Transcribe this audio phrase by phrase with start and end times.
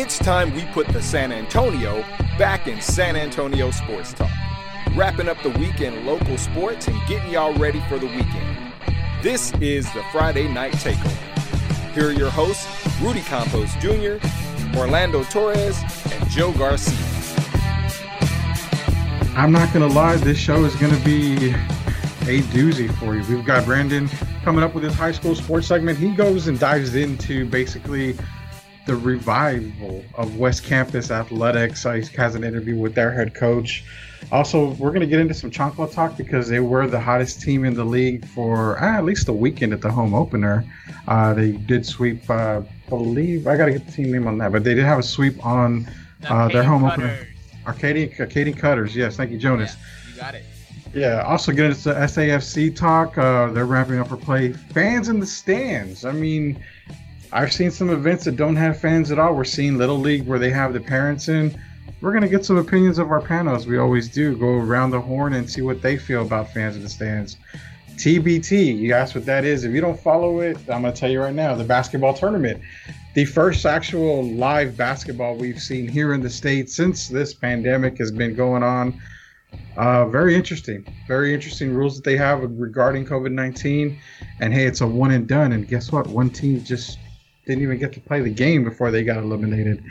[0.00, 2.02] It's time we put the San Antonio
[2.38, 4.30] back in San Antonio Sports Talk.
[4.94, 8.72] Wrapping up the week in local sports and getting y'all ready for the weekend.
[9.24, 11.92] This is the Friday Night Takeover.
[11.94, 12.68] Here are your hosts,
[13.00, 14.24] Rudy Campos Jr.,
[14.78, 15.76] Orlando Torres,
[16.12, 16.94] and Joe Garcia.
[19.34, 21.50] I'm not going to lie, this show is going to be
[22.28, 23.24] a doozy for you.
[23.34, 24.08] We've got Brandon
[24.44, 25.98] coming up with his high school sports segment.
[25.98, 28.16] He goes and dives into basically
[28.88, 31.84] the revival of West Campus athletics.
[31.84, 33.84] Uh, he has an interview with their head coach.
[34.32, 37.66] Also, we're going to get into some Chancla talk because they were the hottest team
[37.66, 40.64] in the league for uh, at least a weekend at the home opener.
[41.06, 44.52] Uh, they did sweep, uh, believe, I got to get the team name on that,
[44.52, 45.86] but they did have a sweep on
[46.26, 47.04] uh, their home Cutters.
[47.04, 47.28] opener.
[47.66, 48.96] Arcadian, Arcadian Cutters.
[48.96, 49.76] Yes, thank you, Jonas.
[49.76, 50.44] Yeah, you got it.
[50.94, 53.18] Yeah, also get into SAFC talk.
[53.18, 54.54] Uh, they're wrapping up for play.
[54.54, 56.06] Fans in the stands.
[56.06, 56.58] I mean,
[57.32, 59.34] I've seen some events that don't have fans at all.
[59.34, 61.60] We're seeing Little League where they have the parents in.
[62.00, 63.66] We're going to get some opinions of our panels.
[63.66, 64.36] We always do.
[64.36, 67.36] Go around the horn and see what they feel about fans in the stands.
[67.96, 69.64] TBT, you asked what that is.
[69.64, 72.62] If you don't follow it, I'm going to tell you right now the basketball tournament.
[73.14, 78.12] The first actual live basketball we've seen here in the States since this pandemic has
[78.12, 79.00] been going on.
[79.76, 80.86] Uh, very interesting.
[81.08, 83.98] Very interesting rules that they have regarding COVID 19.
[84.40, 85.50] And hey, it's a one and done.
[85.52, 86.06] And guess what?
[86.06, 86.98] One team just
[87.48, 89.82] didn't even get to play the game before they got eliminated.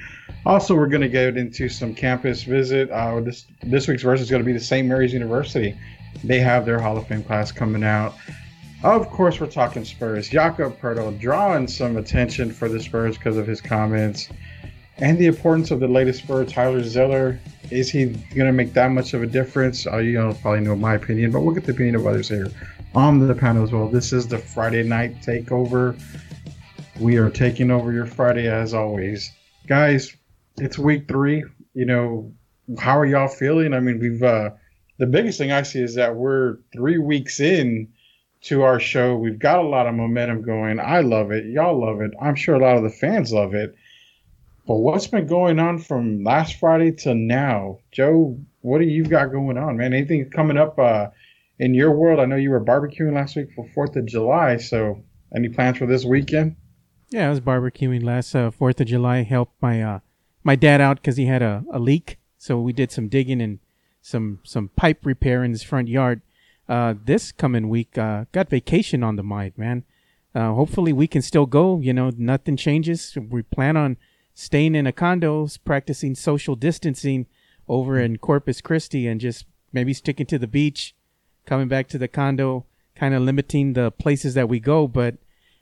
[0.45, 2.89] Also, we're going to get into some campus visit.
[2.91, 4.87] Uh, this this week's verse is going to be the St.
[4.87, 5.77] Mary's University.
[6.23, 8.15] They have their Hall of Fame class coming out.
[8.83, 10.29] Of course, we're talking Spurs.
[10.29, 14.29] Jakob Poeltl drawing some attention for the Spurs because of his comments
[14.99, 17.39] and the importance of the latest Spur, Tyler Zeller.
[17.71, 19.87] Is he going to make that much of a difference?
[19.87, 22.49] Uh, you know, probably know my opinion, but we'll get the opinion of others here
[22.95, 23.87] on the panel as well.
[23.89, 25.99] This is the Friday night takeover.
[26.99, 29.31] We are taking over your Friday as always.
[29.67, 30.15] Guys,
[30.57, 31.43] it's week three.
[31.75, 32.33] You know,
[32.79, 33.75] how are y'all feeling?
[33.75, 34.51] I mean, we've, uh,
[34.97, 37.89] the biggest thing I see is that we're three weeks in
[38.45, 39.15] to our show.
[39.15, 40.79] We've got a lot of momentum going.
[40.79, 41.45] I love it.
[41.45, 42.11] Y'all love it.
[42.19, 43.75] I'm sure a lot of the fans love it.
[44.65, 47.77] But what's been going on from last Friday to now?
[47.91, 49.93] Joe, what do you got going on, man?
[49.93, 51.09] Anything coming up uh,
[51.59, 52.19] in your world?
[52.19, 54.57] I know you were barbecuing last week for 4th of July.
[54.57, 55.03] So
[55.35, 56.55] any plans for this weekend?
[57.09, 59.23] Yeah, I was barbecuing last uh, Fourth of July.
[59.23, 59.99] Helped my uh,
[60.43, 63.59] my dad out because he had a, a leak, so we did some digging and
[64.01, 66.21] some some pipe repair in his front yard.
[66.67, 69.85] Uh, this coming week, uh, got vacation on the mind, man.
[70.35, 71.79] Uh, hopefully we can still go.
[71.79, 73.17] You know, nothing changes.
[73.29, 73.95] We plan on
[74.33, 77.25] staying in a condo, practicing social distancing
[77.69, 80.93] over in Corpus Christi, and just maybe sticking to the beach,
[81.45, 82.65] coming back to the condo,
[82.95, 85.15] kind of limiting the places that we go, but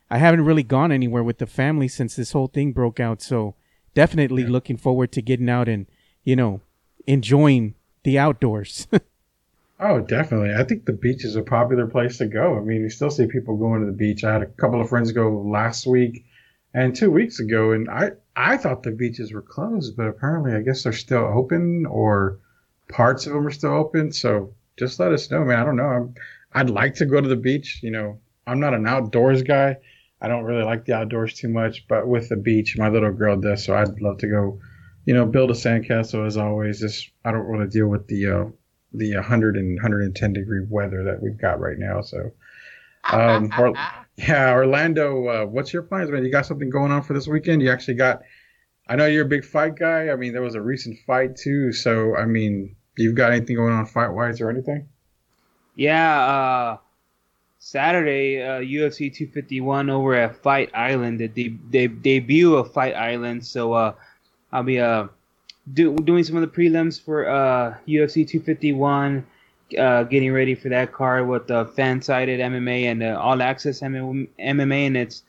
[0.10, 3.22] I haven't really gone anywhere with the family since this whole thing broke out.
[3.22, 3.56] So
[3.94, 4.50] definitely yeah.
[4.50, 5.88] looking forward to getting out and,
[6.24, 6.62] you know,
[7.08, 8.88] enjoying the outdoors.
[9.80, 10.54] oh, definitely.
[10.54, 12.58] I think the beach is a popular place to go.
[12.58, 14.24] I mean, you still see people going to the beach.
[14.24, 16.26] I had a couple of friends go last week
[16.74, 20.62] and two weeks ago, and I, I thought the beaches were closed, but apparently I
[20.62, 22.40] guess they're still open or
[22.90, 24.12] parts of them are still open.
[24.12, 25.60] So just let us know, man.
[25.60, 25.86] I don't know.
[25.86, 26.16] I'm,
[26.54, 27.80] I'd like to go to the beach.
[27.82, 29.78] You know, I'm not an outdoors guy.
[30.26, 33.40] I don't really like the outdoors too much, but with the beach, my little girl
[33.40, 34.60] does, so I'd love to go,
[35.06, 36.80] you know, build a sandcastle as always.
[36.80, 38.46] Just I don't want to deal with the uh,
[38.92, 42.02] the 100 and 110 degree weather that we've got right now.
[42.02, 42.32] So,
[43.04, 43.76] um, or,
[44.16, 46.26] yeah, Orlando, uh, what's your plans, man?
[46.26, 47.62] You got something going on for this weekend?
[47.62, 48.24] You actually got.
[48.88, 50.10] I know you're a big fight guy.
[50.10, 51.72] I mean, there was a recent fight too.
[51.72, 54.88] So, I mean, you've got anything going on fight wise or anything?
[55.76, 56.78] Yeah, uh,
[57.66, 61.18] Saturday, uh, UFC 251 over at Fight Island.
[61.18, 63.96] They, they debut of Fight Island, so uh,
[64.52, 65.08] I'll be uh,
[65.74, 69.26] do, doing some of the prelims for uh, UFC 251,
[69.80, 74.28] uh, getting ready for that card with the fan-sided MMA and uh, All Access MMA,
[74.38, 75.24] and it's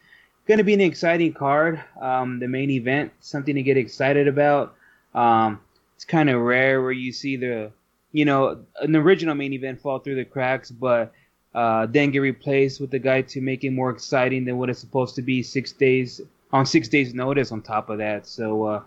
[0.46, 1.82] going to be an exciting card.
[1.98, 4.74] Um, the main event, something to get excited about.
[5.14, 5.58] Um,
[5.94, 7.72] it's kind of rare where you see the,
[8.12, 11.14] you know, an original main event fall through the cracks, but
[11.56, 14.78] uh, then get replaced with the guy to make it more exciting than what it's
[14.78, 16.20] supposed to be six days
[16.52, 18.26] on six days notice on top of that.
[18.26, 18.82] So uh,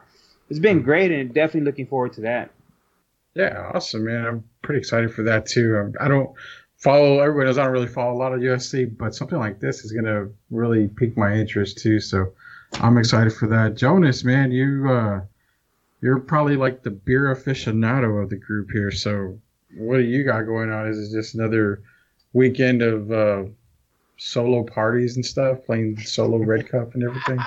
[0.51, 2.51] it's been great and definitely looking forward to that.
[3.33, 4.25] Yeah, awesome, man.
[4.25, 5.77] I'm pretty excited for that too.
[5.77, 6.29] Um, I don't
[6.77, 9.83] follow everyone knows I don't really follow a lot of UFC, but something like this
[9.83, 11.99] is gonna really pique my interest too.
[11.99, 12.33] So
[12.73, 13.77] I'm excited for that.
[13.77, 15.21] Jonas, man, you uh,
[16.01, 18.91] you're probably like the beer aficionado of the group here.
[18.91, 19.39] So
[19.75, 20.87] what do you got going on?
[20.87, 21.81] Is it just another
[22.33, 23.43] weekend of uh,
[24.17, 27.39] solo parties and stuff, playing solo Red Cup and everything.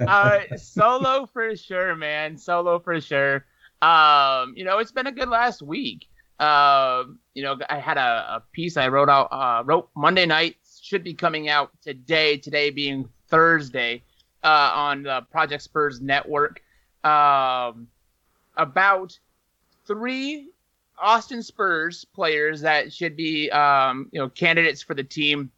[0.06, 2.36] uh, solo for sure, man.
[2.36, 3.44] Solo for sure.
[3.80, 6.08] Um, you know, it's been a good last week.
[6.38, 10.56] Uh, you know, I had a, a piece I wrote out, uh, wrote Monday night,
[10.80, 14.02] should be coming out today, today being Thursday,
[14.42, 16.62] uh, on the Project Spurs network,
[17.04, 17.86] um,
[18.56, 19.18] about
[19.86, 20.50] three
[20.98, 25.50] Austin Spurs players that should be, um, you know, candidates for the team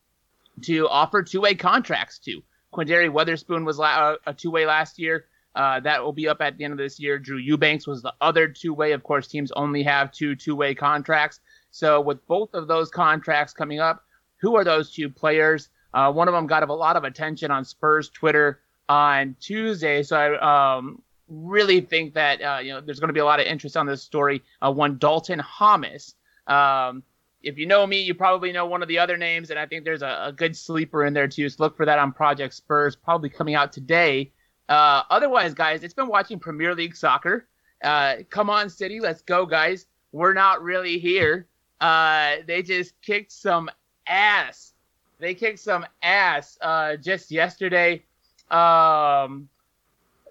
[0.63, 2.43] to offer two-way contracts to.
[2.73, 5.27] Quinndary Weatherspoon was la- a two-way last year.
[5.55, 7.19] Uh, that will be up at the end of this year.
[7.19, 8.93] Drew Eubanks was the other two-way.
[8.93, 11.41] Of course, teams only have two two-way contracts.
[11.71, 14.05] So with both of those contracts coming up,
[14.37, 15.69] who are those two players?
[15.93, 20.03] Uh, one of them got a lot of attention on Spurs Twitter on Tuesday.
[20.03, 23.41] So I um, really think that uh, you know there's going to be a lot
[23.41, 24.43] of interest on this story.
[24.63, 26.15] Uh, one Dalton Hamas.
[26.47, 27.03] Um,
[27.43, 29.85] if you know me, you probably know one of the other names, and I think
[29.85, 31.49] there's a, a good sleeper in there too.
[31.49, 34.33] So look for that on Project Spurs, probably coming out today.
[34.69, 37.47] Uh, otherwise, guys, it's been watching Premier League soccer.
[37.83, 39.87] Uh, come on, City, let's go, guys.
[40.13, 41.47] We're not really here.
[41.81, 43.69] Uh, they just kicked some
[44.07, 44.73] ass.
[45.19, 48.05] They kicked some ass uh, just yesterday
[48.51, 49.49] um,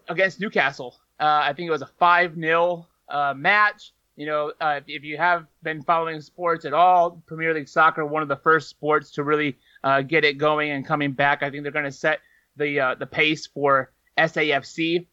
[0.07, 0.95] against Newcastle.
[1.19, 3.94] Uh, I think it was a 5 0 uh, match.
[4.15, 8.21] You know, uh, if you have been following sports at all, Premier League soccer, one
[8.21, 11.41] of the first sports to really uh, get it going and coming back.
[11.41, 12.19] I think they're going to set
[12.55, 15.07] the uh, the pace for SAFC,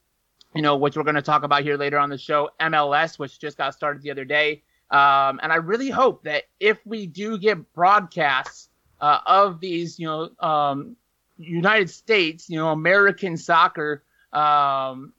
[0.55, 2.51] you know, which we're going to talk about here later on the show.
[2.61, 6.79] MLS, which just got started the other day, um, and I really hope that if
[6.85, 8.69] we do get broadcasts
[9.01, 10.97] uh, of these, you know, um,
[11.39, 15.13] United States, you know, American soccer um,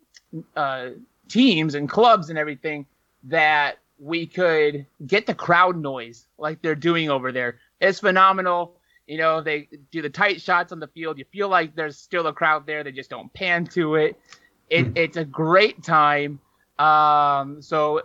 [0.55, 0.89] uh,
[1.27, 2.85] teams and clubs and everything
[3.23, 7.59] that we could get the crowd noise like they're doing over there.
[7.79, 8.75] It's phenomenal.
[9.07, 11.17] You know, they do the tight shots on the field.
[11.17, 12.83] You feel like there's still a crowd there.
[12.83, 14.19] They just don't pan to it.
[14.69, 14.97] it mm.
[14.97, 16.39] It's a great time.
[16.79, 18.01] Um, so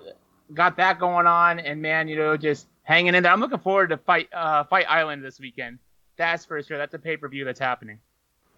[0.53, 3.33] got that going on, and man, you know, just hanging in there.
[3.33, 5.79] I'm looking forward to fight uh, Fight Island this weekend.
[6.17, 6.79] That's for sure.
[6.79, 7.99] That's a pay per view that's happening.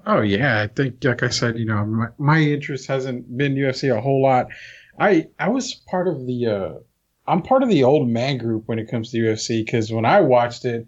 [0.06, 3.94] Oh yeah, I think like I said, you know, my, my interest hasn't been UFC
[3.94, 4.48] a whole lot.
[4.98, 6.74] I I was part of the uh,
[7.26, 10.20] I'm part of the old man group when it comes to UFC because when I
[10.20, 10.86] watched it,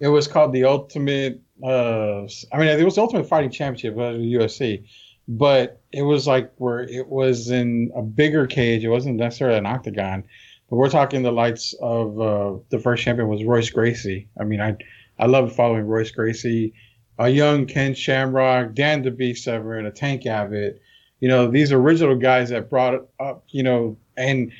[0.00, 1.40] it was called the Ultimate.
[1.62, 2.22] Uh,
[2.52, 4.84] I mean, it was the Ultimate Fighting Championship, of the UFC.
[5.28, 8.84] But it was like where it was in a bigger cage.
[8.84, 10.24] It wasn't necessarily an octagon,
[10.68, 14.28] but we're talking the lights of uh, the first champion was Royce Gracie.
[14.40, 14.76] I mean, I
[15.18, 16.74] I love following Royce Gracie,
[17.22, 20.80] a young Ken Shamrock, Dan the Beast Severn, a Tank Abbott
[21.22, 24.52] you know these original guys that brought it up you know and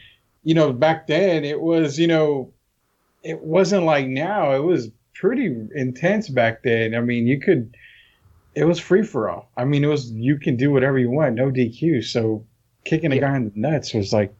[0.44, 2.52] you know back then it was you know
[3.22, 4.52] it wasn't like now.
[4.52, 6.94] It was pretty intense back then.
[6.94, 7.76] I mean you could
[8.54, 9.50] it was free for all.
[9.56, 12.44] I mean it was you can do whatever you want no dq so
[12.84, 13.20] kicking a yeah.
[13.22, 14.34] guy in the nuts was like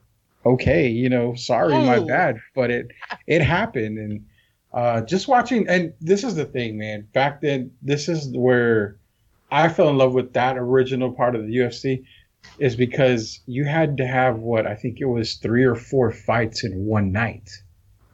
[0.46, 1.84] okay you know sorry oh.
[1.84, 2.92] my bad but it
[3.26, 3.98] it happened.
[3.98, 4.26] And
[4.72, 8.96] uh just watching and this is the thing man back then this is where
[9.52, 12.04] I fell in love with that original part of the UFC
[12.58, 16.64] is because you had to have what I think it was three or four fights
[16.64, 17.50] in one night.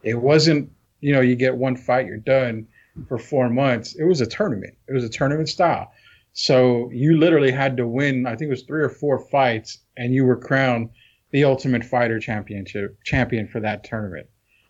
[0.02, 0.70] It wasn't,
[1.00, 2.66] you know, you get one fight, you're done
[3.06, 3.94] for four months.
[3.94, 4.74] It was a tournament.
[4.88, 5.92] It was a tournament style.
[6.32, 10.12] So you literally had to win, I think it was three or four fights, and
[10.12, 10.90] you were crowned
[11.30, 14.26] the Ultimate Fighter Championship champion for that tournament.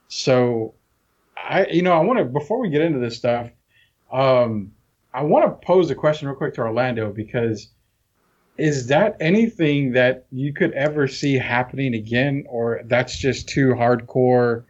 [0.09, 0.75] So
[1.47, 3.51] I, you know, I want to before we get into this stuff,
[4.13, 4.73] um,
[5.13, 7.69] I want to pose a question real quick to Orlando because
[8.57, 14.65] is that anything that you could ever see happening again, or that's just too hardcore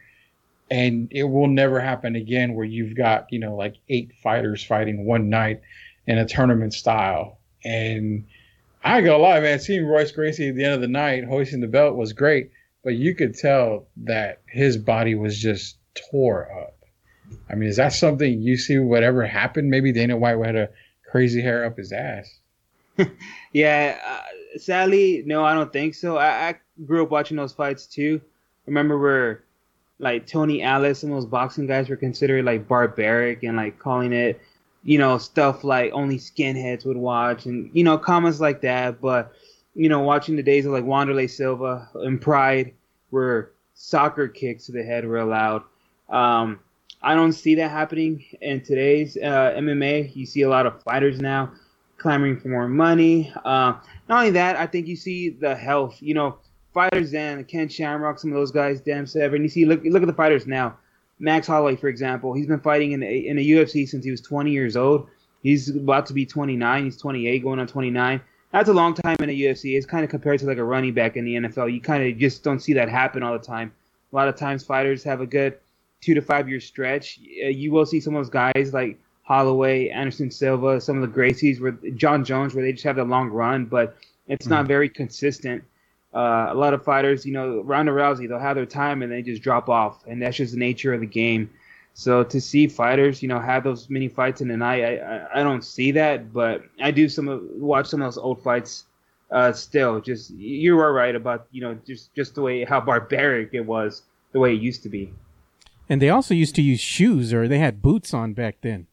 [0.71, 5.07] and it will never happen again where you've got, you know, like eight fighters fighting
[5.07, 5.63] one night
[6.07, 7.39] in a tournament style?
[7.65, 8.27] And
[8.85, 11.67] I go lie, man, seeing Royce Gracie at the end of the night hoisting the
[11.67, 12.51] belt was great,
[12.85, 15.78] but you could tell that his body was just
[16.11, 16.75] tore up.
[17.51, 19.71] I mean, is that something you see whatever happened?
[19.71, 20.71] Maybe Dana White had a
[21.09, 22.39] crazy hair up his ass.
[23.53, 26.17] yeah, uh, sadly, no, I don't think so.
[26.17, 26.55] I, I,
[26.87, 28.21] grew up watching those fights too.
[28.67, 29.45] Remember where
[29.99, 34.41] like Tony Atlas and those boxing guys were considered like barbaric and like calling it,
[34.85, 39.01] you know, stuff like only skinheads would watch and you know comments like that.
[39.01, 39.33] But
[39.75, 42.75] you know, watching the days of like Wanderlei Silva and Pride,
[43.11, 45.63] where soccer kicks to the head were allowed.
[46.09, 46.61] Um,
[47.03, 50.15] I don't see that happening in today's uh, MMA.
[50.17, 51.53] You see a lot of fighters now
[51.99, 53.33] clamoring for more money.
[53.45, 53.75] Uh,
[54.09, 55.97] not only that, I think you see the health.
[56.01, 56.39] You know,
[56.73, 59.43] fighters then Ken Shamrock, some of those guys, Dan Severn.
[59.43, 60.77] You see, look look at the fighters now.
[61.21, 64.21] Max Holloway, for example, he's been fighting in the, in the UFC since he was
[64.21, 65.09] 20 years old.
[65.43, 66.85] He's about to be 29.
[66.85, 68.21] He's 28, going on 29.
[68.53, 69.77] that's a long time in the UFC.
[69.77, 71.73] It's kind of compared to like a running back in the NFL.
[71.73, 73.73] You kind of just don't see that happen all the time.
[74.13, 75.59] A lot of times fighters have a good
[76.01, 77.19] two to five year stretch.
[77.45, 81.21] Uh, you will see some of those guys like Holloway, Anderson Silva, some of the
[81.21, 84.55] Gracies, where Jon Jones, where they just have the long run, but it's mm-hmm.
[84.55, 85.63] not very consistent.
[86.15, 89.21] Uh, a lot of fighters, you know, Ronda Rousey, they'll have their time and they
[89.21, 91.51] just drop off, and that's just the nature of the game.
[91.93, 95.41] So to see fighters, you know, have those many fights in a night, I, I,
[95.41, 98.85] I don't see that, but I do some of, watch some of those old fights.
[99.31, 103.51] Uh, still, just you are right about you know just just the way how barbaric
[103.53, 105.13] it was, the way it used to be.
[105.89, 108.87] And they also used to use shoes, or they had boots on back then.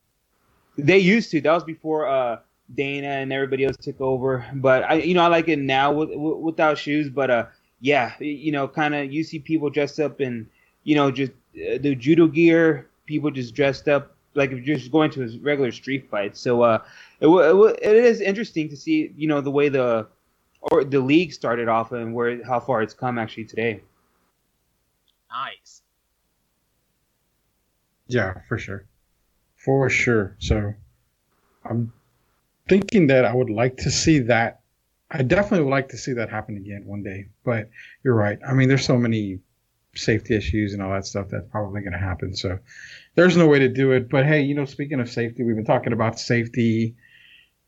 [0.78, 1.42] They used to.
[1.42, 2.40] That was before uh,
[2.74, 4.46] Dana and everybody else took over.
[4.54, 7.10] But I, you know, I like it now with, with, without shoes.
[7.10, 7.46] But uh,
[7.82, 10.48] yeah, you know, kind of you see people dressed up in,
[10.84, 12.90] you know, just uh, the judo gear.
[13.06, 16.36] People just dressed up like if you're just going to a regular street fight.
[16.38, 16.84] So uh,
[17.20, 20.08] it, it, it is interesting to see, you know, the way the
[20.72, 23.82] or the league started off and where how far it's come actually today.
[25.30, 25.65] Nice.
[28.08, 28.86] Yeah, for sure.
[29.56, 30.36] For sure.
[30.40, 30.74] So
[31.64, 31.92] I'm
[32.70, 34.62] thinking that I would like to see that.
[35.10, 37.30] I definitely would like to see that happen again one day.
[37.44, 37.70] But
[38.04, 38.40] you're right.
[38.48, 39.40] I mean, there's so many
[39.96, 42.36] safety issues and all that stuff that's probably going to happen.
[42.36, 42.60] So
[43.16, 44.10] there's no way to do it.
[44.10, 46.96] But hey, you know, speaking of safety, we've been talking about safety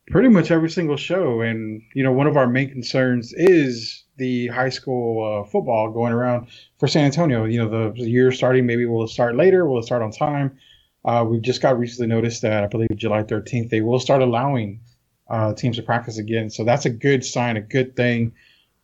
[0.09, 1.41] pretty much every single show.
[1.41, 6.13] And, you know, one of our main concerns is the high school uh, football going
[6.13, 6.47] around
[6.79, 7.45] for San Antonio.
[7.45, 10.57] You know, the year starting, maybe will start later, will it start on time?
[11.05, 14.81] Uh, we just got recently noticed that I believe July 13th, they will start allowing
[15.29, 16.49] uh, teams to practice again.
[16.49, 18.33] So that's a good sign, a good thing.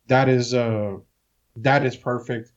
[0.08, 0.96] That is, uh,
[1.56, 2.52] that is perfect.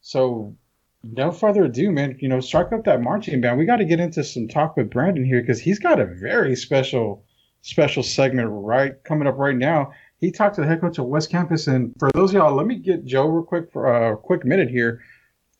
[0.00, 0.56] So
[1.02, 3.58] no further ado, man, you know, strike up that marching band.
[3.58, 6.54] We got to get into some talk with Brandon here because he's got a very
[6.56, 7.24] special,
[7.62, 9.92] special segment right coming up right now
[10.22, 11.66] he talked to the head coach of West Campus.
[11.66, 14.70] And for those of y'all, let me get Joe real quick for a quick minute
[14.70, 15.02] here.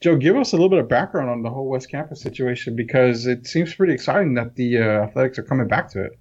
[0.00, 3.26] Joe, give us a little bit of background on the whole West Campus situation because
[3.26, 6.12] it seems pretty exciting that the uh, athletics are coming back to it.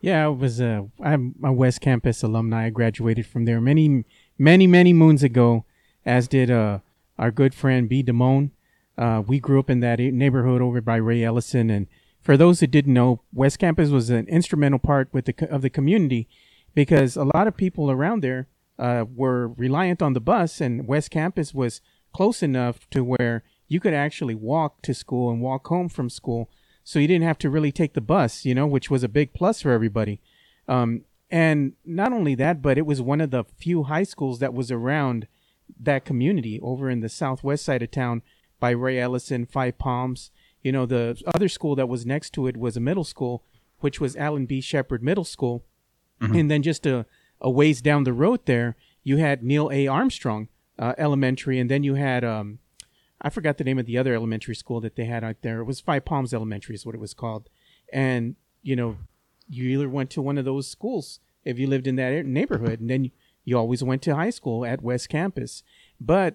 [0.00, 2.66] Yeah, I was a I'm a West Campus alumni.
[2.66, 4.04] I graduated from there many,
[4.38, 5.64] many, many moons ago,
[6.04, 6.80] as did uh,
[7.16, 8.02] our good friend B.
[8.02, 8.50] Damone.
[8.96, 11.86] Uh, we grew up in that neighborhood over by Ray Ellison, and
[12.28, 15.70] for those who didn't know, West Campus was an instrumental part with the of the
[15.70, 16.28] community
[16.74, 21.10] because a lot of people around there uh, were reliant on the bus, and West
[21.10, 21.80] Campus was
[22.12, 26.50] close enough to where you could actually walk to school and walk home from school,
[26.84, 29.32] so you didn't have to really take the bus, you know, which was a big
[29.32, 30.20] plus for everybody.
[30.68, 34.52] Um, and not only that, but it was one of the few high schools that
[34.52, 35.28] was around
[35.80, 38.20] that community over in the southwest side of town
[38.60, 40.30] by Ray Ellison, Five Palms.
[40.62, 43.44] You know, the other school that was next to it was a middle school,
[43.80, 44.60] which was Alan B.
[44.60, 45.64] Shepard Middle School.
[46.20, 46.34] Mm-hmm.
[46.34, 47.06] And then just a,
[47.40, 49.86] a ways down the road there, you had Neil A.
[49.86, 50.48] Armstrong
[50.78, 52.58] uh, Elementary, and then you had um,
[53.20, 55.60] I forgot the name of the other elementary school that they had out there.
[55.60, 57.48] It was Five Palms Elementary, is what it was called.
[57.92, 58.96] And you know,
[59.48, 62.90] you either went to one of those schools if you lived in that neighborhood, and
[62.90, 63.10] then you,
[63.44, 65.62] you always went to high school at West Campus.
[66.00, 66.34] But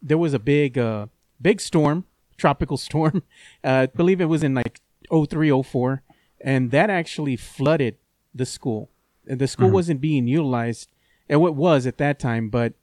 [0.00, 1.06] there was a big, uh,
[1.40, 2.04] big storm,
[2.36, 3.22] tropical storm.
[3.64, 6.02] Uh, I believe it was in like 03, 04,
[6.40, 7.96] and that actually flooded
[8.34, 8.90] the school
[9.26, 9.74] the school mm-hmm.
[9.74, 10.88] wasn't being utilized,
[11.28, 12.48] and what was at that time.
[12.48, 12.74] But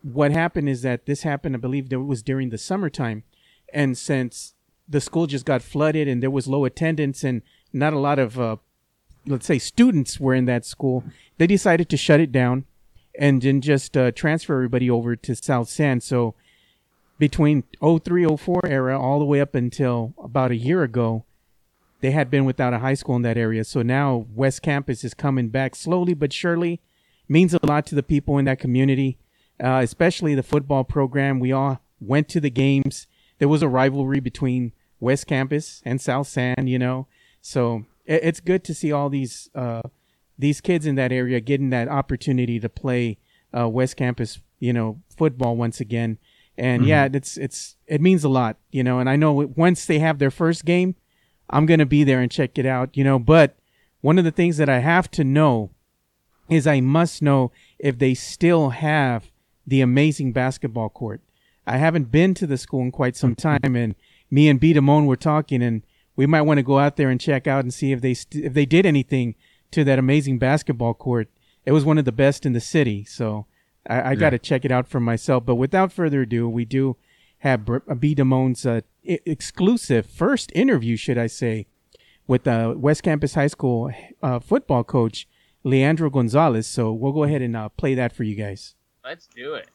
[0.00, 3.24] what happened is that this happened, I believe, it was during the summertime,
[3.72, 4.54] and since
[4.88, 8.38] the school just got flooded and there was low attendance and not a lot of,
[8.38, 8.56] uh,
[9.26, 11.04] let's say, students were in that school,
[11.38, 12.66] they decided to shut it down
[13.18, 16.00] and then just uh, transfer everybody over to South San.
[16.00, 16.34] So
[17.22, 21.24] between 03, 04 era all the way up until about a year ago,
[22.00, 23.62] they had been without a high school in that area.
[23.62, 26.80] So now West Campus is coming back slowly but surely.
[27.28, 29.18] Means a lot to the people in that community,
[29.62, 31.38] uh, especially the football program.
[31.38, 33.06] We all went to the games.
[33.38, 37.06] There was a rivalry between West Campus and South San, you know.
[37.40, 39.82] So it, it's good to see all these uh,
[40.36, 43.18] these kids in that area getting that opportunity to play
[43.56, 46.18] uh, West Campus, you know, football once again.
[46.56, 46.88] And mm-hmm.
[46.88, 48.98] yeah, it's it's it means a lot, you know.
[48.98, 50.96] And I know once they have their first game,
[51.48, 53.18] I'm going to be there and check it out, you know.
[53.18, 53.56] But
[54.00, 55.70] one of the things that I have to know
[56.48, 59.30] is I must know if they still have
[59.66, 61.20] the amazing basketball court.
[61.66, 63.94] I haven't been to the school in quite some time, and
[64.30, 64.74] me and B.
[64.74, 65.82] Damone were talking, and
[66.16, 68.44] we might want to go out there and check out and see if they st-
[68.44, 69.36] if they did anything
[69.70, 71.28] to that amazing basketball court.
[71.64, 73.46] It was one of the best in the city, so
[73.88, 74.14] I, I yeah.
[74.16, 75.44] got to check it out for myself.
[75.46, 76.96] But without further ado, we do
[77.38, 77.64] have
[77.98, 78.14] B.
[78.14, 81.66] Damone's uh, exclusive first interview, should I say,
[82.26, 83.90] with the West Campus High School
[84.22, 85.26] uh, football coach
[85.64, 86.66] Leandro Gonzalez.
[86.66, 88.74] So we'll go ahead and uh, play that for you guys.
[89.04, 89.68] Let's do it.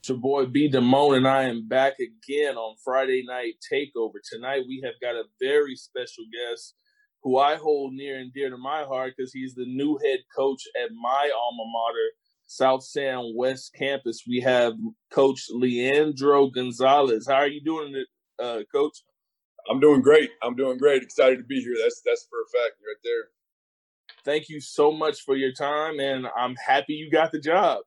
[0.00, 0.70] It's your boy B.
[0.70, 4.14] Damone, and I am back again on Friday Night Takeover.
[4.24, 6.74] Tonight we have got a very special guest
[7.22, 10.62] who I hold near and dear to my heart because he's the new head coach
[10.82, 12.10] at my alma mater,
[12.50, 14.24] South San West Campus.
[14.26, 14.74] We have
[15.12, 17.28] Coach Leandro Gonzalez.
[17.28, 18.04] How are you doing,
[18.40, 19.04] uh, Coach?
[19.70, 20.30] I'm doing great.
[20.42, 21.04] I'm doing great.
[21.04, 21.76] Excited to be here.
[21.80, 23.28] That's that's for a fact right there.
[24.24, 27.82] Thank you so much for your time, and I'm happy you got the job.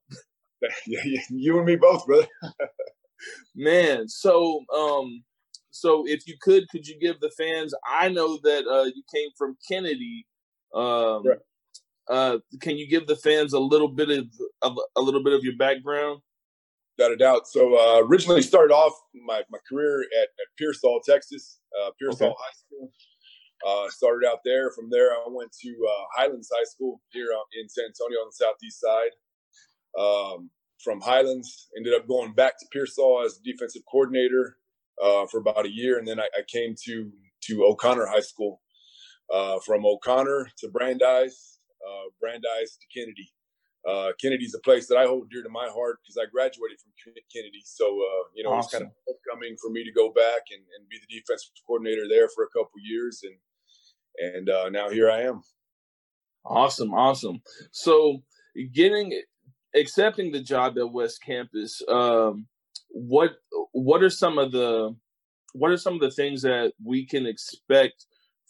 [0.85, 2.27] you and me both, brother.
[3.55, 5.23] Man, so um,
[5.71, 7.73] so if you could, could you give the fans?
[7.85, 10.25] I know that uh, you came from Kennedy.
[10.73, 11.39] Um, right.
[12.09, 14.27] Uh, can you give the fans a little bit of,
[14.61, 16.21] of a little bit of your background?
[16.97, 17.47] Without a doubt.
[17.47, 18.93] So uh, originally started off
[19.25, 22.35] my, my career at, at Pearsall, Texas, uh, Pearsall okay.
[22.37, 22.91] High School.
[23.65, 24.71] Uh, started out there.
[24.71, 27.29] From there, I went to uh, Highlands High School here
[27.59, 29.11] in San Antonio on the southeast side.
[29.97, 30.49] Um,
[30.83, 34.57] from Highlands, ended up going back to Pearsall as defensive coordinator
[35.01, 37.11] uh, for about a year, and then I, I, came to
[37.43, 38.61] to O'Connor High School.
[39.33, 41.52] Uh, from O'Connor to Brandeis,
[41.87, 43.31] uh, Brandeis to Kennedy.
[43.87, 46.93] Uh, Kennedy's a place that I hold dear to my heart because I graduated from
[47.33, 47.61] Kennedy.
[47.65, 48.59] So uh, you know, awesome.
[48.65, 52.07] it's kind of upcoming for me to go back and, and be the defensive coordinator
[52.07, 53.35] there for a couple years, and
[54.35, 55.41] and uh, now here I am.
[56.45, 57.41] Awesome, awesome.
[57.71, 58.23] So
[58.73, 59.21] getting
[59.75, 62.47] accepting the job at West Campus, um,
[62.89, 63.35] what
[63.71, 64.95] what are some of the
[65.53, 68.05] what are some of the things that we can expect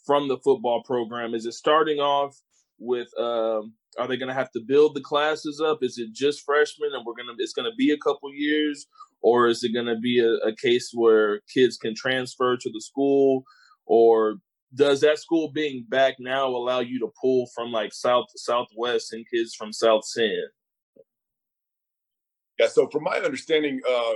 [0.06, 1.34] from the football program?
[1.34, 2.40] Is it starting off
[2.84, 5.78] with um, are they going to have to build the classes up?
[5.82, 8.86] Is it just freshmen and we're gonna it's going to be a couple years,
[9.20, 12.80] or is it going to be a, a case where kids can transfer to the
[12.80, 13.44] school,
[13.86, 14.36] or
[14.74, 19.24] does that school being back now allow you to pull from like south southwest and
[19.32, 20.44] kids from South San?
[22.58, 24.14] Yeah, so from my understanding, uh,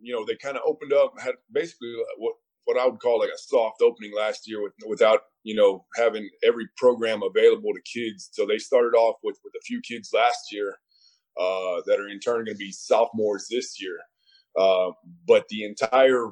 [0.00, 2.34] you know, they kind of opened up, had basically what
[2.64, 6.28] what I would call like a soft opening last year with without you know having
[6.44, 8.30] every program available to kids.
[8.32, 10.76] So they started off with with a few kids last year
[11.38, 13.98] uh, that are in turn going to be sophomores this year.
[14.58, 14.92] Uh,
[15.26, 16.28] but the entire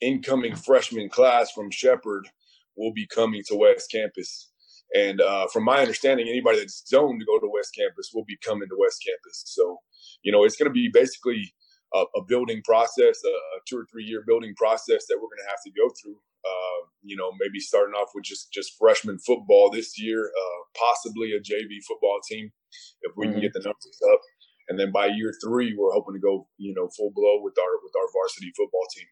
[0.00, 2.28] incoming freshman class from Shepard
[2.76, 4.50] will be coming to West Campus.
[4.94, 8.38] And uh, from my understanding, anybody that's zoned to go to West Campus will be
[8.42, 9.42] coming to West Campus.
[9.46, 9.78] So,
[10.22, 11.52] you know, it's going to be basically
[11.94, 15.44] a, a building process, a, a, two or three year building process that we're going
[15.44, 16.16] to have to go through.
[16.48, 21.32] Uh, you know, maybe starting off with just just freshman football this year, uh, possibly
[21.32, 22.50] a JV football team
[23.02, 23.34] if we mm-hmm.
[23.34, 24.20] can get the numbers up,
[24.68, 27.74] and then by year three, we're hoping to go you know full blow with our
[27.82, 29.06] with our varsity football team.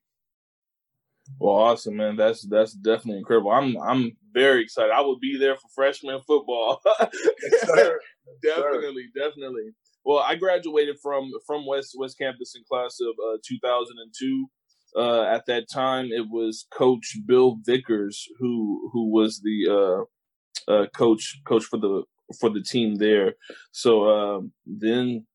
[1.40, 2.16] Well, awesome, man.
[2.16, 3.50] That's that's definitely incredible.
[3.50, 4.92] I'm I'm very excited.
[4.92, 6.80] I will be there for freshman football.
[8.42, 9.72] definitely, definitely.
[10.04, 14.46] Well, I graduated from from West West Campus in class of uh, 2002.
[14.96, 20.06] Uh, at that time, it was Coach Bill Vickers who who was the
[20.68, 22.04] uh, uh coach coach for the
[22.38, 23.34] for the team there.
[23.72, 25.26] So um, then,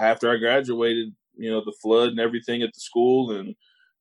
[0.00, 3.54] after I graduated, you know, the flood and everything at the school, and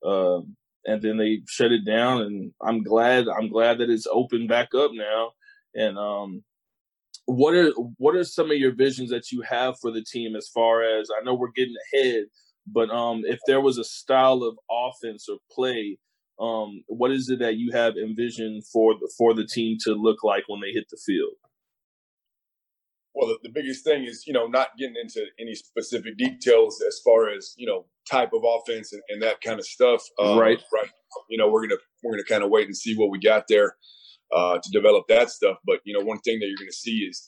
[0.05, 2.21] um, and then they shut it down.
[2.21, 5.31] And I'm glad I'm glad that it's open back up now.
[5.75, 6.43] And um,
[7.25, 10.49] what are what are some of your visions that you have for the team as
[10.49, 12.25] far as I know we're getting ahead,
[12.67, 15.97] but um, if there was a style of offense or play,
[16.39, 20.23] um, what is it that you have envisioned for the for the team to look
[20.23, 21.33] like when they hit the field?
[23.13, 26.99] Well, the, the biggest thing is you know not getting into any specific details as
[27.03, 30.01] far as you know type of offense and, and that kind of stuff.
[30.19, 30.89] Um, right, right.
[31.29, 33.75] You know we're gonna we're gonna kind of wait and see what we got there
[34.33, 35.57] uh, to develop that stuff.
[35.65, 37.27] But you know, one thing that you're going to see is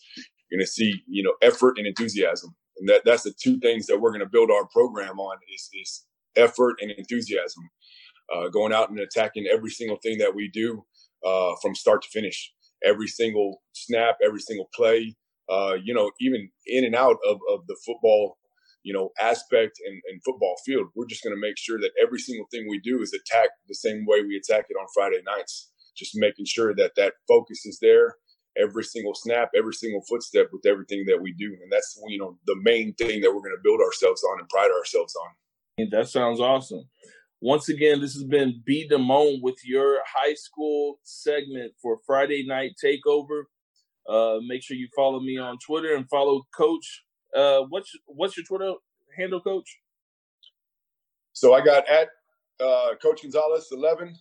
[0.49, 3.87] you're going to see you know effort and enthusiasm, and that that's the two things
[3.87, 7.69] that we're going to build our program on is is effort and enthusiasm,
[8.33, 10.83] uh, going out and attacking every single thing that we do
[11.25, 12.51] uh, from start to finish,
[12.83, 15.15] every single snap, every single play.
[15.47, 18.37] Uh, you know, even in and out of, of the football
[18.85, 22.19] you know aspect and, and football field we're just going to make sure that every
[22.19, 25.71] single thing we do is attack the same way we attack it on friday nights
[25.97, 28.15] just making sure that that focus is there
[28.57, 31.47] every single snap, every single footstep with everything that we do.
[31.61, 34.49] And that's, you know, the main thing that we're going to build ourselves on and
[34.49, 35.89] pride ourselves on.
[35.91, 36.85] That sounds awesome.
[37.41, 38.87] Once again, this has been B.
[38.89, 43.43] Damone with your high school segment for Friday Night Takeover.
[44.07, 47.03] Uh, make sure you follow me on Twitter and follow Coach.
[47.35, 48.73] Uh, what's what's your Twitter
[49.17, 49.79] handle, Coach?
[51.33, 52.07] So I got at
[52.59, 54.15] uh, Coach Gonzalez eleven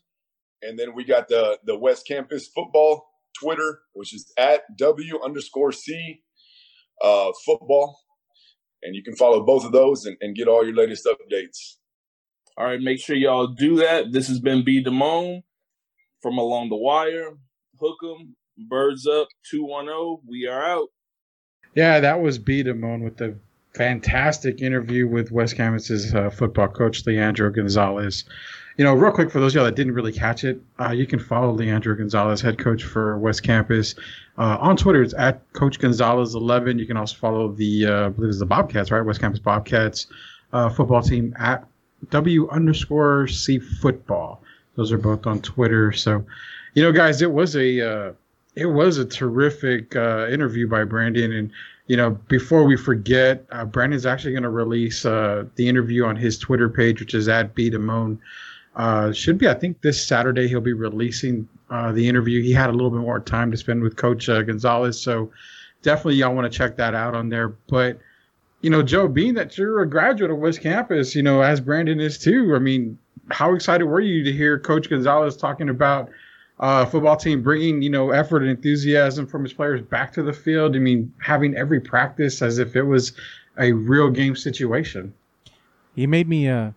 [0.65, 3.07] and then we got the the West Campus football
[3.41, 6.23] Twitter, which is at W underscore C
[7.03, 7.99] uh, football.
[8.83, 11.77] And you can follow both of those and, and get all your latest updates.
[12.57, 14.13] All right, make sure y'all do that.
[14.13, 14.85] This has been B.
[14.85, 15.43] Damone
[16.23, 17.31] from Along the Wire.
[17.81, 18.37] Hook 'em,
[18.69, 20.21] birds up, 210.
[20.29, 20.89] We are out.
[21.75, 22.63] Yeah, that was B.
[22.63, 23.37] Damone with the
[23.75, 28.25] fantastic interview with West Campus's uh, football coach, Leandro Gonzalez.
[28.77, 31.07] You know, real quick for those of y'all that didn't really catch it, uh, you
[31.07, 33.95] can follow Leandro Gonzalez, head coach for West Campus.
[34.37, 36.81] Uh, on Twitter, it's at Coach Gonzalez11.
[36.81, 39.01] You can also follow the, uh, I believe it's the Bobcats, right?
[39.01, 40.09] West Campus Bobcats
[40.53, 41.65] uh, football team at
[42.11, 44.43] W underscore C football.
[44.77, 45.93] Those are both on Twitter.
[45.93, 46.25] So,
[46.75, 48.13] you know, guys, it was a uh,
[48.57, 51.33] it was a terrific uh, interview by Brandon.
[51.33, 51.51] And
[51.87, 56.17] you know, before we forget, uh, Brandon's actually going to release uh, the interview on
[56.17, 58.19] his Twitter page, which is at B Damone.
[58.77, 62.43] Uh, should be, I think, this Saturday he'll be releasing uh, the interview.
[62.43, 65.31] He had a little bit more time to spend with Coach uh, Gonzalez, so
[65.83, 67.49] definitely y'all want to check that out on there.
[67.49, 67.99] But
[68.63, 72.01] you know, Joe, being that you're a graduate of West Campus, you know, as Brandon
[72.01, 72.55] is too.
[72.57, 72.99] I mean,
[73.31, 76.11] how excited were you to hear Coach Gonzalez talking about
[76.59, 80.33] uh, football team bringing you know effort and enthusiasm from his players back to the
[80.33, 80.75] field?
[80.75, 83.13] I mean, having every practice as if it was
[83.59, 85.15] a real game situation.
[85.95, 86.73] He made me uh,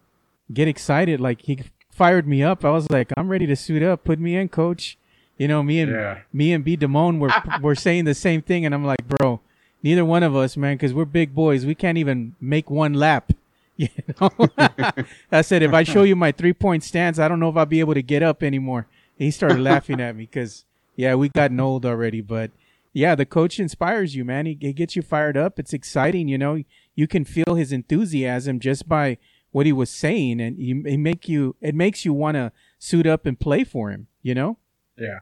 [0.53, 1.19] get excited.
[1.19, 1.59] Like he
[1.97, 2.63] fired me up.
[2.63, 4.03] I was like, I'm ready to suit up.
[4.03, 4.97] Put me in, coach.
[5.37, 6.19] You know, me and Yeah.
[6.31, 9.39] me and B Damone were were saying the same thing, and I'm like, bro,
[9.83, 11.65] neither one of us, man, because we're big boys.
[11.65, 13.31] We can't even make one lap.
[13.79, 14.31] You know,
[15.31, 17.67] I said if I show you my three point stance, I don't know if I'll
[17.67, 18.87] be able to get up anymore.
[19.19, 22.49] He started laughing at me because yeah, we gotten old already, but
[22.91, 24.47] yeah, the coach inspires you, man.
[24.47, 25.59] He, he gets you fired up.
[25.59, 26.63] It's exciting, you know.
[26.95, 29.19] You can feel his enthusiasm just by
[29.57, 31.55] what he was saying, and he, he make you.
[31.61, 34.05] It makes you want to suit up and play for him.
[34.21, 34.59] You know.
[34.95, 35.21] Yeah.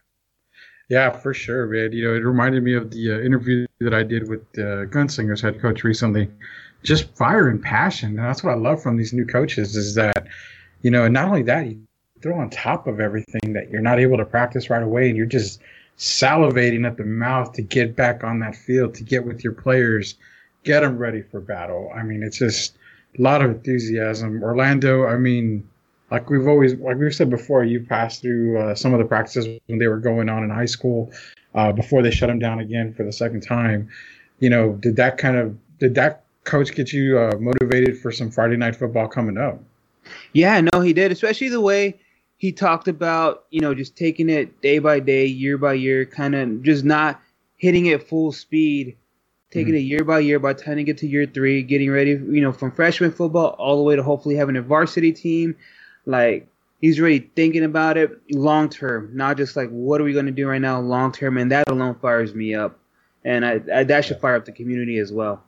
[0.90, 1.94] Yeah, for sure, man.
[1.94, 5.42] You know, it reminded me of the uh, interview that I did with uh, Gunslingers
[5.42, 6.30] head coach recently.
[6.84, 8.10] Just fire and passion.
[8.10, 10.28] And that's what I love from these new coaches is that,
[10.82, 11.80] you know, and not only that, you
[12.22, 15.26] throw on top of everything that you're not able to practice right away and you're
[15.26, 15.62] just
[15.98, 20.16] salivating at the mouth to get back on that field, to get with your players,
[20.64, 21.90] get them ready for battle.
[21.96, 22.78] I mean, it's just
[23.22, 24.44] lot of enthusiasm.
[24.44, 25.68] Orlando, I mean,
[26.12, 29.48] like we've always like we've said before you passed through uh, some of the practices
[29.68, 31.12] when they were going on in high school
[31.54, 33.90] uh, before they shut them down again for the second time
[34.40, 38.30] you know did that kind of did that coach get you uh, motivated for some
[38.30, 39.60] friday night football coming up
[40.34, 42.00] Yeah, no, he did, especially the way
[42.38, 46.36] he talked about, you know, just taking it day by day, year by year, kind
[46.36, 47.22] of just not
[47.58, 48.98] hitting it full speed,
[49.56, 52.42] taking it year by year by time to get to year three, getting ready, you
[52.42, 55.56] know, from freshman football all the way to hopefully having a varsity team.
[56.06, 56.48] Like,
[56.82, 60.32] he's really thinking about it long term, not just like, what are we going to
[60.32, 61.38] do right now long term?
[61.38, 62.78] And that alone fires me up.
[63.24, 65.44] And I, I, that should fire up the community as well.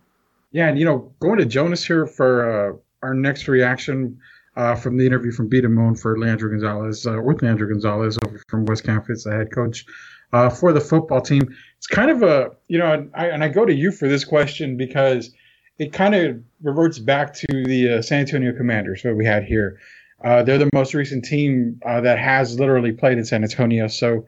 [0.51, 4.17] yeah and you know going to jonas here for uh, our next reaction
[4.55, 5.61] uh, from the interview from B.
[5.61, 9.85] Damone for Leandro Gonzalez, uh, with Leandro Gonzalez over from West Campus, the head coach
[10.33, 11.55] uh, for the football team.
[11.77, 14.25] It's kind of a, you know, and I, and I go to you for this
[14.25, 15.31] question because
[15.79, 19.79] it kind of reverts back to the uh, San Antonio Commanders, what we had here.
[20.23, 23.87] Uh, they're the most recent team uh, that has literally played in San Antonio.
[23.87, 24.25] So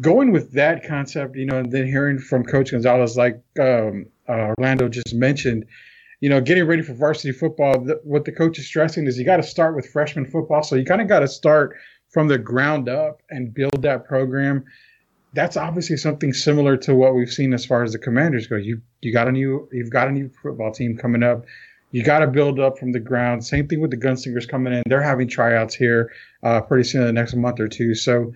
[0.00, 4.54] going with that concept, you know, and then hearing from Coach Gonzalez, like um, uh,
[4.56, 5.66] Orlando just mentioned,
[6.20, 9.26] you know, getting ready for varsity football, th- what the coach is stressing is you
[9.26, 10.62] got to start with freshman football.
[10.62, 11.76] So you kind of got to start
[12.08, 14.64] from the ground up and build that program.
[15.32, 18.56] That's obviously something similar to what we've seen as far as the Commanders go.
[18.56, 21.44] You you got a new you've got a new football team coming up.
[21.92, 23.44] You got to build up from the ground.
[23.44, 24.82] Same thing with the Gunslingers coming in.
[24.86, 26.12] They're having tryouts here
[26.42, 27.96] uh, pretty soon in the next month or two.
[27.96, 28.32] So,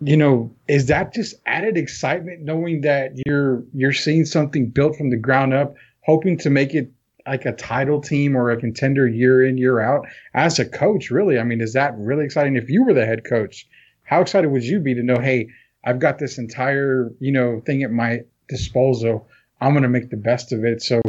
[0.00, 5.10] you know, is that just added excitement knowing that you're you're seeing something built from
[5.10, 6.92] the ground up, hoping to make it
[7.26, 11.10] like a title team or a contender year in year out as a coach?
[11.10, 12.56] Really, I mean, is that really exciting?
[12.56, 13.66] If you were the head coach,
[14.04, 15.48] how excited would you be to know, hey,
[15.86, 19.28] I've got this entire you know thing at my disposal.
[19.60, 20.82] I'm going to make the best of it.
[20.82, 21.00] So,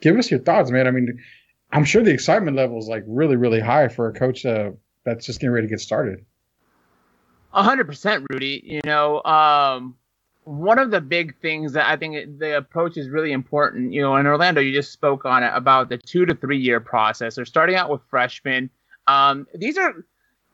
[0.00, 0.86] give us your thoughts, man.
[0.86, 1.18] I mean,
[1.72, 4.70] I'm sure the excitement level is like really, really high for a coach uh,
[5.04, 6.24] that's just getting ready to get started.
[7.52, 8.62] A hundred percent, Rudy.
[8.64, 9.96] You know, um,
[10.44, 13.92] one of the big things that I think the approach is really important.
[13.92, 16.80] You know, in Orlando, you just spoke on it about the two to three year
[16.80, 17.34] process.
[17.34, 18.70] They're starting out with freshmen.
[19.06, 19.94] Um, these are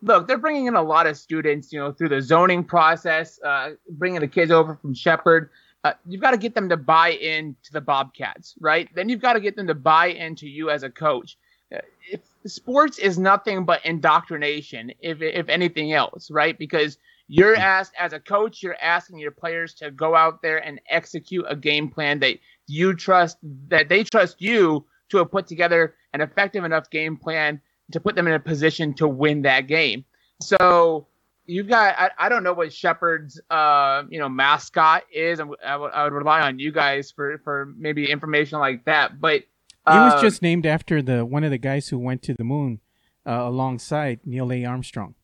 [0.06, 1.72] look, they're bringing in a lot of students.
[1.72, 5.50] You know, through the zoning process, uh, bringing the kids over from Shepard.
[5.84, 8.88] Uh, you've got to get them to buy into the Bobcats, right?
[8.94, 11.38] Then you've got to get them to buy into you as a coach.
[11.74, 11.78] Uh,
[12.10, 16.58] If sports is nothing but indoctrination, if if anything else, right?
[16.58, 20.80] Because You're asked as a coach, you're asking your players to go out there and
[20.88, 22.38] execute a game plan that
[22.68, 23.38] you trust
[23.68, 27.60] that they trust you to have put together an effective enough game plan
[27.92, 30.04] to put them in a position to win that game.
[30.40, 31.06] So
[31.46, 35.40] you've got I, I don't know what Shepard's uh you know mascot is.
[35.40, 39.20] I, w- I would rely on you guys for for maybe information like that.
[39.20, 39.44] But
[39.86, 42.34] uh, he was um, just named after the one of the guys who went to
[42.34, 42.80] the moon
[43.26, 44.64] uh, alongside Neil A.
[44.64, 45.14] Armstrong.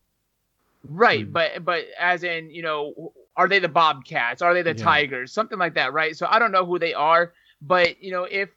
[0.83, 1.33] Right, mm.
[1.33, 4.41] but but as in you know, are they the Bobcats?
[4.41, 4.83] Are they the yeah.
[4.83, 5.31] Tigers?
[5.31, 6.15] Something like that, right?
[6.15, 8.49] So I don't know who they are, but you know if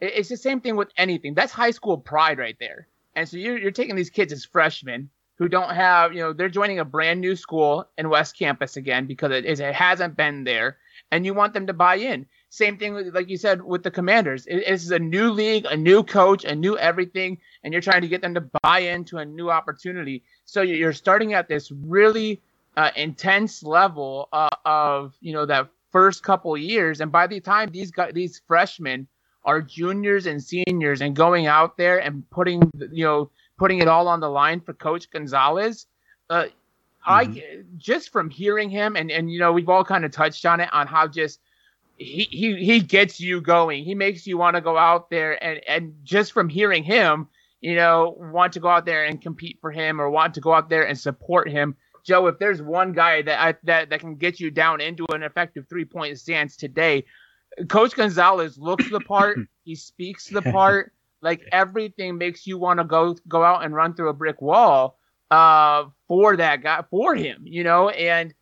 [0.00, 1.34] it's the same thing with anything.
[1.34, 2.88] That's high school pride right there.
[3.14, 6.50] And so you're, you're taking these kids as freshmen who don't have, you know, they're
[6.50, 10.76] joining a brand new school in West Campus again because it, it hasn't been there,
[11.10, 12.26] and you want them to buy in.
[12.50, 14.46] Same thing, like you said, with the Commanders.
[14.46, 18.08] It, it's a new league, a new coach, a new everything, and you're trying to
[18.08, 20.22] get them to buy into a new opportunity.
[20.44, 22.42] So you're starting at this really
[22.76, 27.70] uh, intense level uh, of, you know, that first couple years, and by the time
[27.70, 29.08] these guys, these freshmen
[29.44, 34.08] are juniors and seniors and going out there and putting, you know, putting it all
[34.08, 35.86] on the line for Coach Gonzalez.
[36.28, 36.52] Uh, mm-hmm.
[37.06, 40.60] I just from hearing him and and you know we've all kind of touched on
[40.60, 41.40] it on how just
[41.96, 43.84] he he he gets you going.
[43.84, 47.28] He makes you want to go out there and and just from hearing him,
[47.60, 50.52] you know, want to go out there and compete for him or want to go
[50.52, 51.76] out there and support him.
[52.02, 55.22] Joe, if there's one guy that I, that that can get you down into an
[55.22, 57.04] effective three point stance today,
[57.68, 59.38] Coach Gonzalez looks the part.
[59.64, 60.92] he speaks the part.
[61.22, 64.98] Like everything makes you want to go go out and run through a brick wall
[65.30, 67.90] uh, for that guy for him, you know.
[67.90, 68.32] And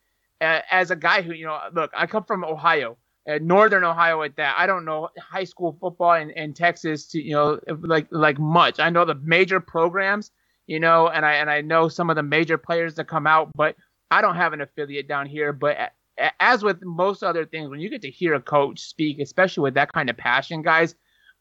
[0.41, 2.97] uh, as a guy who, you know, look, I come from Ohio
[3.29, 4.55] uh, northern Ohio at that.
[4.59, 8.81] I don't know high school football in, in Texas to you know like like much.
[8.81, 10.31] I know the major programs,
[10.67, 13.51] you know, and I and I know some of the major players that come out,
[13.55, 13.77] but
[14.11, 15.53] I don't have an affiliate down here.
[15.53, 15.93] But
[16.41, 19.75] as with most other things, when you get to hear a coach speak, especially with
[19.75, 20.95] that kind of passion, guys,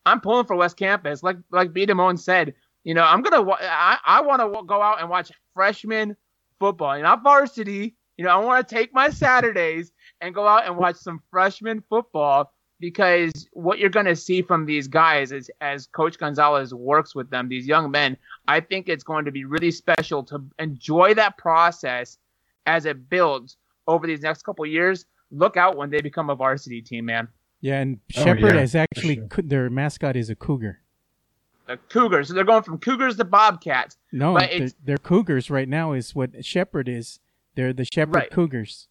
[0.05, 1.23] I'm pulling for West Campus.
[1.23, 1.85] Like like B.
[1.85, 6.15] Damone said, you know, I'm gonna I, I want to go out and watch freshman
[6.59, 7.95] football, not varsity.
[8.17, 11.83] You know, I want to take my Saturdays and go out and watch some freshman
[11.89, 17.29] football because what you're to see from these guys is as coach gonzalez works with
[17.29, 18.15] them these young men
[18.47, 22.17] i think it's going to be really special to enjoy that process
[22.65, 23.57] as it builds
[23.87, 27.27] over these next couple years look out when they become a varsity team man
[27.61, 29.43] yeah and shepard oh, yeah, is actually sure.
[29.43, 30.79] their mascot is a cougar
[31.67, 35.93] the cougars so they're going from cougars to bobcats no they're, they're, cougars right now
[35.93, 37.19] is what shepard is
[37.55, 38.31] they're the shepherd right.
[38.31, 38.87] cougars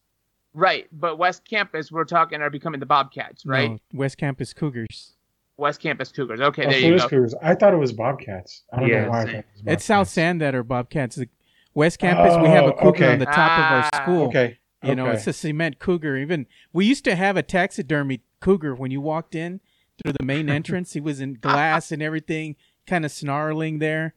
[0.57, 3.69] Right, but West Campus, we're talking, are becoming the Bobcats, right?
[3.69, 5.13] No, West Campus Cougars.
[5.55, 6.41] West Campus Cougars.
[6.41, 7.07] Okay, oh, there you go.
[7.07, 7.35] Cougars.
[7.43, 8.63] I thought it was Bobcats.
[8.73, 9.21] I don't yeah, know why.
[9.21, 9.73] I thought it was Bobcats.
[9.73, 11.15] It's South San that are Bobcats.
[11.15, 11.29] The
[11.75, 13.13] West Campus, oh, we have a cougar okay.
[13.13, 14.03] on the top ah, of our ah.
[14.03, 14.27] school.
[14.29, 14.57] Okay.
[14.83, 16.17] You know, it's a cement cougar.
[16.17, 19.59] Even we used to have a taxidermy cougar when you walked in
[20.01, 20.93] through the main entrance.
[20.93, 24.13] he was in glass and everything, kind of snarling there.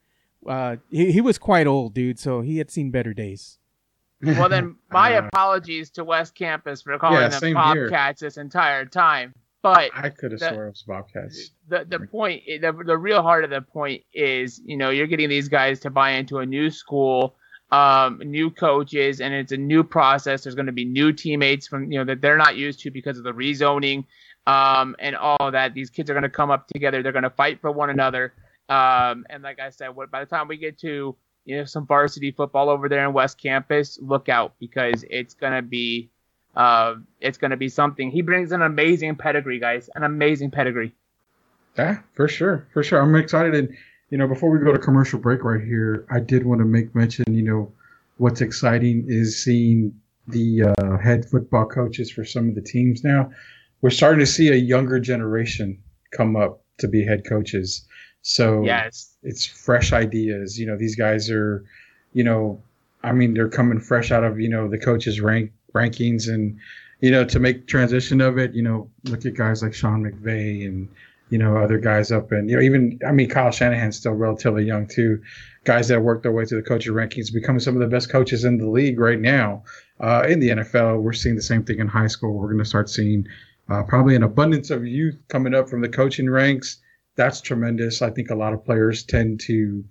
[0.46, 3.58] Uh, he, he was quite old, dude, so he had seen better days.
[4.22, 8.26] Well, then my uh, apologies to West Campus for calling yeah, them Bobcats here.
[8.26, 9.34] this entire time.
[9.62, 11.50] But I could have sworn it was Bobcats.
[11.68, 15.28] The the point, the the real heart of the point is, you know, you're getting
[15.28, 17.36] these guys to buy into a new school,
[17.72, 20.42] um, new coaches, and it's a new process.
[20.42, 23.18] There's going to be new teammates from you know that they're not used to because
[23.18, 24.04] of the rezoning,
[24.46, 25.74] um, and all that.
[25.74, 27.02] These kids are going to come up together.
[27.02, 28.32] They're going to fight for one another.
[28.68, 31.86] Um, and like I said, what by the time we get to you know some
[31.86, 36.10] varsity football over there in West Campus, look out because it's gonna be
[36.56, 38.10] uh, it's gonna be something.
[38.10, 40.94] He brings an amazing pedigree, guys, an amazing pedigree.
[41.76, 43.00] Yeah, for sure, for sure.
[43.00, 43.76] I'm excited, and
[44.10, 46.94] you know, before we go to commercial break right here, I did want to make
[46.94, 47.32] mention.
[47.32, 47.72] You know,
[48.18, 49.94] what's exciting is seeing
[50.26, 53.30] the uh, head football coaches for some of the teams now.
[53.82, 57.86] We're starting to see a younger generation come up to be head coaches.
[58.22, 59.16] So yes.
[59.22, 60.58] it's fresh ideas.
[60.58, 61.64] You know, these guys are,
[62.12, 62.60] you know,
[63.02, 66.58] I mean, they're coming fresh out of, you know, the coaches rank rankings and,
[67.00, 70.66] you know, to make transition of it, you know, look at guys like Sean McVay
[70.66, 70.88] and,
[71.30, 74.64] you know, other guys up and, you know, even, I mean, Kyle Shanahan's still relatively
[74.64, 75.22] young too.
[75.64, 78.44] Guys that work their way through the coaching rankings, becoming some of the best coaches
[78.44, 79.62] in the league right now.
[80.00, 82.32] Uh, in the NFL, we're seeing the same thing in high school.
[82.32, 83.26] We're going to start seeing
[83.68, 86.78] uh, probably an abundance of youth coming up from the coaching ranks
[87.20, 88.02] that's tremendous.
[88.02, 89.84] I think a lot of players tend to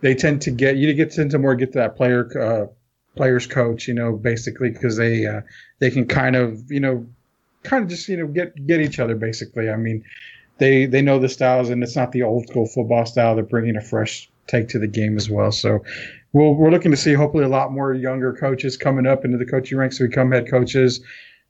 [0.00, 2.66] they tend to get you get tend to more get to that player uh,
[3.16, 5.40] players coach, you know, basically because they uh,
[5.78, 7.06] they can kind of you know
[7.62, 9.70] kind of just you know get get each other basically.
[9.70, 10.04] I mean,
[10.60, 13.34] they they know the styles and it's not the old school football style.
[13.34, 15.50] They're bringing a fresh take to the game as well.
[15.50, 15.80] So
[16.32, 19.46] we'll, we're looking to see hopefully a lot more younger coaches coming up into the
[19.46, 21.00] coaching ranks to become head coaches.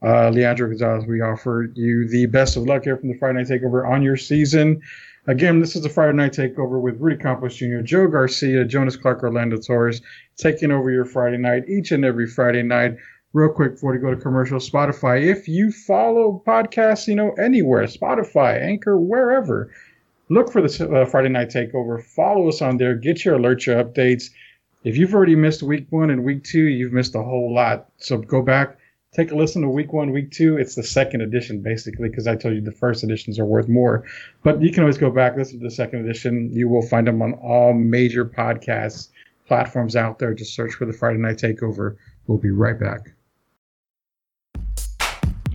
[0.02, 3.48] Uh, Leandro Gonzalez, we offer you the best of luck here from the Friday Night
[3.48, 4.80] Takeover on your season.
[5.26, 9.22] Again, this is the Friday Night Takeover with Rudy Campos Jr., Joe Garcia, Jonas Clark,
[9.22, 10.00] Orlando Torres,
[10.36, 12.96] taking over your Friday night each and every Friday night.
[13.32, 15.22] Real quick before we go to commercial, Spotify.
[15.24, 19.72] If you follow podcasts, you know, anywhere, Spotify, Anchor, wherever,
[20.28, 22.02] look for the uh, Friday Night Takeover.
[22.02, 22.96] Follow us on there.
[22.96, 24.30] Get your alerts, your updates.
[24.82, 27.90] If you've already missed week one and week two, you've missed a whole lot.
[27.98, 28.78] So go back,
[29.14, 30.56] take a listen to week one, week two.
[30.56, 34.06] It's the second edition, basically, because I told you the first editions are worth more.
[34.42, 36.50] But you can always go back, listen to the second edition.
[36.52, 39.10] You will find them on all major podcast
[39.46, 40.34] platforms out there.
[40.34, 41.94] Just search for the Friday Night Takeover.
[42.26, 43.12] We'll be right back.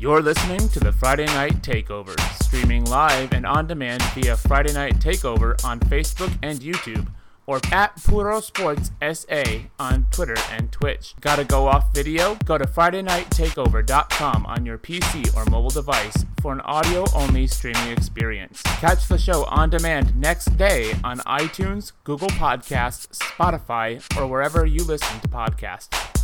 [0.06, 5.00] You're listening to the Friday Night Takeover, streaming live and on demand via Friday Night
[5.00, 7.08] Takeover on Facebook and YouTube
[7.48, 9.44] or at Puro Sports SA
[9.80, 11.16] on Twitter and Twitch.
[11.22, 12.36] Gotta go off video?
[12.46, 18.62] Go to FridayNightTakeover.com on your PC or mobile device for an audio only streaming experience.
[18.62, 24.84] Catch the show on demand next day on iTunes, Google Podcasts, Spotify, or wherever you
[24.84, 26.15] listen to podcasts.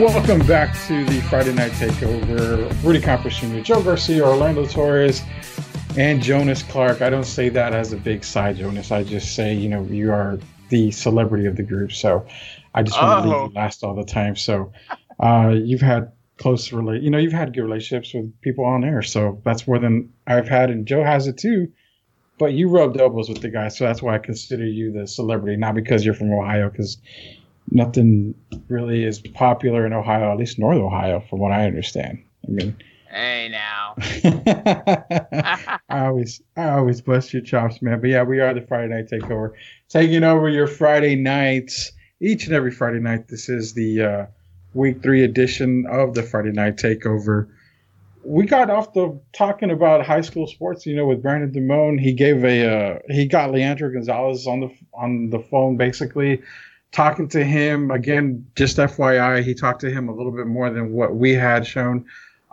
[0.00, 2.82] Welcome back to the Friday Night Takeover.
[2.82, 5.20] Rudy Campos Jr., Joe Garcia, Orlando Torres,
[5.98, 7.02] and Jonas Clark.
[7.02, 8.90] I don't say that as a big side, Jonas.
[8.90, 10.38] I just say, you know, you are
[10.70, 11.92] the celebrity of the group.
[11.92, 12.26] So
[12.74, 14.34] I just want to leave you last all the time.
[14.34, 14.72] So
[15.20, 19.02] uh, you've had close relate, you know, you've had good relationships with people on air.
[19.02, 21.70] So that's more than I've had, and Joe has it too.
[22.38, 25.58] But you rubbed elbows with the guy, so that's why I consider you the celebrity,
[25.58, 26.96] not because you're from Ohio, because
[27.70, 28.34] nothing
[28.68, 32.22] really is popular in Ohio, at least North Ohio, from what I understand.
[32.46, 32.76] I mean,
[33.08, 33.94] hey now.
[35.88, 38.00] I always, I always bust your chops, man.
[38.00, 39.52] But yeah, we are the Friday Night Takeover,
[39.88, 43.28] taking over your Friday nights each and every Friday night.
[43.28, 44.26] This is the uh,
[44.74, 47.48] week three edition of the Friday Night Takeover.
[48.24, 51.98] We got off the talking about high school sports, you know, with Brandon Damone.
[51.98, 56.40] He gave a, uh, he got Leandro Gonzalez on the on the phone, basically
[56.92, 60.92] talking to him again, just FYI, he talked to him a little bit more than
[60.92, 62.04] what we had shown.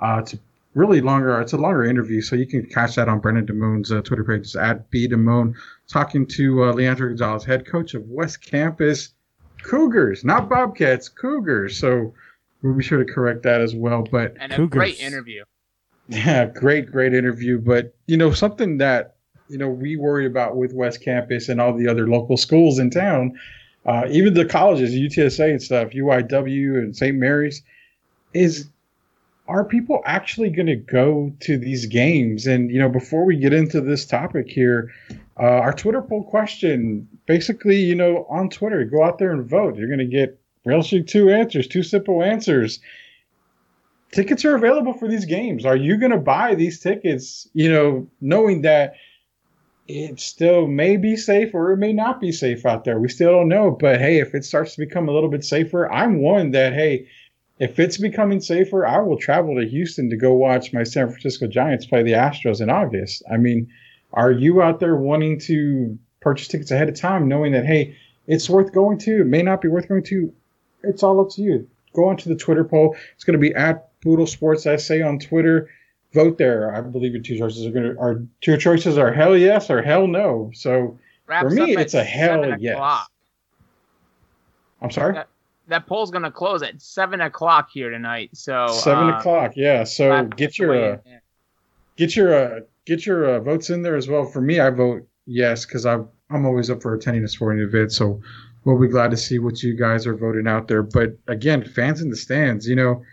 [0.01, 0.39] Uh, it's a
[0.73, 1.39] really longer.
[1.41, 4.41] It's a longer interview, so you can catch that on Brendan Damone's uh, Twitter page.
[4.41, 5.53] It's at B Damone,
[5.87, 9.13] talking to uh, Leandro Gonzalez, head coach of West Campus
[9.61, 11.77] Cougars, not Bobcats, Cougars.
[11.77, 12.13] So
[12.61, 14.03] we'll be sure to correct that as well.
[14.09, 14.79] But and a Cougars.
[14.79, 15.43] great interview.
[16.07, 17.59] Yeah, great, great interview.
[17.59, 19.15] But you know something that
[19.49, 22.89] you know we worry about with West Campus and all the other local schools in
[22.89, 23.37] town
[23.85, 27.17] uh, even the colleges, UTSA and stuff, UIW and St.
[27.17, 27.63] Mary's,
[28.33, 28.69] is
[29.47, 32.45] are people actually going to go to these games?
[32.45, 34.91] And you know, before we get into this topic here,
[35.39, 39.75] uh, our Twitter poll question, basically, you know, on Twitter, go out there and vote.
[39.75, 42.79] You're going to get realistic two answers, two simple answers.
[44.11, 45.65] Tickets are available for these games.
[45.65, 47.47] Are you going to buy these tickets?
[47.53, 48.95] You know, knowing that
[49.89, 52.99] it still may be safe or it may not be safe out there.
[52.99, 53.71] We still don't know.
[53.71, 57.07] But hey, if it starts to become a little bit safer, I'm one that, hey,
[57.57, 61.47] if it's becoming safer, I will travel to Houston to go watch my San Francisco
[61.47, 63.23] Giants play the Astros in August.
[63.29, 63.67] I mean,
[64.13, 67.97] are you out there wanting to purchase tickets ahead of time, knowing that, hey,
[68.27, 70.31] it's worth going to, it may not be worth going to?
[70.83, 71.67] It's all up to you.
[71.93, 72.95] Go onto the Twitter poll.
[73.15, 75.67] It's going to be at Puro Sports SA on Twitter
[76.13, 76.73] vote there.
[76.75, 79.81] I believe your two choices are going to are two choices are hell yes or
[79.81, 80.51] hell no.
[80.53, 83.05] So for me, it's a hell yes.
[84.81, 85.13] I'm sorry.
[85.13, 85.27] That,
[85.67, 88.31] that poll's going to close at seven o'clock here tonight.
[88.33, 89.83] So seven uh, o'clock, yeah.
[89.83, 90.97] So get your uh,
[91.95, 94.25] get your uh, get your uh, votes in there as well.
[94.25, 97.91] For me, I vote yes because I'm I'm always up for attending a sporting event.
[97.91, 98.21] So
[98.63, 100.81] we'll be glad to see what you guys are voting out there.
[100.81, 103.03] But again, fans in the stands, you know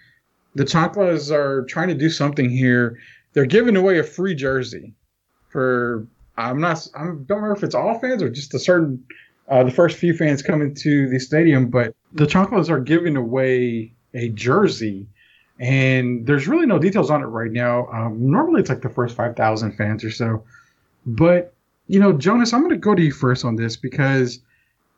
[0.57, 2.99] the Chanclas are trying to do something here.
[3.35, 4.95] They're giving away a free jersey
[5.51, 6.07] for
[6.39, 9.05] I'm not I don't remember if it's all fans or just a certain
[9.49, 13.93] uh, the first few fans coming to the stadium, but the Chanclas are giving away
[14.15, 15.07] a jersey,
[15.61, 17.87] and there's really no details on it right now.
[17.89, 20.43] Um, normally, it's like the first five thousand fans or so,
[21.05, 21.53] but
[21.87, 24.41] you know, Jonas, I'm going to go to you first on this because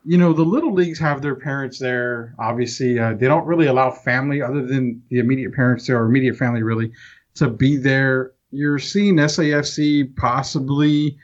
[0.09, 2.35] you know, the little leagues have their parents there.
[2.39, 6.63] Obviously, uh, they don't really allow family other than the immediate parents or immediate family
[6.63, 6.91] really
[7.35, 8.33] to be there.
[8.51, 11.19] you're seeing SAFC possibly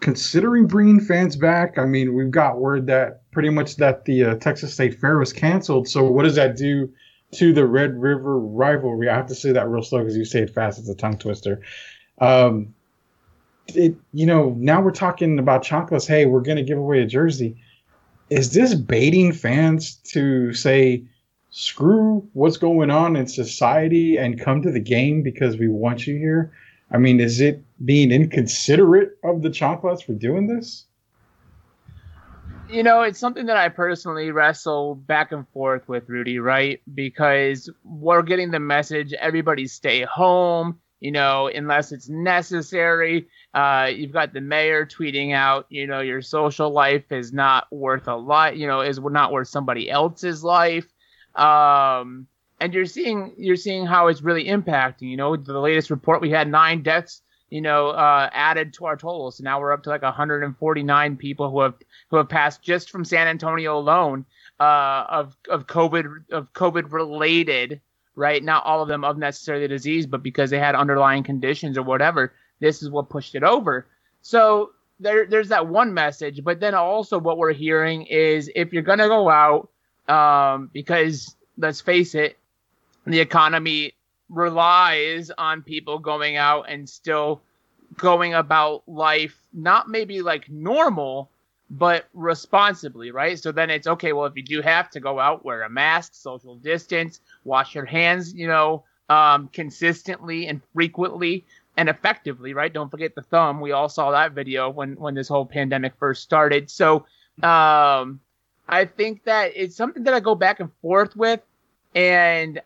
[0.00, 1.78] considering bringing fans back.
[1.78, 5.32] I mean, we've got word that pretty much that the uh, Texas State Fair was
[5.32, 5.88] canceled.
[5.88, 6.92] So what does that do
[7.32, 9.08] to the Red River rivalry?
[9.08, 10.78] I have to say that real slow because you say it fast.
[10.78, 11.62] It's a tongue twister.
[12.20, 12.74] Um,
[13.68, 16.06] it, you know, now we're talking about Chanclas.
[16.06, 17.56] Hey, we're going to give away a jersey.
[18.30, 21.04] Is this baiting fans to say,
[21.50, 26.16] screw what's going on in society and come to the game because we want you
[26.16, 26.52] here?
[26.92, 30.86] I mean, is it being inconsiderate of the Chanclas for doing this?
[32.68, 36.80] You know, it's something that I personally wrestle back and forth with, Rudy, right?
[36.94, 43.28] Because we're getting the message everybody stay home, you know, unless it's necessary.
[43.54, 48.06] Uh, you've got the mayor tweeting out, you know, your social life is not worth
[48.06, 50.86] a lot, you know, is not worth somebody else's life.
[51.34, 52.26] Um,
[52.60, 55.08] and you're seeing you're seeing how it's really impacting.
[55.08, 58.96] You know, the latest report we had nine deaths, you know, uh, added to our
[58.96, 59.30] total.
[59.30, 61.74] So now we're up to like 149 people who have
[62.10, 64.26] who have passed just from San Antonio alone
[64.60, 67.80] uh, of of COVID of COVID related.
[68.20, 71.82] Right, not all of them of necessarily disease, but because they had underlying conditions or
[71.82, 72.34] whatever.
[72.58, 73.86] This is what pushed it over.
[74.20, 78.82] So there, there's that one message, but then also what we're hearing is if you're
[78.82, 79.70] gonna go out,
[80.06, 82.36] um, because let's face it,
[83.06, 83.94] the economy
[84.28, 87.40] relies on people going out and still
[87.96, 91.29] going about life not maybe like normal
[91.70, 93.38] but responsibly right?
[93.38, 96.14] So then it's okay well if you do have to go out wear a mask
[96.14, 101.44] social distance wash your hands you know um, consistently and frequently
[101.76, 102.72] and effectively right?
[102.72, 103.60] Don't forget the thumb.
[103.60, 106.70] We all saw that video when when this whole pandemic first started.
[106.70, 107.06] So
[107.42, 108.20] um,
[108.68, 111.40] i think that it's something that i go back and forth with.
[111.94, 112.60] And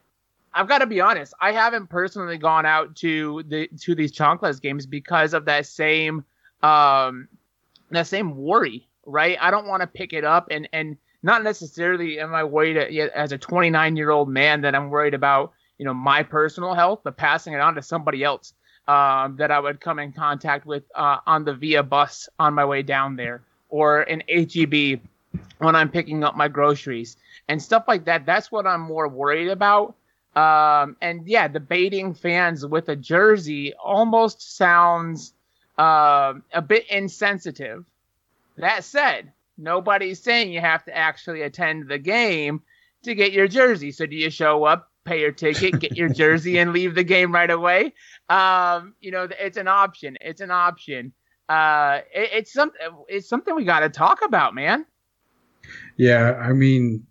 [0.55, 1.35] I've got to be honest.
[1.41, 6.25] I haven't personally gone out to the to these Chanclas games because of that same
[6.63, 7.29] um
[7.91, 9.37] that same worry, right?
[9.41, 13.33] I don't want to pick it up and and not necessarily am I worried as
[13.33, 17.17] a 29 year old man that I'm worried about you know my personal health, but
[17.17, 18.55] passing it on to somebody else
[18.87, 22.65] um, that I would come in contact with uh, on the via bus on my
[22.65, 25.01] way down there or an HEB
[25.59, 27.17] when I'm picking up my groceries
[27.49, 28.27] and stuff like that.
[28.27, 29.97] That's what I'm more worried about
[30.37, 35.33] um, and yeah, debating fans with a jersey almost sounds
[35.79, 37.85] uh, a bit insensitive.
[38.57, 42.63] That said, nobody's saying you have to actually attend the game
[43.03, 43.93] to get your jersey.
[43.93, 47.33] So do you show up, pay your ticket, get your jersey, and leave the game
[47.33, 47.95] right away?
[48.29, 50.17] Um, you know, it's an option.
[50.21, 51.13] It's an option.
[51.49, 52.81] Uh, it, it's something.
[53.09, 54.87] It's something we got to talk about, man.
[55.97, 57.07] Yeah, I mean,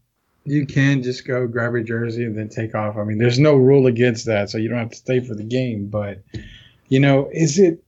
[0.45, 2.97] you can just go grab your jersey and then take off.
[2.97, 5.43] I mean, there's no rule against that, so you don't have to stay for the
[5.43, 5.87] game.
[5.87, 6.23] But
[6.89, 7.83] you know, is it?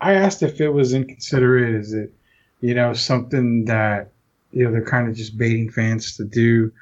[0.00, 1.74] I asked if it was inconsiderate.
[1.74, 2.12] Is it,
[2.60, 4.12] you know, something that
[4.52, 6.72] you know they're kind of just baiting fans to do?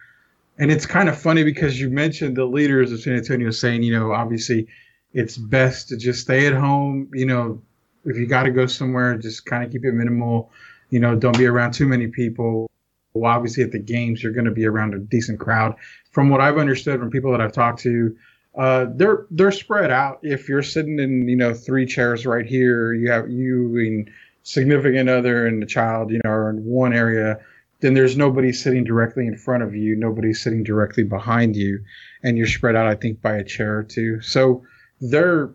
[0.59, 3.97] And it's kind of funny because you mentioned the leaders of San Antonio saying, you
[3.97, 4.66] know, obviously
[5.12, 7.09] it's best to just stay at home.
[7.12, 7.62] You know,
[8.05, 10.51] if you got to go somewhere, just kind of keep it minimal.
[10.91, 12.68] You know, don't be around too many people
[13.14, 15.74] well, obviously at the games you're going to be around a decent crowd.
[16.11, 18.16] From what I've understood from people that I've talked to,
[18.57, 20.18] uh, they're they're spread out.
[20.22, 24.11] If you're sitting in you know three chairs right here, you have you and
[24.49, 27.38] significant other and the child, you know, are in one area.
[27.80, 31.84] Then there's nobody sitting directly in front of you, nobody sitting directly behind you,
[32.22, 32.86] and you're spread out.
[32.86, 34.20] I think by a chair or two.
[34.22, 34.64] So
[35.01, 35.51] they're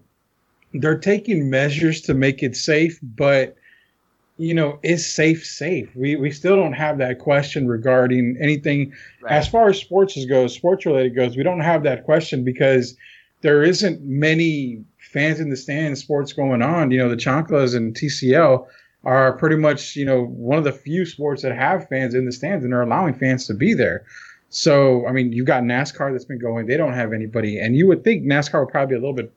[0.74, 3.56] they're taking measures to make it safe, but
[4.38, 5.90] you know, is safe safe?
[5.96, 9.34] We we still don't have that question regarding anything right.
[9.34, 11.36] as far as sports goes, sports related goes.
[11.36, 12.96] We don't have that question because
[13.42, 16.92] there isn't many fans in the stands, sports going on.
[16.92, 18.66] You know, the Chanclas and TCL
[19.04, 22.32] are pretty much you know one of the few sports that have fans in the
[22.32, 24.06] stands and are allowing fans to be there.
[24.50, 27.88] So I mean, you've got NASCAR that's been going; they don't have anybody, and you
[27.88, 29.34] would think NASCAR would probably be a little bit,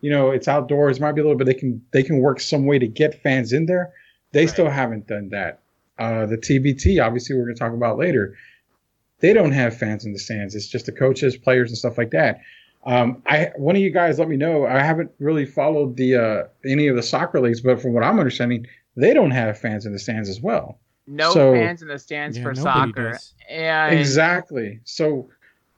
[0.00, 1.46] you know, it's outdoors, might be a little bit.
[1.46, 3.92] They can they can work some way to get fans in there
[4.32, 4.50] they right.
[4.50, 5.60] still haven't done that.
[5.98, 8.36] Uh, the TBT, obviously, we're going to talk about later.
[9.20, 10.54] They don't have fans in the stands.
[10.54, 12.40] It's just the coaches, players, and stuff like that.
[12.86, 14.64] Um, I one of you guys let me know.
[14.64, 18.18] I haven't really followed the uh, any of the soccer leagues, but from what I'm
[18.18, 18.66] understanding,
[18.96, 20.78] they don't have fans in the stands as well.
[21.06, 23.18] No so, fans in the stands yeah, for soccer.
[23.48, 24.80] And exactly.
[24.84, 25.28] So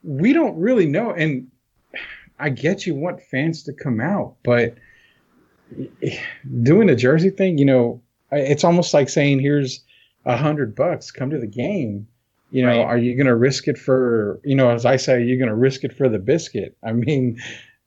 [0.02, 1.12] we don't really know.
[1.12, 1.48] And
[2.38, 4.74] I get you want fans to come out, but
[6.62, 9.84] doing the jersey thing, you know, it's almost like saying, "Here's
[10.24, 11.10] a hundred bucks.
[11.10, 12.08] Come to the game."
[12.50, 12.86] You know, right.
[12.86, 14.40] are you going to risk it for?
[14.44, 16.76] You know, as I say, you're going to risk it for the biscuit.
[16.82, 17.40] I mean,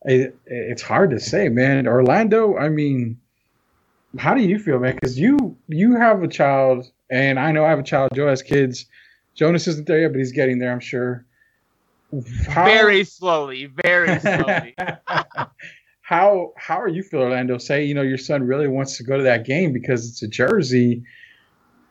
[0.04, 1.88] it, it's hard to say, man.
[1.88, 3.20] Orlando, I mean,
[4.18, 4.96] how do you feel, man?
[4.96, 8.12] Because you you have a child, and I know I have a child.
[8.14, 8.86] Joe has kids.
[9.34, 11.26] Jonas isn't there yet, but he's getting there, I'm sure.
[12.48, 14.76] How, very slowly, very slowly.
[16.02, 17.58] how how are you feel, Orlando?
[17.58, 20.28] Say you know your son really wants to go to that game because it's a
[20.28, 21.04] jersey.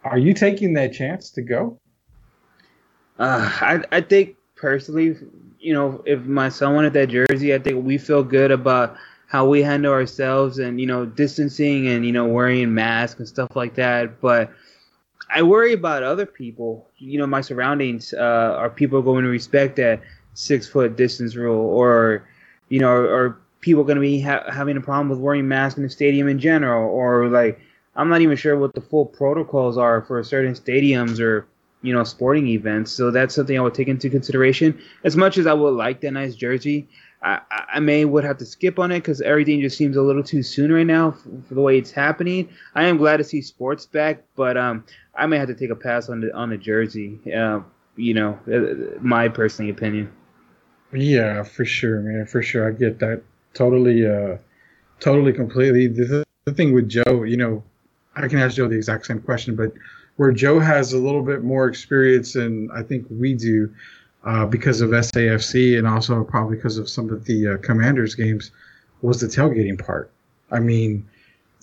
[0.04, 1.78] Are you taking that chance to go?
[3.18, 5.16] Uh, I I think personally,
[5.58, 8.96] you know, if my son wanted that jersey, I think we feel good about
[9.26, 13.54] how we handle ourselves and you know distancing and you know wearing masks and stuff
[13.54, 14.20] like that.
[14.20, 14.50] But
[15.34, 16.88] I worry about other people.
[16.98, 18.14] You know, my surroundings.
[18.14, 20.00] Uh, are people going to respect that
[20.34, 22.28] six foot distance rule, or
[22.68, 25.82] you know, are people going to be ha- having a problem with wearing masks in
[25.82, 27.58] the stadium in general, or like
[27.96, 31.46] I'm not even sure what the full protocols are for certain stadiums or
[31.82, 32.92] you know sporting events.
[32.92, 34.78] So that's something I would take into consideration.
[35.04, 36.88] As much as I would like that nice jersey,
[37.24, 37.40] I,
[37.74, 40.42] I may would have to skip on it because everything just seems a little too
[40.42, 42.50] soon right now for, for, the way it's happening.
[42.74, 45.76] I am glad to see sports back, but um, I may have to take a
[45.76, 47.18] pass on the on the jersey.
[47.34, 47.60] Uh,
[47.96, 50.12] you know, uh, my personal opinion.
[50.92, 52.26] Yeah, for sure, man.
[52.26, 53.22] For sure, I get that
[53.54, 54.36] totally, uh,
[55.00, 55.88] totally, completely.
[55.88, 57.64] The, the thing with Joe, you know,
[58.14, 59.72] I can ask Joe the exact same question, but
[60.16, 63.74] where Joe has a little bit more experience than I think we do
[64.24, 68.50] uh, because of SAFC and also probably because of some of the uh, Commanders games
[69.02, 70.10] was the tailgating part.
[70.50, 71.06] I mean,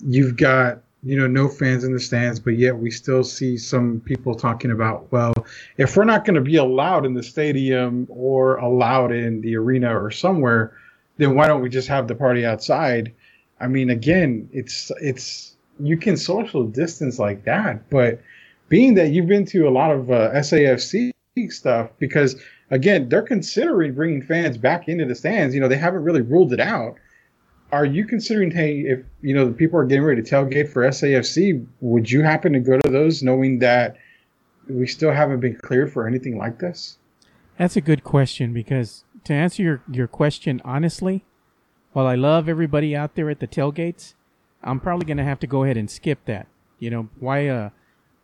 [0.04, 4.00] you've got you know no fans in the stands, but yet we still see some
[4.04, 5.34] people talking about well,
[5.76, 9.98] if we're not going to be allowed in the stadium or allowed in the arena
[9.98, 10.72] or somewhere,
[11.16, 13.12] then why don't we just have the party outside?
[13.60, 18.20] I mean, again, it's it's you can social distance like that, but
[18.68, 21.11] being that you've been to a lot of uh, SAFC
[21.48, 25.54] stuff, because again, they're considering bringing fans back into the stands.
[25.54, 26.96] You know, they haven't really ruled it out.
[27.70, 30.82] Are you considering, hey, if you know the people are getting ready to tailgate for
[30.82, 33.96] SAFC, would you happen to go to those, knowing that
[34.68, 36.98] we still haven't been cleared for anything like this?
[37.56, 41.24] That's a good question because to answer your, your question honestly,
[41.92, 44.14] while I love everybody out there at the tailgates,
[44.62, 46.48] I'm probably gonna have to go ahead and skip that.
[46.78, 47.70] You know, why uh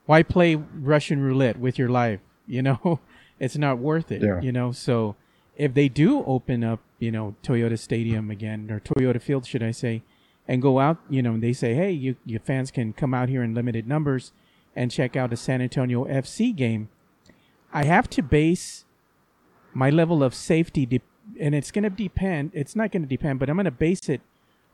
[0.04, 2.20] why play Russian roulette with your life?
[2.48, 3.00] You know,
[3.38, 4.22] it's not worth it.
[4.22, 4.40] Yeah.
[4.40, 5.14] You know, so
[5.56, 9.70] if they do open up, you know, Toyota Stadium again or Toyota Field, should I
[9.70, 10.02] say,
[10.46, 13.28] and go out, you know, and they say, hey, you your fans can come out
[13.28, 14.32] here in limited numbers
[14.74, 16.88] and check out a San Antonio FC game.
[17.72, 18.84] I have to base
[19.74, 21.02] my level of safety, de-
[21.38, 22.52] and it's going to depend.
[22.54, 24.22] It's not going to depend, but I'm going to base it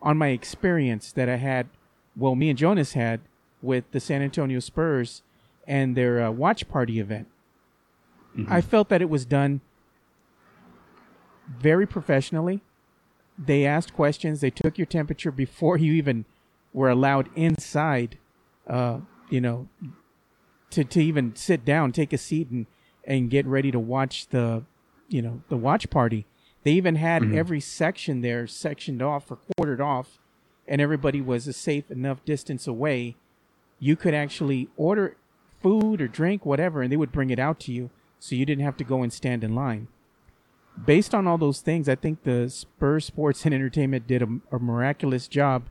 [0.01, 1.68] on my experience that I had.
[2.16, 3.20] Well, me and Jonas had
[3.61, 5.22] with the San Antonio Spurs
[5.66, 7.27] and their uh, watch party event.
[8.37, 8.53] Mm-hmm.
[8.53, 9.61] I felt that it was done
[11.49, 12.62] very professionally.
[13.39, 14.41] They asked questions.
[14.41, 16.24] They took your temperature before you even
[16.72, 18.18] were allowed inside.
[18.66, 19.68] Uh, you know,
[20.70, 22.66] to to even sit down, take a seat, and
[23.07, 24.64] and get ready to watch the
[25.09, 26.26] you know the watch party.
[26.62, 27.39] They even had mm-hmm.
[27.39, 30.18] every section there sectioned off or quartered off,
[30.66, 33.16] and everybody was a safe enough distance away.
[33.78, 35.16] You could actually order
[35.62, 38.64] food or drink, whatever, and they would bring it out to you, so you didn't
[38.64, 39.88] have to go and stand in line.
[40.84, 44.58] Based on all those things, I think the Spurs Sports and Entertainment did a, a
[44.58, 45.68] miraculous job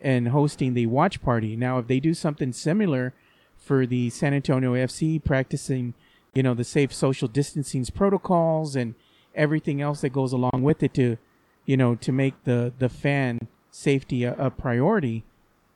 [0.00, 1.56] in hosting the watch party.
[1.56, 3.14] Now, if they do something similar
[3.56, 5.94] for the San Antonio FC, practicing
[6.34, 8.94] you know the safe social distancing protocols and
[9.34, 11.16] everything else that goes along with it to
[11.64, 15.24] you know to make the the fan safety a, a priority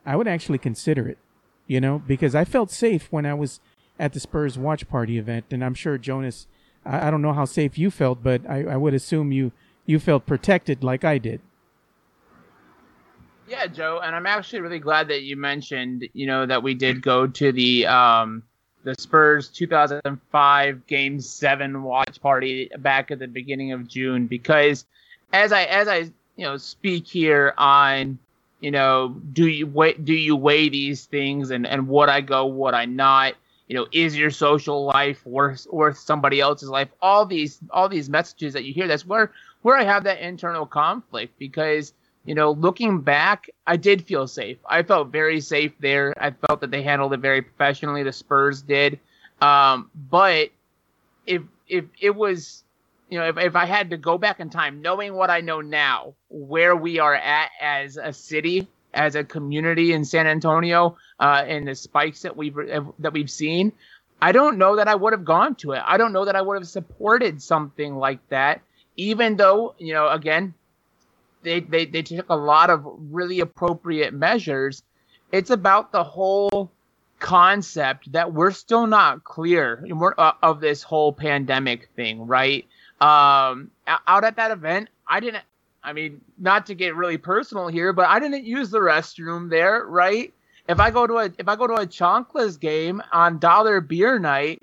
[0.04, 1.18] i would actually consider it
[1.66, 3.60] you know because i felt safe when i was
[3.98, 6.46] at the spurs watch party event and i'm sure jonas
[6.84, 9.52] i, I don't know how safe you felt but I, I would assume you
[9.86, 11.40] you felt protected like i did.
[13.48, 17.00] Yeah, Joe, and I'm actually really glad that you mentioned, you know, that we did
[17.00, 18.42] go to the um,
[18.84, 24.84] the Spurs 2005 Game Seven watch party back at the beginning of June because
[25.32, 28.18] as I as I you know speak here on
[28.60, 32.46] you know do you weigh do you weigh these things and and what I go
[32.46, 33.34] what I not
[33.68, 38.08] you know is your social life worth worth somebody else's life all these all these
[38.08, 41.92] messages that you hear that's where where I have that internal conflict because
[42.28, 44.58] you know, looking back, I did feel safe.
[44.66, 46.12] I felt very safe there.
[46.18, 48.02] I felt that they handled it very professionally.
[48.02, 49.00] The Spurs did.
[49.40, 50.50] Um, but
[51.26, 52.64] if if it was,
[53.08, 55.62] you know, if, if I had to go back in time, knowing what I know
[55.62, 61.44] now, where we are at as a city, as a community in San Antonio, uh,
[61.46, 62.56] and the spikes that we've
[62.98, 63.72] that we've seen,
[64.20, 65.82] I don't know that I would have gone to it.
[65.84, 68.62] I don't know that I would have supported something like that,
[68.96, 70.54] even though, you know, again,
[71.42, 74.82] they, they they took a lot of really appropriate measures.
[75.30, 76.70] It's about the whole
[77.20, 79.84] concept that we're still not clear
[80.16, 82.66] uh, of this whole pandemic thing, right?
[83.00, 85.44] Um, out at that event, I didn't.
[85.82, 89.84] I mean, not to get really personal here, but I didn't use the restroom there,
[89.86, 90.32] right?
[90.68, 94.18] If I go to a if I go to a Chanclas game on dollar beer
[94.18, 94.60] night,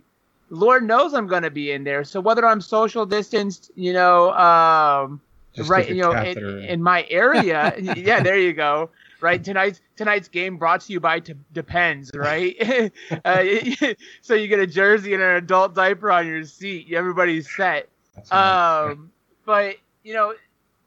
[0.49, 2.03] Lord knows I'm going to be in there.
[2.03, 5.19] So whether I'm social distanced, you know, um,
[5.65, 8.91] right, you know, in, in, my area, yeah, there you go.
[9.21, 12.55] Right, tonight's tonight's game brought to you by T- Depends, right?
[13.25, 13.43] uh,
[14.21, 16.93] so you get a jersey and an adult diaper on your seat.
[16.93, 17.89] Everybody's set.
[18.29, 19.11] Um,
[19.45, 20.35] but you know,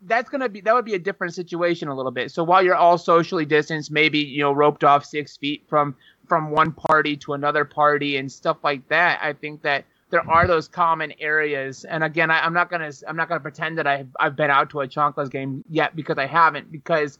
[0.03, 2.30] that's gonna be that would be a different situation a little bit.
[2.30, 5.96] So while you're all socially distanced, maybe you know roped off six feet from
[6.28, 10.46] from one party to another party and stuff like that, I think that there are
[10.46, 11.84] those common areas.
[11.84, 14.70] And again, I, am not gonna I'm not gonna pretend that I've I've been out
[14.70, 16.70] to a Chanclas game yet because I haven't.
[16.70, 17.18] Because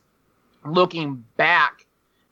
[0.65, 1.85] looking back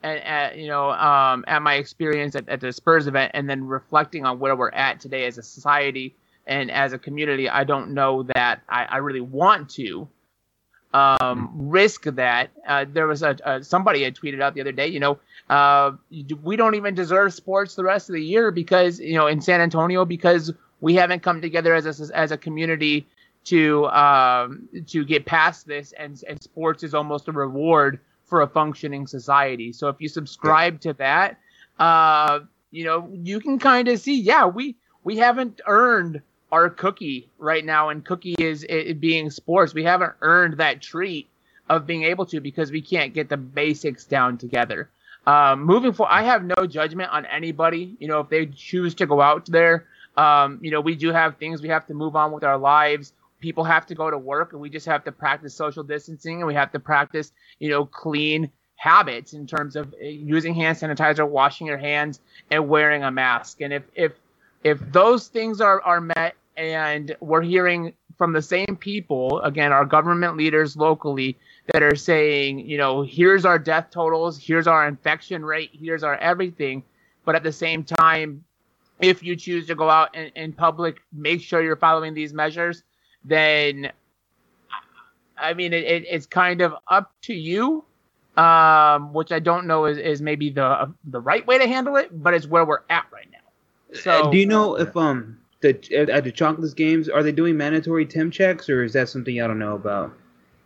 [0.04, 3.66] at, at you know um, at my experience at, at the Spurs event and then
[3.66, 7.92] reflecting on where we're at today as a society and as a community, I don't
[7.92, 10.08] know that I, I really want to
[10.94, 12.50] um, risk that.
[12.68, 15.20] Uh, there was a, a, somebody had tweeted out the other day, you know,
[15.50, 15.92] uh,
[16.44, 19.62] we don't even deserve sports the rest of the year because you know in San
[19.62, 23.08] Antonio because we haven't come together as a, as a community
[23.46, 28.48] to um, to get past this, and and sports is almost a reward for a
[28.48, 29.72] functioning society.
[29.72, 31.40] So if you subscribe to that,
[31.80, 34.76] uh, you know, you can kind of see, yeah, we
[35.06, 36.22] we haven't earned
[36.52, 39.74] our cookie right now, and cookie is it being sports.
[39.74, 41.28] We haven't earned that treat
[41.70, 44.90] of being able to because we can't get the basics down together.
[45.26, 47.98] Um, moving forward, I have no judgment on anybody.
[48.00, 49.86] You know, if they choose to go out there,
[50.16, 53.12] um, you know, we do have things we have to move on with our lives.
[53.42, 56.48] People have to go to work, and we just have to practice social distancing, and
[56.48, 61.28] we have to practice, you know, clean habits in terms of uh, using hand sanitizer,
[61.28, 63.60] washing your hands, and wearing a mask.
[63.62, 64.14] And if if
[64.64, 69.86] if those things are, are met and we're hearing from the same people, again, our
[69.86, 71.38] government leaders locally
[71.72, 76.16] that are saying, you know, here's our death totals, here's our infection rate, here's our
[76.18, 76.84] everything.
[77.26, 78.44] But at the same time,
[79.00, 82.84] if you choose to go out in, in public, make sure you're following these measures,
[83.24, 83.92] then
[85.38, 87.84] I mean, it, it, it's kind of up to you,
[88.38, 92.10] um, which I don't know is, is maybe the the right way to handle it,
[92.12, 93.37] but it's where we're at right now.
[93.94, 98.06] So, do you know if um the at the Chanclas games are they doing mandatory
[98.06, 100.14] temp checks or is that something I don't know about?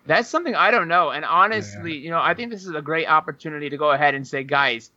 [0.07, 2.03] That's something I don't know, and honestly, yeah.
[2.03, 4.89] you know, I think this is a great opportunity to go ahead and say, guys,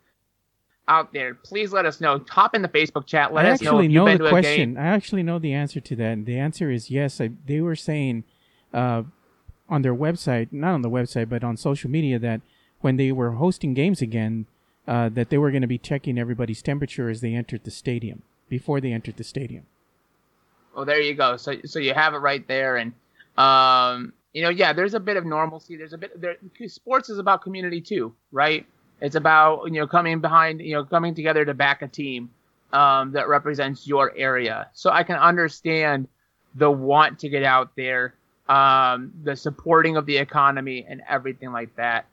[0.89, 2.25] out there, please let us know.
[2.31, 3.33] Hop in the Facebook chat.
[3.33, 3.73] Let I us know.
[3.73, 4.77] I actually know the question.
[4.77, 6.25] I actually know the answer to that.
[6.25, 7.21] The answer is yes.
[7.21, 8.25] I, they were saying
[8.73, 9.03] uh,
[9.69, 12.41] on their website, not on the website, but on social media, that
[12.81, 14.47] when they were hosting games again,
[14.87, 18.23] uh, that they were going to be checking everybody's temperature as they entered the stadium
[18.49, 19.65] before they entered the stadium.
[20.75, 21.37] Well, there you go.
[21.37, 22.93] So, so you have it right there, and
[23.39, 25.77] um, you know, yeah, there's a bit of normalcy.
[25.77, 26.37] There's a bit there.
[26.67, 28.67] Sports is about community too, right?
[29.01, 32.31] It's about you know coming behind, you know, coming together to back a team
[32.73, 34.69] um, that represents your area.
[34.75, 36.09] So I can understand
[36.57, 38.15] the want to get out there,
[38.49, 42.07] um, the supporting of the economy, and everything like that.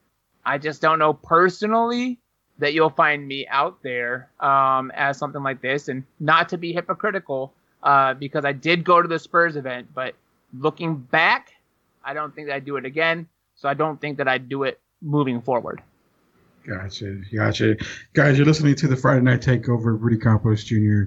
[0.46, 2.20] I just don't know personally
[2.62, 6.72] that you'll find me out there um, as something like this, and not to be
[6.72, 7.54] hypocritical,
[7.84, 10.14] uh, because I did go to the Spurs event, but
[10.58, 11.54] looking back,
[12.06, 13.28] I don't think I'd do it again.
[13.56, 15.82] So I don't think that I'd do it moving forward.
[16.68, 17.76] Gotcha, gotcha,
[18.14, 18.38] guys.
[18.38, 20.00] You're listening to the Friday Night Takeover.
[20.00, 21.04] Rudy Campos Jr.,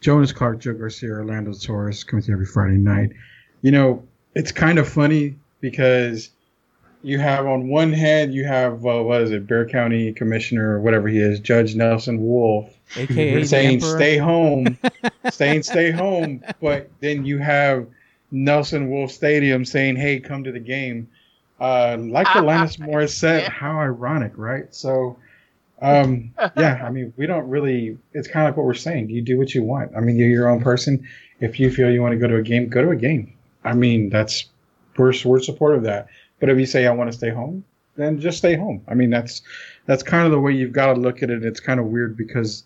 [0.00, 3.10] Jonas Clark, Joe Garcia, Orlando Torres coming to you every Friday night.
[3.62, 6.30] You know, it's kind of funny because
[7.02, 10.80] you have on one hand you have uh, what is it, Bexar County Commissioner or
[10.80, 14.78] whatever he is, Judge Nelson Wolff AKA saying stay home,
[15.30, 17.86] saying stay home, but then you have
[18.30, 21.08] Nelson Wolff Stadium saying, "Hey, come to the game."
[21.60, 23.50] Uh, like the Alanis Morris said, yeah.
[23.50, 24.72] how ironic, right?
[24.72, 25.18] So,
[25.82, 27.98] um, yeah, I mean, we don't really.
[28.12, 29.10] It's kind of like what we're saying.
[29.10, 29.92] You do what you want.
[29.96, 31.06] I mean, you're your own person.
[31.40, 33.34] If you feel you want to go to a game, go to a game.
[33.64, 34.46] I mean, that's
[34.96, 36.08] we're we're supportive of that.
[36.40, 37.64] But if you say I want to stay home,
[37.96, 38.82] then just stay home.
[38.88, 39.42] I mean, that's
[39.86, 41.44] that's kind of the way you've got to look at it.
[41.44, 42.64] It's kind of weird because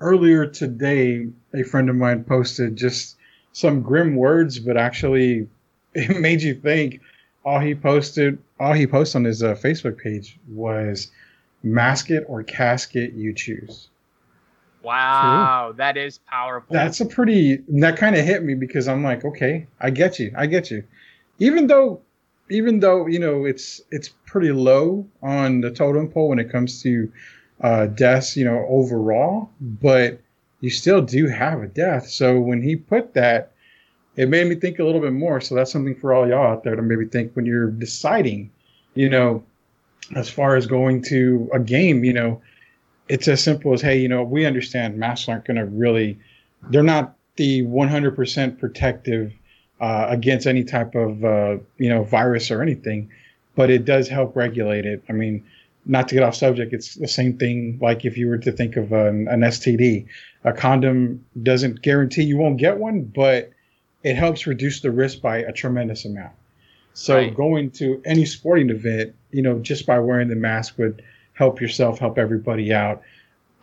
[0.00, 3.16] earlier today, a friend of mine posted just
[3.52, 5.48] some grim words, but actually
[5.94, 7.00] it made you think.
[7.44, 11.10] All he posted, all he posted on his uh, Facebook page was
[11.62, 13.88] mask it or casket, you choose.
[14.82, 15.76] Wow, True.
[15.76, 16.72] that is powerful.
[16.72, 17.58] That's a pretty.
[17.68, 20.84] That kind of hit me because I'm like, okay, I get you, I get you.
[21.38, 22.00] Even though
[22.50, 26.82] even though you know it's it's pretty low on the totem pole when it comes
[26.82, 27.10] to
[27.60, 30.20] uh, deaths, you know, overall, but
[30.60, 32.08] you still do have a death.
[32.08, 33.52] So when he put that,
[34.16, 35.40] it made me think a little bit more.
[35.40, 38.50] So that's something for all y'all out there to maybe think when you're deciding,
[38.94, 39.42] you know,
[40.14, 42.40] as far as going to a game, you know,
[43.08, 46.18] it's as simple as, hey, you know, we understand masks aren't going to really,
[46.70, 49.32] they're not the 100% protective
[49.80, 53.10] uh, against any type of, uh, you know, virus or anything,
[53.54, 55.02] but it does help regulate it.
[55.08, 55.44] I mean,
[55.86, 58.76] not to get off subject, it's the same thing like if you were to think
[58.76, 60.06] of an, an STD.
[60.44, 63.50] A condom doesn't guarantee you won't get one, but
[64.02, 66.32] it helps reduce the risk by a tremendous amount.
[66.94, 67.34] So right.
[67.34, 71.02] going to any sporting event, you know, just by wearing the mask would
[71.32, 73.02] help yourself, help everybody out.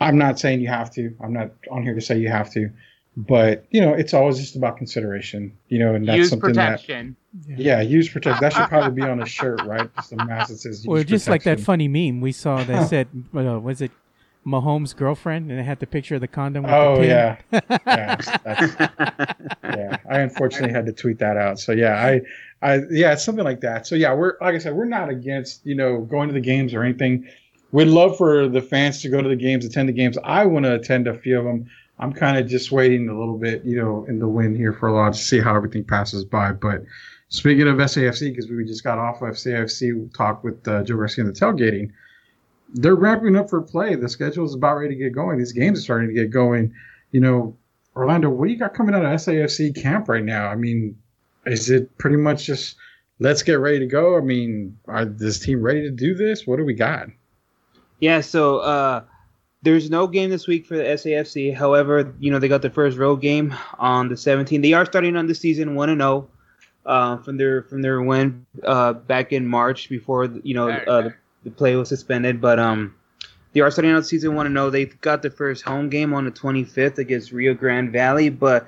[0.02, 1.16] I'm not saying you have to.
[1.22, 2.70] I'm not on here to say you have to,
[3.18, 5.58] but you know, it's always just about consideration.
[5.68, 7.16] You know, and that's use something protection.
[7.48, 8.42] that yeah, use protection.
[8.42, 9.94] That should probably be on a shirt, right?
[9.96, 10.86] Just a mask that says.
[10.88, 11.32] Well, just protection.
[11.32, 13.92] like that funny meme we saw that said, uh, "Was it
[14.46, 16.66] Mahomes' girlfriend, and it had the picture of the condom.
[16.66, 17.38] oh the yeah,
[17.86, 18.18] yeah,
[19.64, 19.98] yeah.
[20.10, 21.60] I unfortunately had to tweet that out.
[21.60, 22.22] So yeah, I,
[22.62, 23.86] I, yeah, it's something like that.
[23.86, 26.74] So yeah, we're like I said, we're not against you know going to the games
[26.74, 27.28] or anything.
[27.72, 30.18] We'd love for the fans to go to the games, attend the games.
[30.24, 31.70] I want to attend a few of them.
[32.02, 34.90] I'm kind of just waiting a little bit, you know, in the wind here for
[34.90, 36.52] a while to see how everything passes by.
[36.52, 36.84] But
[37.30, 41.26] speaking of SAFC, because we just got off of SAFC talk with uh, Joe Garcia
[41.26, 41.92] and the tailgating
[42.74, 43.96] they're ramping up for play.
[43.96, 45.38] The schedule is about ready to get going.
[45.38, 46.74] These games are starting to get going.
[47.12, 47.58] You know,
[47.96, 50.48] Orlando, what do you got coming out of SAFC camp right now?
[50.48, 50.98] I mean,
[51.46, 52.78] is it pretty much just
[53.20, 54.18] let's get ready to go?
[54.18, 56.48] I mean, are this team ready to do this?
[56.48, 57.08] What do we got?
[58.00, 59.04] Yeah, so uh,
[59.64, 61.54] there's no game this week for the SAFC.
[61.54, 64.62] However, you know they got their first road game on the 17th.
[64.62, 66.30] They are starting on the season one and zero
[66.86, 71.02] oh, uh, from their from their win uh, back in March before you know uh,
[71.02, 72.42] the the play was suspended.
[72.42, 72.96] But um,
[73.54, 76.26] they are starting out season one to know they've got their first home game on
[76.26, 78.30] the 25th against Rio Grande Valley.
[78.30, 78.68] But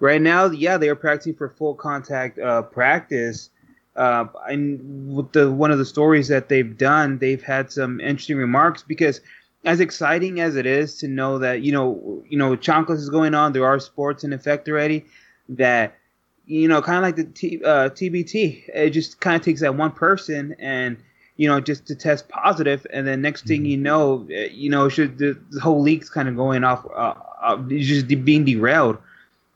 [0.00, 3.50] right now, yeah, they are practicing for full contact uh, practice.
[3.94, 8.36] Uh, and with the one of the stories that they've done, they've had some interesting
[8.36, 9.22] remarks because
[9.66, 13.34] as exciting as it is to know that you know you know Chanclas is going
[13.34, 15.04] on, there are sports in effect already.
[15.48, 15.98] That
[16.46, 19.74] you know, kind of like the T, uh, TBT, it just kind of takes that
[19.74, 20.96] one person and
[21.36, 23.82] you know, just to test positive, and then next thing you mm-hmm.
[23.82, 27.56] know, eh, you know, should the, the whole league's kind of going off, uh, uh,
[27.68, 28.96] just being derailed.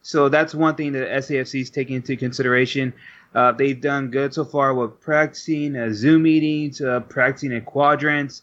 [0.02, 2.92] So that's one thing that SAFC is taking into consideration.
[3.34, 8.42] Uh, they've done good so far with practicing uh, Zoom meetings, uh, practicing in quadrants,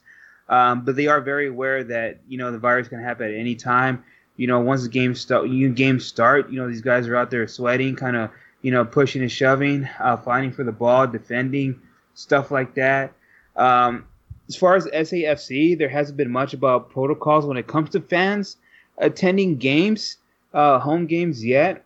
[0.49, 3.55] um, but they are very aware that you know the virus can happen at any
[3.55, 4.03] time.
[4.35, 7.31] You know, once the game start, you games start, you know these guys are out
[7.31, 8.29] there sweating, kind of
[8.61, 11.79] you know pushing and shoving, uh, fighting for the ball, defending,
[12.13, 13.13] stuff like that.
[13.55, 14.05] Um,
[14.47, 18.57] as far as SAFC, there hasn't been much about protocols when it comes to fans
[18.97, 20.17] attending games,
[20.53, 21.83] uh, home games yet.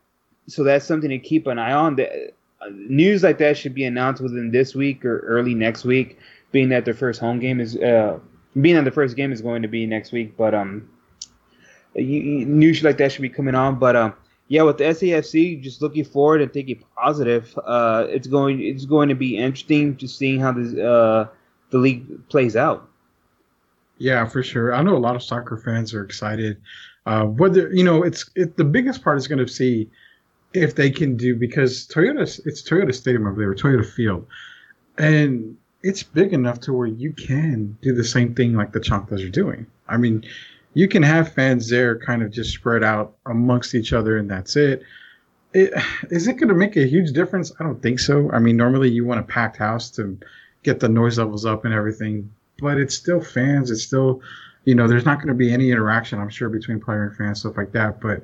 [0.47, 1.95] So that's something to keep an eye on.
[1.95, 2.31] The,
[2.61, 6.19] uh, news like that should be announced within this week or early next week,
[6.51, 8.19] being that their first home game is, uh,
[8.59, 10.35] being that the first game is going to be next week.
[10.37, 10.89] But um,
[11.95, 13.79] news like that should be coming on.
[13.79, 14.13] But um,
[14.47, 17.57] yeah, with the SAFC, just looking forward and thinking positive.
[17.63, 21.27] Uh, it's going it's going to be interesting just seeing how this uh
[21.69, 22.89] the league plays out.
[23.97, 24.73] Yeah, for sure.
[24.73, 26.59] I know a lot of soccer fans are excited.
[27.05, 29.89] Uh, whether you know, it's it, the biggest part is going to see
[30.53, 34.27] if they can do because Toyota it's Toyota Stadium over there, Toyota Field,
[34.97, 39.25] and it's big enough to where you can do the same thing like the Chanclas
[39.25, 39.65] are doing.
[39.87, 40.23] I mean,
[40.73, 44.55] you can have fans there kind of just spread out amongst each other, and that's
[44.55, 44.83] it.
[45.53, 45.73] it
[46.09, 47.51] is it going to make a huge difference?
[47.59, 48.31] I don't think so.
[48.31, 50.17] I mean, normally you want a packed house to
[50.63, 52.31] get the noise levels up and everything.
[52.59, 53.71] But it's still fans.
[53.71, 54.21] It's still,
[54.65, 57.39] you know, there's not going to be any interaction, I'm sure, between player and fans,
[57.39, 57.99] stuff like that.
[57.99, 58.21] But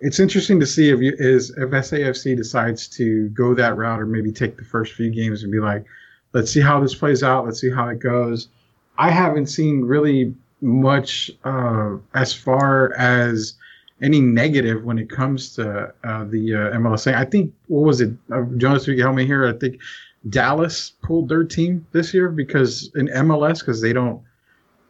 [0.00, 4.06] it's interesting to see if you, is if SAFC decides to go that route or
[4.06, 5.86] maybe take the first few games and be like,
[6.32, 7.44] let's see how this plays out.
[7.44, 8.48] Let's see how it goes.
[8.98, 13.54] I haven't seen really much uh, as far as
[14.02, 17.12] any negative when it comes to uh, the uh, MLS.
[17.12, 18.86] I think what was it, uh, Jonas?
[18.86, 19.46] You help me here.
[19.46, 19.80] I think
[20.28, 24.22] Dallas pulled their team this year because in MLS because they don't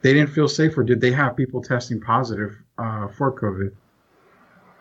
[0.02, 3.72] they didn't feel safe or did they have people testing positive uh, for COVID?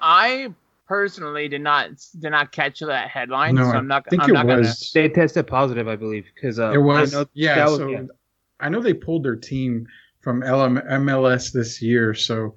[0.01, 0.53] I
[0.89, 4.03] personally did not did not catch that headline, no, so I'm not.
[4.07, 4.91] I think I'm it not was.
[4.91, 5.07] Gonna...
[5.07, 7.13] They tested positive, I believe, because uh, it was.
[7.13, 8.01] know, yeah, was, so yeah.
[8.59, 9.85] I know they pulled their team
[10.19, 12.55] from LM, MLS this year, so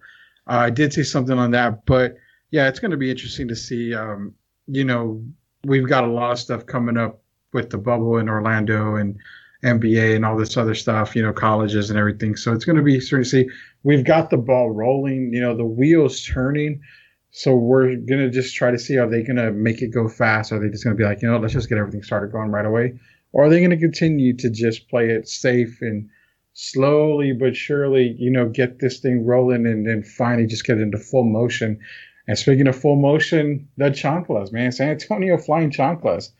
[0.49, 1.85] uh, I did see something on that.
[1.85, 2.17] But
[2.51, 3.95] yeah, it's going to be interesting to see.
[3.95, 4.35] Um,
[4.67, 5.23] you know,
[5.65, 7.21] we've got a lot of stuff coming up
[7.53, 9.19] with the bubble in Orlando and
[9.63, 12.35] NBA and all this other stuff, you know, colleges and everything.
[12.35, 13.47] So it's going to be sort of see.
[13.83, 16.81] We've got the ball rolling, you know, the wheels turning.
[17.35, 20.53] So we're gonna just try to see are they gonna make it go fast?
[20.53, 22.67] Are they just gonna be like, you know, let's just get everything started going right
[22.67, 23.01] away,
[23.33, 26.11] or are they gonna continue to just play it safe and
[26.53, 30.99] slowly but surely, you know, get this thing rolling and then finally just get into
[30.99, 31.81] full motion?
[32.29, 36.33] And speaking of full motion, the Chanclas, man, San Antonio Flying Chanclas.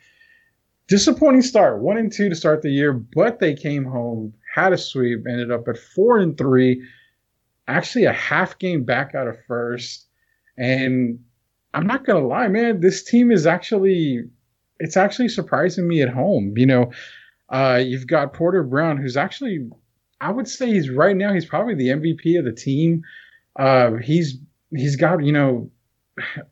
[0.89, 4.79] Disappointing start, one and two to start the year, but they came home, had a
[4.79, 6.87] sweep, ended up at four and three,
[7.67, 10.09] actually a half game back out of first
[10.57, 11.19] and
[11.75, 14.25] I'm not gonna lie, man, this team is actually
[14.79, 16.55] it's actually surprising me at home.
[16.57, 16.93] You know,
[17.49, 19.69] uh, you've got Porter Brown, who's actually
[20.21, 23.03] I would say he's right now he's probably the MVP of the team.
[23.59, 24.39] Uh, he's
[24.71, 25.71] he's got you know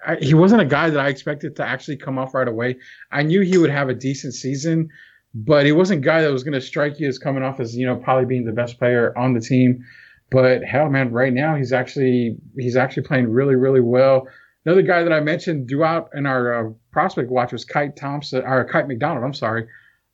[0.07, 2.77] I, he wasn't a guy that I expected to actually come off right away.
[3.13, 4.89] I knew he would have a decent season,
[5.35, 7.77] but he wasn't a guy that was going to strike you as coming off as
[7.77, 9.85] you know probably being the best player on the team.
[10.31, 14.27] But hell, man, right now he's actually he's actually playing really really well.
[14.65, 18.65] Another guy that I mentioned throughout in our uh, prospect watch was Kite Thompson or
[18.65, 19.25] Kite McDonald.
[19.25, 19.67] I'm sorry,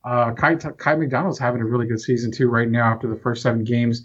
[0.04, 3.42] uh, Kite Kite McDonald's having a really good season too right now after the first
[3.42, 4.04] seven games.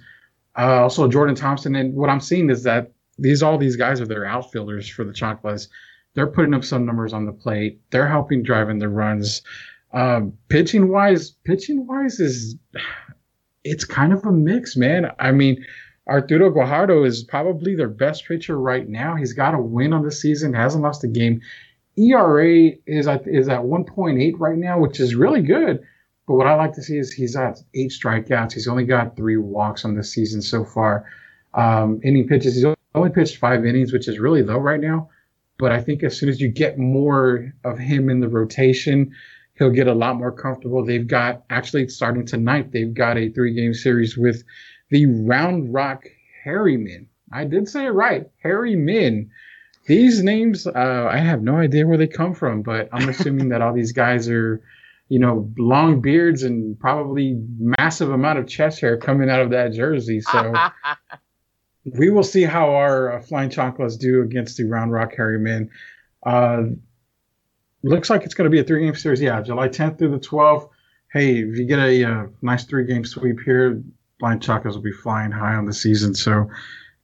[0.57, 4.07] Uh, also Jordan Thompson, and what I'm seeing is that these all these guys are
[4.07, 5.67] their outfielders for the Chanclas.
[6.13, 7.79] They're putting up some numbers on the plate.
[7.91, 9.41] They're helping driving the runs.
[9.93, 12.55] Um, pitching wise, pitching wise is
[13.63, 15.11] it's kind of a mix, man.
[15.19, 15.63] I mean,
[16.09, 19.15] Arturo Guajardo is probably their best pitcher right now.
[19.15, 21.41] He's got a win on the season, hasn't lost a game.
[21.97, 25.81] ERA is at is at 1.8 right now, which is really good.
[26.27, 28.53] But what I like to see is he's at eight strikeouts.
[28.53, 31.05] He's only got three walks on the season so far.
[31.53, 35.09] Um, inning pitches, he's only pitched five innings, which is really low right now.
[35.59, 39.13] But I think as soon as you get more of him in the rotation,
[39.55, 40.83] he'll get a lot more comfortable.
[40.83, 44.43] They've got actually starting tonight, they've got a three game series with
[44.91, 46.05] the Round Rock
[46.43, 47.07] Hairy Men.
[47.33, 49.31] I did say it right, Hairy Men.
[49.87, 53.61] These names, uh, I have no idea where they come from, but I'm assuming that
[53.61, 54.61] all these guys are,
[55.09, 59.73] you know, long beards and probably massive amount of chest hair coming out of that
[59.73, 60.21] jersey.
[60.21, 60.53] So
[61.85, 65.71] we will see how our uh, Flying Chanclas do against the Round Rock Hairy Men.
[66.23, 66.63] Uh,
[67.81, 69.21] looks like it's going to be a three game series.
[69.21, 70.69] Yeah, July 10th through the 12th.
[71.11, 73.81] Hey, if you get a, a uh, nice three game sweep here,
[74.21, 76.13] Flying Chanclas will be flying high on the season.
[76.13, 76.47] So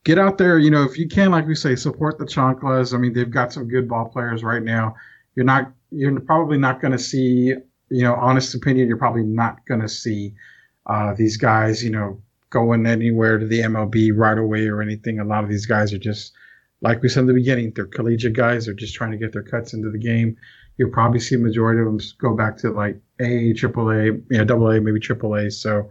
[0.04, 0.60] get out there.
[0.60, 2.94] You know, if you can, like we say, support the Chanclas.
[2.94, 4.96] I mean, they've got some good ball players right now.
[5.34, 7.56] You're not, you're probably not going to see,
[7.90, 10.36] you know, honest opinion, you're probably not going to see
[10.86, 15.20] uh, these guys, you know, going anywhere to the MLB right away or anything.
[15.20, 16.34] A lot of these guys are just,
[16.82, 18.66] like we said in the beginning, they're collegiate guys.
[18.66, 20.38] They're just trying to get their cuts into the game.
[20.78, 24.46] You'll probably see majority of them go back to like A, triple A, you know,
[24.46, 25.50] double A, maybe triple A.
[25.50, 25.90] So,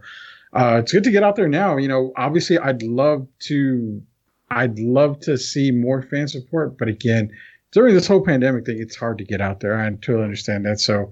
[0.53, 1.77] uh, it's good to get out there now.
[1.77, 4.01] You know, obviously, I'd love to,
[4.49, 7.31] I'd love to see more fan support, but again,
[7.71, 9.77] during this whole pandemic thing, it's hard to get out there.
[9.77, 10.79] I totally understand that.
[10.79, 11.11] So,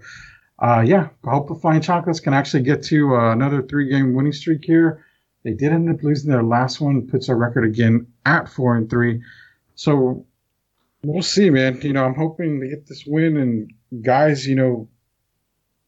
[0.60, 4.32] uh, yeah, I hope the Flying Chanclas can actually get to uh, another three-game winning
[4.32, 5.06] streak here.
[5.44, 8.90] They did end up losing their last one, puts our record again at four and
[8.90, 9.22] three.
[9.76, 10.26] So
[11.04, 11.80] we'll see, man.
[11.82, 13.38] You know, I'm hoping to get this win.
[13.38, 14.88] And guys, you know,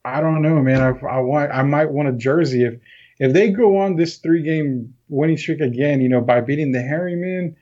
[0.06, 0.82] I don't know, man.
[0.82, 2.76] I, I want, I might want a jersey if
[3.20, 6.82] if they go on this three game winning streak again, you know, by beating the
[6.82, 7.56] Hairy Men,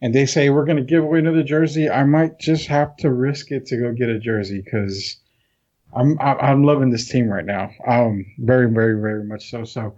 [0.00, 3.12] and they say we're going to give away another jersey, I might just have to
[3.12, 5.16] risk it to go get a jersey because
[5.94, 7.70] I'm I'm loving this team right now.
[7.86, 9.64] Um, very very very much so.
[9.64, 9.94] So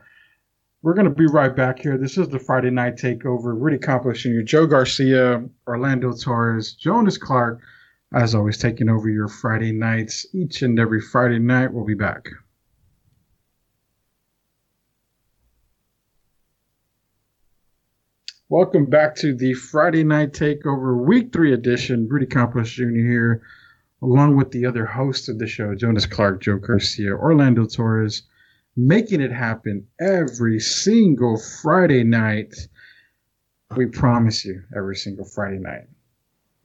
[0.83, 1.97] we're going to be right back here.
[1.97, 3.59] This is the Friday Night Takeover.
[3.59, 7.61] Rudy Campos Jr., Joe Garcia, Orlando Torres, Jonas Clark,
[8.13, 11.73] as always, taking over your Friday nights each and every Friday night.
[11.73, 12.29] We'll be back.
[18.51, 22.07] Welcome back to the Friday Night Takeover Week 3 edition.
[22.11, 22.91] Rudy Campos Jr.
[22.91, 23.43] here,
[24.03, 28.25] along with the other host of the show, Jonas Clark, Joe Garcia, Orlando Torres,
[28.77, 32.55] making it happen every single Friday night.
[33.75, 35.87] We promise you, every single Friday night.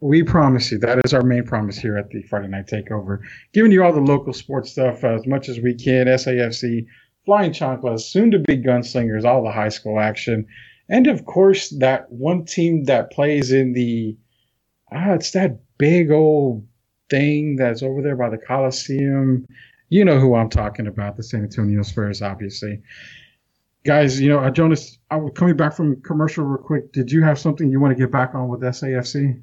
[0.02, 0.80] We promise you.
[0.80, 3.20] That is our main promise here at the Friday Night Takeover.
[3.54, 6.08] Giving you all the local sports stuff as much as we can.
[6.08, 6.88] SAFC,
[7.26, 10.46] Flying Chanclas, soon to be Gunslingers, all the high school action
[10.90, 14.18] and of course that one team that plays in the
[14.92, 16.66] ah, it's that big old
[17.10, 19.46] thing that's over there by the Coliseum.
[19.90, 22.82] You know who I'm talking about, the San Antonio Spurs, obviously.
[23.86, 26.92] Guys, you know, uh, Jonas, I was coming back from commercial real quick.
[26.92, 29.42] Did you have something you want to get back on with SAFC?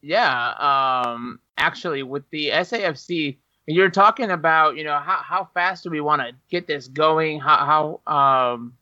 [0.00, 5.90] Yeah, um, actually, with the SAFC, you're talking about, you know, how, how fast do
[5.90, 7.40] we want to get this going?
[7.40, 8.74] How, how, um,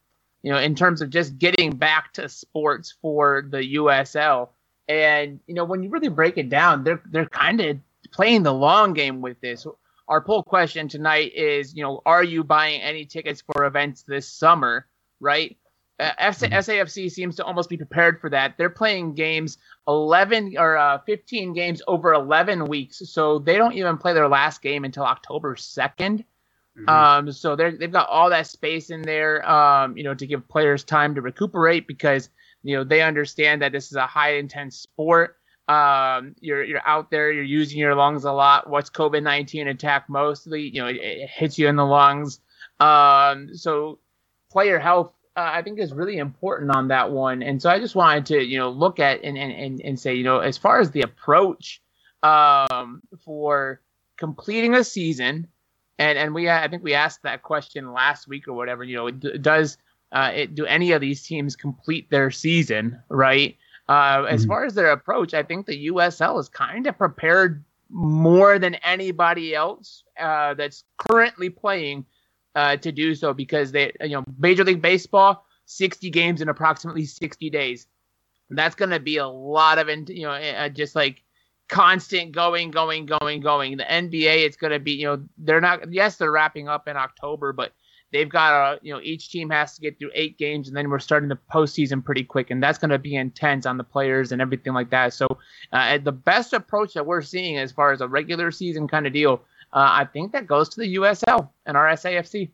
[0.43, 4.51] you know, in terms of just getting back to sports for the USL.
[4.89, 7.79] And, you know, when you really break it down, they're, they're kind of
[8.11, 9.67] playing the long game with this.
[10.09, 14.29] Our poll question tonight is, you know, are you buying any tickets for events this
[14.29, 14.87] summer?
[15.21, 15.57] Right.
[16.01, 18.59] Uh, SAFC seems to almost be prepared for that.
[18.59, 23.99] They're playing games 11 or uh, 15 games over 11 weeks, so they don't even
[23.99, 26.25] play their last game until October 2nd.
[26.79, 26.89] Mm-hmm.
[26.89, 30.49] Um, so they they've got all that space in there, um, you know, to give
[30.49, 32.31] players time to recuperate because
[32.63, 35.37] you know they understand that this is a high intense sport.
[35.69, 38.71] Um, you're you're out there, you're using your lungs a lot.
[38.71, 40.63] What's COVID nineteen attack mostly?
[40.63, 42.41] You know, it, it, hits you in the lungs.
[42.81, 43.99] Um, so
[44.51, 47.43] player health uh, I think is really important on that one.
[47.43, 50.25] And so I just wanted to, you know, look at and, and, and say, you
[50.25, 51.81] know, as far as the approach
[52.23, 53.81] um, for
[54.19, 55.49] completing a season,
[56.03, 59.11] and, and we, I think we asked that question last week or whatever, you know,
[59.11, 59.79] does
[60.11, 63.57] uh, it, do any of these teams complete their season, right?
[63.89, 64.49] Uh, as mm-hmm.
[64.49, 69.55] far as their approach, I think the USL is kind of prepared more than anybody
[69.55, 72.05] else uh, that's currently playing
[72.57, 77.05] uh, to do so because they, you know, Major League Baseball, 60 games in approximately
[77.05, 77.87] 60 days.
[78.51, 81.23] That's going to be a lot of, you know, uh, just like
[81.73, 83.77] constant going, going, going, going.
[83.79, 86.97] The NBA, it's going to be, you know, they're not, yes, they're wrapping up in
[86.97, 87.73] October, but
[88.13, 90.91] they've got a, you know, each team has to get through eight games and then
[90.91, 92.51] we're starting the postseason pretty quick.
[92.51, 95.15] And that's going to be intense on the players and everything like that.
[95.15, 95.27] So
[95.73, 99.13] uh, the best approach that we're seeing as far as a regular season kind of
[99.13, 99.43] deal
[99.73, 102.51] uh, I think that goes to the USL and our SAFC.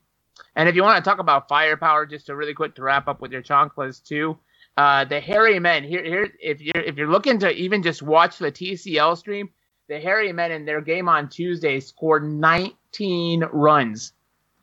[0.55, 3.21] And if you want to talk about firepower, just to really quick to wrap up
[3.21, 4.39] with your chanclas too,
[4.79, 8.39] uh, the Hairy Men here here if you're if you're looking to even just watch
[8.39, 9.51] the TCL stream,
[9.89, 14.13] the Hairy Men in their game on Tuesday scored 19 runs,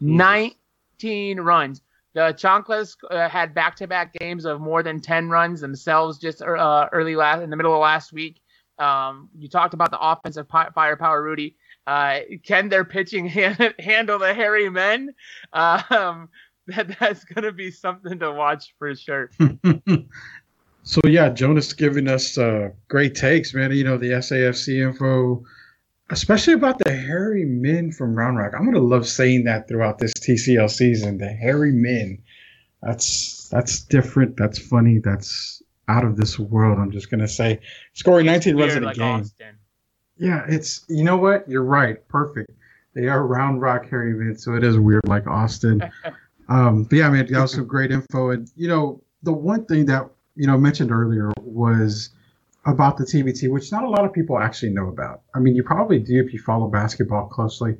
[0.01, 0.55] mm.
[1.01, 1.81] 19 runs.
[2.13, 7.17] The Chanclas uh, had back-to-back games of more than 10 runs themselves just uh, early
[7.17, 8.41] last in the middle of last week.
[8.79, 11.57] Um, you talked about the offensive firepower, Rudy.
[11.85, 13.27] Uh, can their pitching
[13.79, 15.13] handle the hairy men?
[15.51, 16.29] Um,
[16.67, 19.29] that that's gonna be something to watch for sure.
[20.83, 23.71] so yeah, Jonas giving us uh, great takes, man.
[23.71, 25.43] You know the SAFC info,
[26.09, 28.53] especially about the hairy men from Round Rock.
[28.57, 31.17] I'm gonna love saying that throughout this TCL season.
[31.17, 32.21] The hairy men.
[32.81, 34.37] That's that's different.
[34.37, 34.99] That's funny.
[34.99, 36.79] That's out of this world.
[36.79, 37.59] I'm just gonna say,
[37.93, 39.21] scoring 19 runs in a like game.
[39.21, 39.57] Austin.
[40.17, 41.47] Yeah, it's you know what?
[41.49, 42.07] You're right.
[42.07, 42.51] Perfect.
[42.93, 45.81] They are round rock hairy men, so it is weird like Austin.
[46.49, 48.29] um, but yeah, I mean, also great info.
[48.31, 52.09] And you know, the one thing that you know mentioned earlier was
[52.65, 55.21] about the TBT, which not a lot of people actually know about.
[55.33, 57.77] I mean, you probably do if you follow basketball closely.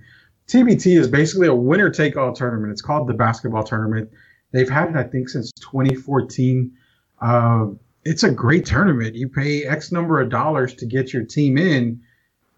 [0.48, 2.72] TBT is basically a winner take all tournament.
[2.72, 4.12] It's called the basketball tournament.
[4.52, 6.72] They've had it, I think, since 2014.
[7.20, 7.68] Uh,
[8.04, 9.16] it's a great tournament.
[9.16, 12.02] You pay X number of dollars to get your team in,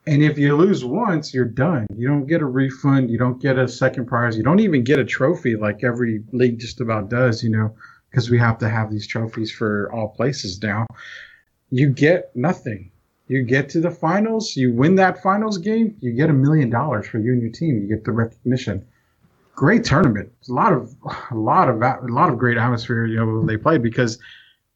[0.08, 1.86] and if you lose once, you're done.
[1.94, 3.12] You don't get a refund.
[3.12, 4.38] You don't get a second prize.
[4.38, 7.76] You don't even get a trophy like every league just about does, you know,
[8.10, 10.86] because we have to have these trophies for all places now.
[11.72, 12.90] You get nothing.
[13.28, 17.08] You get to the finals, you win that finals game, you get a million dollars
[17.08, 17.82] for you and your team.
[17.82, 18.86] You get the recognition.
[19.54, 20.32] Great tournament.
[20.48, 20.96] A lot of
[21.32, 24.20] a lot of a lot of great atmosphere, you know, they played because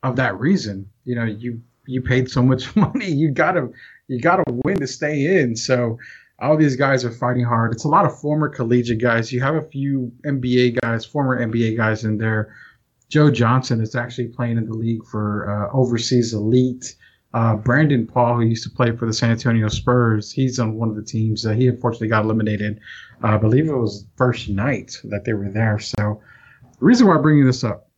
[0.03, 0.89] of that reason.
[1.05, 3.09] You know, you you paid so much money.
[3.09, 3.69] You gotta
[4.11, 5.55] you gotta win to stay in.
[5.55, 5.97] So
[6.39, 7.71] all these guys are fighting hard.
[7.71, 9.31] It's a lot of former collegiate guys.
[9.31, 12.53] You have a few NBA guys, former NBA guys in there.
[13.07, 16.95] Joe Johnson is actually playing in the league for uh, overseas elite.
[17.33, 20.89] Uh, Brandon Paul, who used to play for the San Antonio Spurs, he's on one
[20.89, 21.45] of the teams.
[21.45, 22.81] Uh, he unfortunately got eliminated.
[23.23, 25.79] Uh, I believe it was first night that they were there.
[25.79, 26.21] So
[26.63, 27.89] the reason why I'm bringing this up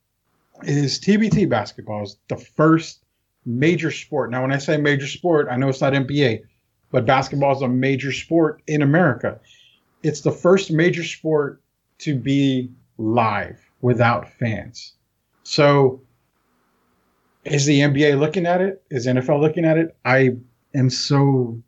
[0.64, 3.03] is TBT basketball is the first
[3.46, 4.32] major sport.
[4.32, 6.42] Now, when I say major sport, I know it's not NBA,
[6.92, 9.40] but basketball is a major sport in America.
[10.04, 11.62] It's the first major sport
[12.00, 14.94] to be live without fans.
[15.44, 16.02] So,
[17.44, 18.82] is the NBA looking at it?
[18.90, 19.96] Is NFL looking at it?
[20.06, 20.38] I
[20.74, 21.62] am so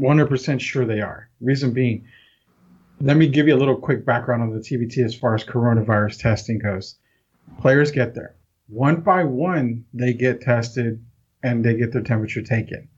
[0.00, 1.28] 100% sure they are.
[1.40, 2.06] Reason being,
[3.00, 6.20] let me give you a little quick background on the TBT as far as coronavirus
[6.20, 6.96] testing goes.
[7.60, 8.34] Players get there
[8.72, 11.04] one by one they get tested
[11.42, 12.88] and they get their temperature taken.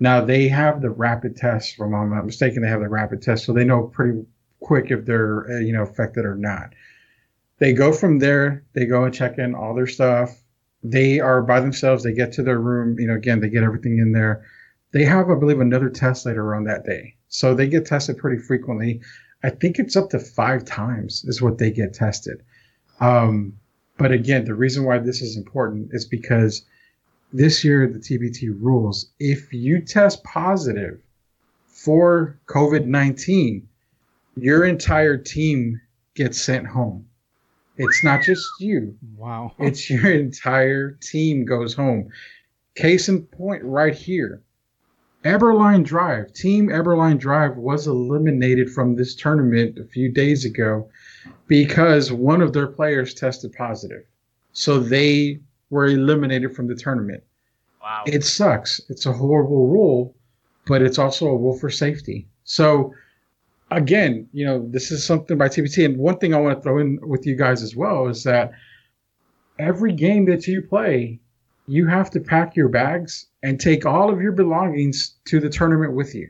[0.00, 1.76] Now they have the rapid test.
[1.76, 4.24] From I'm not mistaken, they have the rapid test, so they know pretty
[4.60, 6.74] quick if they're uh, you know affected or not.
[7.58, 8.64] They go from there.
[8.72, 10.36] They go and check in all their stuff.
[10.82, 12.02] They are by themselves.
[12.02, 12.98] They get to their room.
[12.98, 14.44] You know, again, they get everything in there.
[14.92, 17.14] They have, I believe, another test later on that day.
[17.28, 19.00] So they get tested pretty frequently.
[19.44, 22.42] I think it's up to five times is what they get tested.
[23.00, 23.54] Um,
[23.96, 26.64] but again, the reason why this is important is because
[27.32, 31.00] this year the TBT rules if you test positive
[31.66, 33.68] for COVID 19,
[34.36, 35.80] your entire team
[36.14, 37.06] gets sent home.
[37.76, 38.96] It's not just you.
[39.16, 39.52] Wow.
[39.58, 42.10] It's your entire team goes home.
[42.76, 44.42] Case in point, right here.
[45.24, 50.88] Eberlein Drive, Team Eberlein Drive was eliminated from this tournament a few days ago
[51.46, 54.04] because one of their players tested positive.
[54.52, 57.22] So they were eliminated from the tournament.
[57.82, 58.04] Wow.
[58.06, 58.80] It sucks.
[58.88, 60.14] It's a horrible rule,
[60.66, 62.28] but it's also a rule for safety.
[62.44, 62.94] So
[63.70, 65.84] again, you know, this is something by TBT.
[65.84, 68.52] And one thing I want to throw in with you guys as well is that
[69.58, 71.20] every game that you play,
[71.66, 75.94] you have to pack your bags and take all of your belongings to the tournament
[75.94, 76.28] with you.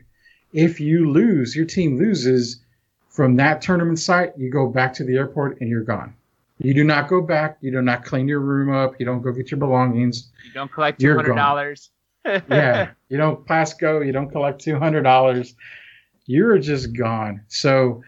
[0.53, 2.64] If you lose, your team loses
[3.15, 6.13] from that tournament site, you go back to the airport and you're gone.
[6.59, 7.57] You do not go back.
[7.61, 8.99] You do not clean your room up.
[8.99, 10.31] You don't go get your belongings.
[10.45, 11.91] You don't collect two hundred dollars.
[12.25, 14.01] yeah, you don't pass go.
[14.01, 15.55] You don't collect two hundred dollars.
[16.25, 17.41] You're just gone.
[17.47, 18.03] So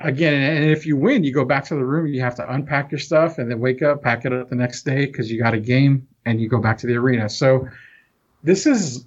[0.00, 2.06] again, and if you win, you go back to the room.
[2.06, 4.82] You have to unpack your stuff and then wake up, pack it up the next
[4.82, 7.28] day because you got a game, and you go back to the arena.
[7.28, 7.68] So
[8.42, 9.06] this is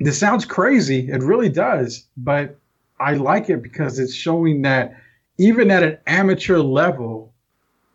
[0.00, 1.10] this sounds crazy.
[1.10, 2.58] It really does, but
[3.00, 4.94] I like it because it's showing that
[5.38, 7.32] even at an amateur level,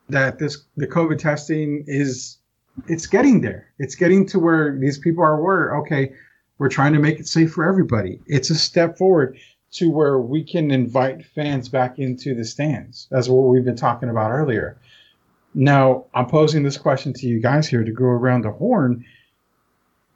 [0.09, 2.37] that this the COVID testing is
[2.87, 3.67] it's getting there.
[3.79, 5.75] It's getting to where these people are aware.
[5.77, 6.13] Okay,
[6.57, 8.19] we're trying to make it safe for everybody.
[8.25, 9.37] It's a step forward
[9.73, 13.07] to where we can invite fans back into the stands.
[13.09, 14.77] That's what we've been talking about earlier.
[15.55, 19.05] Now, I'm posing this question to you guys here to go around the horn.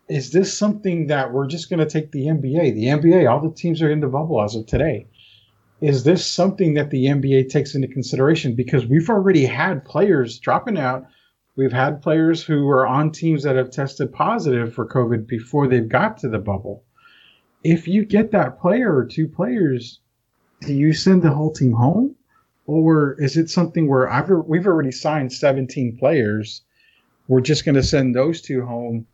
[0.09, 2.73] Is this something that we're just going to take the NBA?
[2.73, 5.07] The NBA, all the teams are in the bubble as of today.
[5.81, 8.55] Is this something that the NBA takes into consideration?
[8.55, 11.05] Because we've already had players dropping out.
[11.57, 15.89] We've had players who are on teams that have tested positive for COVID before they've
[15.89, 16.83] got to the bubble.
[17.63, 19.99] If you get that player or two players,
[20.61, 22.15] do you send the whole team home?
[22.65, 26.61] Or is it something where I've, we've already signed 17 players?
[27.27, 29.05] We're just going to send those two home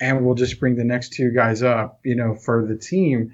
[0.00, 3.32] and we'll just bring the next two guys up, you know, for the team.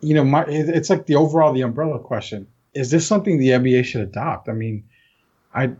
[0.00, 2.46] You know, my it's like the overall the umbrella question.
[2.74, 4.48] Is this something the NBA should adopt?
[4.48, 4.84] I mean,
[5.54, 5.72] I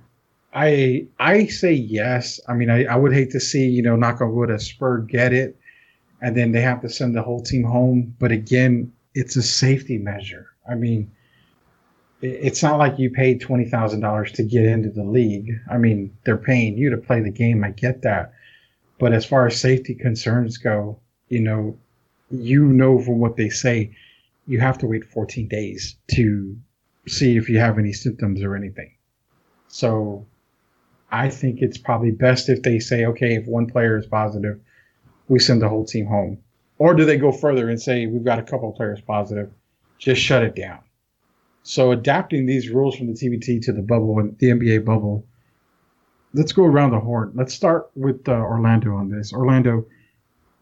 [0.52, 2.40] I I say yes.
[2.48, 4.98] I mean, I, I would hate to see, you know, knock on wood, a Spur
[4.98, 5.58] get it
[6.20, 8.14] and then they have to send the whole team home.
[8.18, 10.48] But again, it's a safety measure.
[10.68, 11.10] I mean,
[12.20, 15.52] it's not like you paid twenty thousand dollars to get into the league.
[15.70, 17.62] I mean, they're paying you to play the game.
[17.62, 18.32] I get that,
[18.98, 21.76] but as far as safety concerns go, you know,
[22.30, 23.94] you know from what they say,
[24.46, 26.56] you have to wait 14 days to
[27.06, 28.92] see if you have any symptoms or anything.
[29.68, 30.26] So,
[31.10, 34.60] I think it's probably best if they say, okay, if one player is positive,
[35.28, 36.38] we send the whole team home,
[36.78, 39.50] or do they go further and say we've got a couple players positive,
[39.98, 40.80] just shut it down?
[41.62, 45.26] So adapting these rules from the TBT to the bubble and the NBA bubble.
[46.34, 47.32] Let's go around the horn.
[47.34, 49.32] Let's start with uh, Orlando on this.
[49.32, 49.86] Orlando,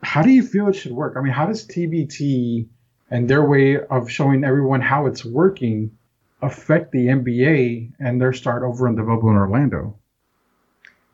[0.03, 1.15] how do you feel it should work?
[1.17, 2.67] I mean, how does TBT
[3.11, 5.91] and their way of showing everyone how it's working
[6.43, 9.97] affect the NBA and their start over in the bubble in Orlando?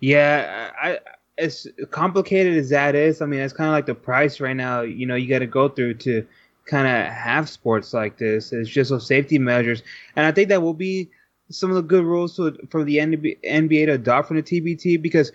[0.00, 0.98] Yeah, I
[1.38, 4.82] as complicated as that is, I mean, it's kind of like the price right now.
[4.82, 6.26] You know, you got to go through to
[6.66, 8.52] kind of have sports like this.
[8.52, 9.82] It's just those safety measures,
[10.16, 11.10] and I think that will be
[11.50, 15.32] some of the good rules to, for the NBA to adopt from the TBT because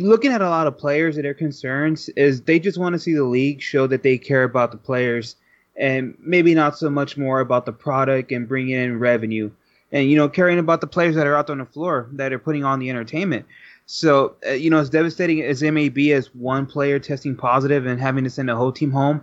[0.00, 3.14] looking at a lot of players and their concerns is they just want to see
[3.14, 5.36] the league show that they care about the players
[5.76, 9.50] and maybe not so much more about the product and bringing in revenue
[9.92, 12.32] and you know caring about the players that are out there on the floor that
[12.32, 13.46] are putting on the entertainment.
[13.86, 17.86] So, uh, you know, as devastating as it may be as one player testing positive
[17.86, 19.22] and having to send a whole team home,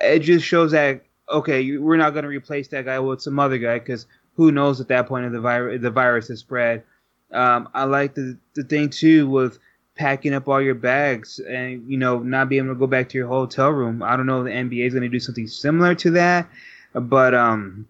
[0.00, 3.58] it just shows that, okay, we're not going to replace that guy with some other
[3.58, 4.06] guy because
[4.38, 6.84] who knows at that point if the, virus, the virus has spread.
[7.32, 9.58] Um, I like the, the thing, too, with
[9.96, 13.18] packing up all your bags and, you know, not being able to go back to
[13.18, 14.00] your hotel room.
[14.00, 16.48] I don't know if the NBA is going to do something similar to that,
[16.94, 17.88] but um,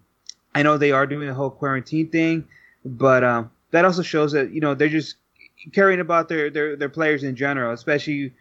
[0.55, 2.49] I know they are doing the whole quarantine thing,
[2.83, 5.17] but um, that also shows that, you know, they're just
[5.75, 8.33] caring about their, their their players in general, especially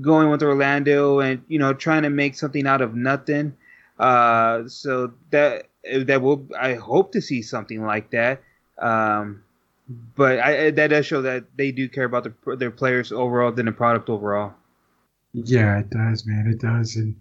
[0.00, 3.56] going with Orlando and you know trying to make something out of nothing.
[3.98, 5.66] Uh, so that
[6.04, 8.42] that will I hope to see something like that.
[8.78, 9.42] Um,
[10.16, 13.66] but I, that does show that they do care about their their players overall than
[13.66, 14.54] the product overall.
[15.32, 16.48] Yeah, it does, man.
[16.48, 17.14] It does, and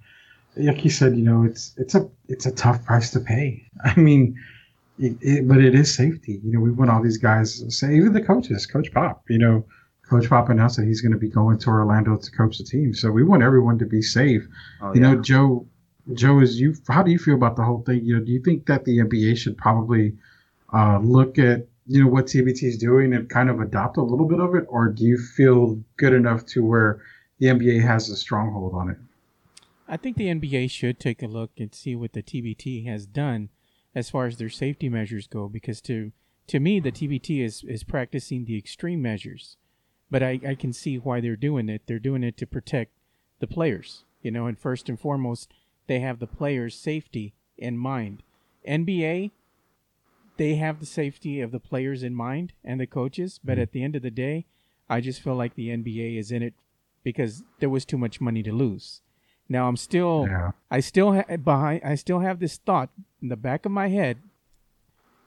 [0.58, 3.64] like you said, you know, it's it's a it's a tough price to pay.
[3.84, 4.40] I mean,
[4.98, 6.40] it, it, but it is safety.
[6.44, 9.24] You know, we want all these guys, say even the coaches, Coach Pop.
[9.30, 9.66] You know,
[10.10, 12.94] Coach Pop announced that he's going to be going to Orlando to coach the team.
[12.94, 14.48] So we want everyone to be safe.
[14.82, 15.14] Oh, you yeah.
[15.14, 15.68] know, Joe.
[16.14, 16.76] Joe, is you?
[16.88, 18.06] How do you feel about the whole thing?
[18.06, 20.16] You know, do you think that the NBA should probably
[20.72, 24.28] uh, look at you know what TBT is doing and kind of adopt a little
[24.28, 27.02] bit of it, or do you feel good enough to where
[27.40, 28.98] the NBA has a stronghold on it?
[29.88, 33.50] I think the NBA should take a look and see what the TBT has done
[33.94, 36.12] as far as their safety measures go, because to
[36.48, 39.58] to me the TBT is is practicing the extreme measures,
[40.12, 41.84] but I, I can see why they're doing it.
[41.86, 42.92] They're doing it to protect
[43.40, 45.54] the players, you know, and first and foremost,
[45.88, 48.24] they have the players' safety in mind.
[48.68, 49.32] NBA,
[50.38, 53.62] they have the safety of the players in mind and the coaches, but mm-hmm.
[53.62, 54.46] at the end of the day,
[54.90, 56.54] I just feel like the NBA is in it
[57.04, 59.02] because there was too much money to lose.
[59.48, 60.52] Now I'm still, yeah.
[60.72, 62.90] I still ha- behind, I still have this thought
[63.22, 64.18] in the back of my head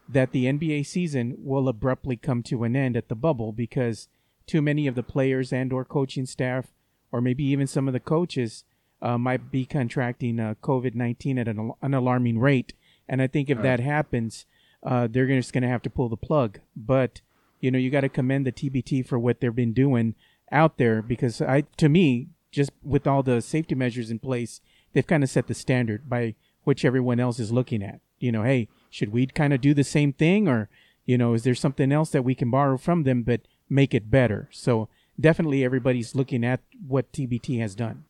[0.09, 4.09] that the NBA season will abruptly come to an end at the bubble because
[4.47, 6.73] too many of the players and or coaching staff,
[7.13, 8.65] or maybe even some of the coaches,
[9.01, 12.73] uh, might be contracting uh, COVID nineteen at an, an, alarming rate.
[13.09, 13.63] And I think if right.
[13.63, 14.45] that happens,
[14.83, 16.61] uh, they're just going to have to pull the plug.
[16.77, 17.21] But
[17.61, 20.15] you know, you got to commend the TBT for what they've been doing
[20.51, 24.61] out there because I, to me, just with all the safety measures in place,
[24.93, 26.35] they've kind of set the standard by
[26.65, 28.01] which everyone else is looking at.
[28.19, 30.69] You know, hey, should we kind of do the same thing, or
[31.05, 34.11] you know, is there something else that we can borrow from them but make it
[34.11, 34.49] better?
[34.53, 34.89] So
[35.19, 38.05] definitely, everybody's looking at what TBT has done.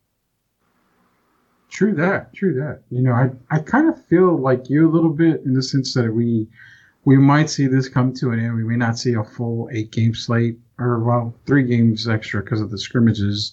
[1.69, 2.33] True that.
[2.35, 2.83] True that.
[2.91, 5.95] You know, I I kind of feel like you a little bit in the sense
[5.95, 6.47] that we
[7.05, 8.55] we might see this come to an end.
[8.55, 12.61] We may not see a full eight game slate or well three games extra because
[12.61, 13.53] of the scrimmages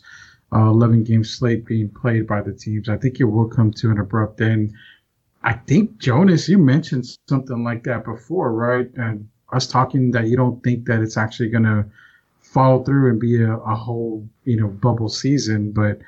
[0.53, 2.89] uh, 11 game slate being played by the teams.
[2.89, 4.73] I think it will come to an abrupt end.
[5.43, 8.89] I think, Jonas, you mentioned something like that before, right?
[8.95, 11.85] And us talking that you don't think that it's actually going to
[12.41, 15.71] follow through and be a, a whole, you know, bubble season.
[15.71, 15.99] But,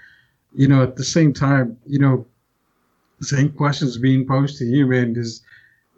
[0.58, 2.26] you know, at the same time, you know,
[3.22, 5.14] same questions being posed to you, man.
[5.14, 5.42] Does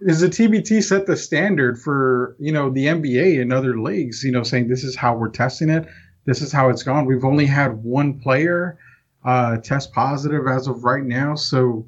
[0.06, 4.24] does the TBT set the standard for you know the NBA and other leagues?
[4.24, 5.88] You know, saying this is how we're testing it
[6.30, 7.06] this is how it's gone.
[7.06, 8.78] We've only had one player
[9.26, 11.88] uh, test positive as of right now, so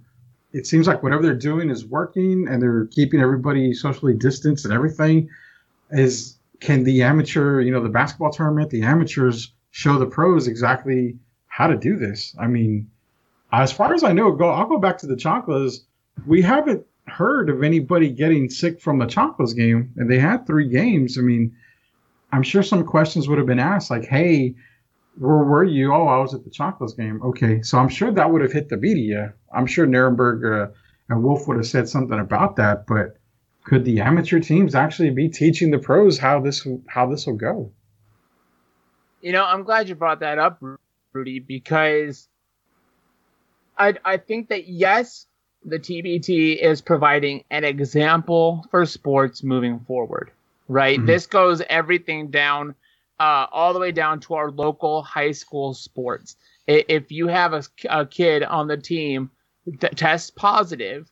[0.51, 4.73] it seems like whatever they're doing is working, and they're keeping everybody socially distanced and
[4.73, 5.29] everything.
[5.91, 11.17] Is can the amateur, you know, the basketball tournament, the amateurs show the pros exactly
[11.61, 12.35] how to do this?
[12.39, 12.89] I mean,
[13.51, 15.81] as far as I know, go I'll go back to the Chanclas.
[16.25, 20.67] We haven't heard of anybody getting sick from the Chanclas game, and they had three
[20.67, 21.19] games.
[21.19, 21.55] I mean,
[22.31, 24.55] I'm sure some questions would have been asked, like, "Hey,
[25.19, 25.93] where were you?
[25.93, 27.21] Oh, I was at the Chanclas game.
[27.21, 29.33] Okay, so I'm sure that would have hit the media.
[29.53, 30.71] I'm sure Nirenberg uh,
[31.09, 32.87] and Wolff would have said something about that.
[32.87, 33.17] But
[33.65, 37.71] could the amateur teams actually be teaching the pros how this how this will go?
[39.21, 40.59] You know, I'm glad you brought that up,
[41.13, 42.27] Rudy, because
[43.77, 45.27] I I think that yes,
[45.63, 50.31] the TBT is providing an example for sports moving forward
[50.71, 50.97] right?
[50.97, 51.07] Mm-hmm.
[51.07, 52.75] This goes everything down,
[53.19, 56.37] uh, all the way down to our local high school sports.
[56.65, 59.31] If you have a, a kid on the team
[59.79, 61.11] that tests positive,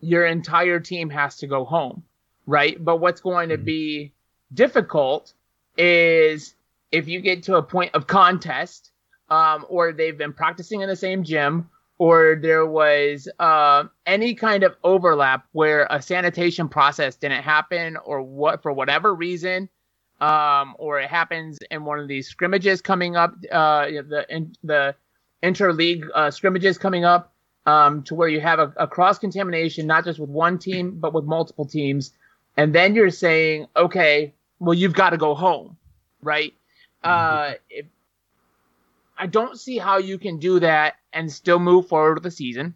[0.00, 2.02] your entire team has to go home,
[2.46, 2.82] right?
[2.82, 3.64] But what's going to mm-hmm.
[3.64, 4.12] be
[4.52, 5.32] difficult
[5.78, 6.54] is
[6.90, 8.89] if you get to a point of contest,
[9.30, 11.68] um, or they've been practicing in the same gym,
[12.00, 18.22] or there was uh, any kind of overlap where a sanitation process didn't happen or
[18.22, 19.68] what for whatever reason
[20.20, 24.94] um, or it happens in one of these scrimmages coming up uh, the in, the
[25.42, 27.34] interleague uh, scrimmages coming up
[27.66, 31.12] um, to where you have a, a cross contamination not just with one team but
[31.12, 32.12] with multiple teams.
[32.56, 35.76] And then you're saying okay well you've got to go home
[36.22, 36.54] right?
[37.02, 37.86] Uh, if,
[39.20, 42.74] I don't see how you can do that and still move forward with the season.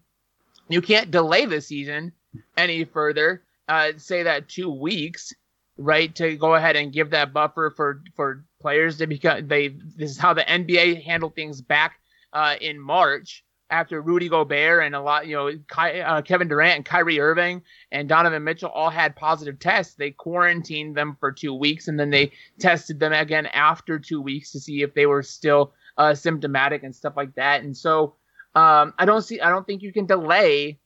[0.69, 2.13] You can't delay the season
[2.55, 3.43] any further.
[3.67, 5.33] Uh, say that two weeks,
[5.79, 9.69] right, to go ahead and give that buffer for for players to become they.
[9.69, 11.95] This is how the NBA handled things back
[12.35, 16.77] uh, in March after Rudy Gobert and a lot, you know, Ky, uh, Kevin Durant
[16.77, 19.95] and Kyrie Irving and Donovan Mitchell all had positive tests.
[19.95, 24.53] They quarantined them for two weeks and then they tested them again after two weeks
[24.53, 27.63] to see if they were still uh, symptomatic and stuff like that.
[27.63, 28.15] And so
[28.55, 30.79] um, I don't see, I don't think you can delay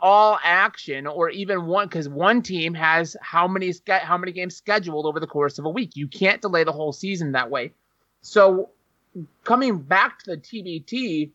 [0.00, 5.06] all action or even one because one team has how many how many games scheduled
[5.06, 5.96] over the course of a week.
[5.96, 7.72] You can't delay the whole season that way.
[8.20, 8.70] So
[9.44, 11.30] coming back to the TBT,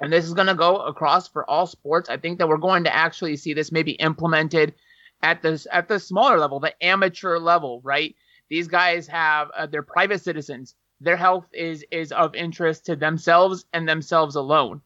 [0.00, 2.08] and this is going to go across for all sports.
[2.08, 4.74] I think that we're going to actually see this maybe implemented
[5.22, 8.14] at the at the smaller level, the amateur level, right?
[8.48, 10.74] These guys have uh, they're private citizens.
[11.02, 14.82] Their health is is of interest to themselves and themselves alone.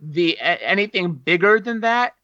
[0.00, 2.14] The anything bigger than that,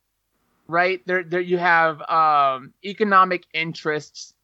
[0.69, 1.01] right?
[1.07, 4.35] There there you have um, economic interests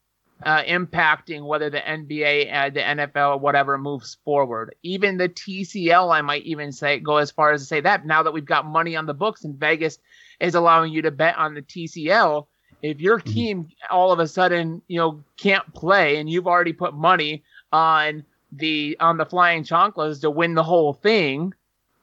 [0.43, 4.75] uh, impacting whether the NBA, uh, the NFL, or whatever moves forward.
[4.83, 8.23] Even the TCL, I might even say, go as far as to say that now
[8.23, 9.99] that we've got money on the books and Vegas
[10.39, 12.47] is allowing you to bet on the TCL,
[12.83, 13.33] if your mm-hmm.
[13.33, 17.43] team all of a sudden you know can't play and you've already put money
[17.73, 21.55] on the on the Flying Chanclas to win the whole thing,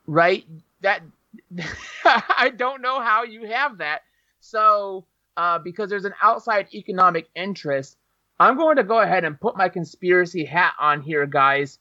[0.07, 0.45] right?
[0.81, 1.01] That
[2.05, 4.01] I don't know how you have that.
[4.39, 5.05] So
[5.37, 7.97] uh, because there's an outside economic interest
[8.39, 11.79] I'm going to go ahead and put my conspiracy hat on here, guys.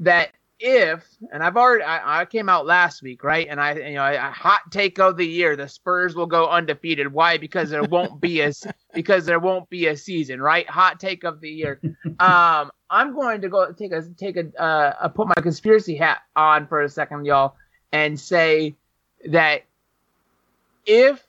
[0.00, 3.46] That if, and I've already, I, I came out last week, right?
[3.48, 7.12] And I, you know, a hot take of the year: the Spurs will go undefeated.
[7.12, 7.38] Why?
[7.38, 8.52] Because there won't be a,
[8.94, 10.68] because there won't be a season, right?
[10.68, 11.80] Hot take of the year.
[12.18, 16.66] Um, I'm going to go take a take a, uh, put my conspiracy hat on
[16.66, 17.56] for a second, y'all,
[17.92, 18.76] and say
[19.26, 19.64] that
[20.84, 21.26] if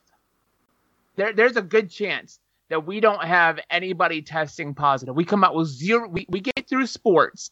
[1.16, 5.16] there, there's a good chance that we don't have anybody testing positive.
[5.16, 6.08] We come out with zero.
[6.08, 7.50] We, we get through sports,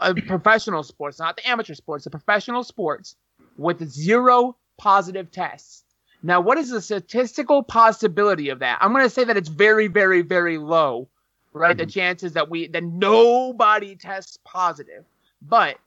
[0.00, 3.16] uh, professional sports, not the amateur sports, the professional sports,
[3.58, 5.82] with zero positive tests.
[6.22, 8.78] Now, what is the statistical possibility of that?
[8.80, 11.08] I'm going to say that it's very, very, very low,
[11.56, 11.76] right?
[11.76, 11.86] Mm-hmm.
[11.86, 15.04] The chances that we that nobody tests positive,
[15.42, 15.78] but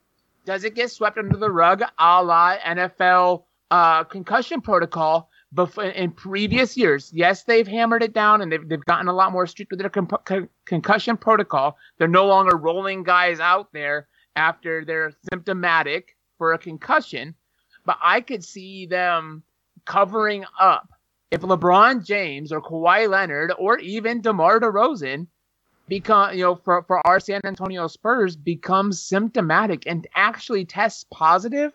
[0.45, 5.29] does it get swept under the rug, a la NFL uh, concussion protocol?
[5.53, 9.31] before in previous years, yes, they've hammered it down and they've, they've gotten a lot
[9.31, 11.77] more strict with their con- con- concussion protocol.
[11.97, 17.33] They're no longer rolling guys out there after they're symptomatic for a concussion.
[17.85, 19.43] But I could see them
[19.85, 20.89] covering up
[21.31, 25.27] if LeBron James or Kawhi Leonard or even DeMar DeRozan
[25.89, 31.73] become, you know, for, for our San Antonio Spurs becomes symptomatic and actually tests positive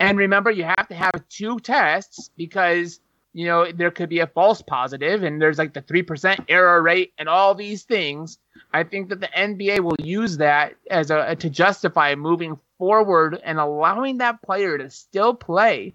[0.00, 3.00] and remember, you have to have two tests because
[3.32, 6.80] you know there could be a false positive, and there's like the three percent error
[6.80, 8.38] rate and all these things.
[8.72, 13.58] I think that the NBA will use that as a to justify moving forward and
[13.58, 15.94] allowing that player to still play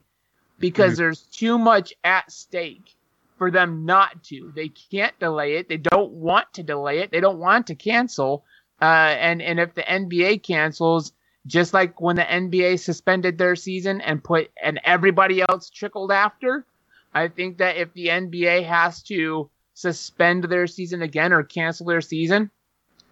[0.59, 1.03] because mm-hmm.
[1.03, 2.95] there's too much at stake
[3.37, 4.51] for them not to.
[4.55, 5.69] They can't delay it.
[5.69, 7.11] They don't want to delay it.
[7.11, 8.45] They don't want to cancel.
[8.81, 11.13] Uh, and and if the NBA cancels,
[11.47, 16.65] just like when the NBA suspended their season and put and everybody else trickled after.
[17.13, 22.01] I think that if the NBA has to suspend their season again or cancel their
[22.01, 22.49] season,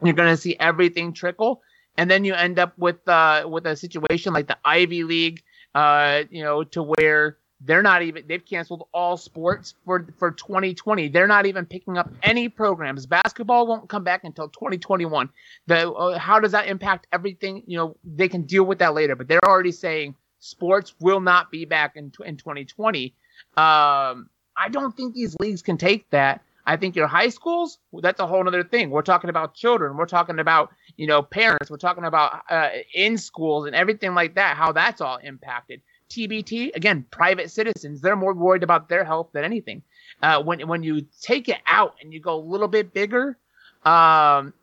[0.04, 1.62] you're going to see everything trickle,
[1.98, 5.44] and then you end up with uh, with a situation like the Ivy League,
[5.76, 11.08] uh, you know, to where they're not even they've canceled all sports for for 2020
[11.10, 15.30] they're not even picking up any programs basketball won't come back until 2021
[15.68, 19.16] the uh, how does that impact everything you know they can deal with that later
[19.16, 23.14] but they're already saying sports will not be back in in 2020
[23.58, 28.20] um, i don't think these leagues can take that I think your high schools, that's
[28.20, 28.92] a whole other thing.
[28.92, 29.98] We're talking about children.
[29.98, 31.72] We're talking about, you know, parents.
[31.72, 35.82] We're talking about uh, in schools and everything like that, how that's all impacted.
[36.12, 39.82] TBT, again, private citizens, they're more worried about their health than anything.
[40.22, 43.38] Uh, when when you take it out and you go a little bit bigger,
[43.86, 44.54] um,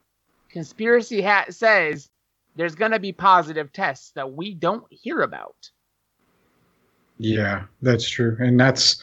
[0.50, 2.10] conspiracy hat says
[2.56, 5.70] there's going to be positive tests that we don't hear about.
[7.18, 9.02] Yeah, that's true, and that's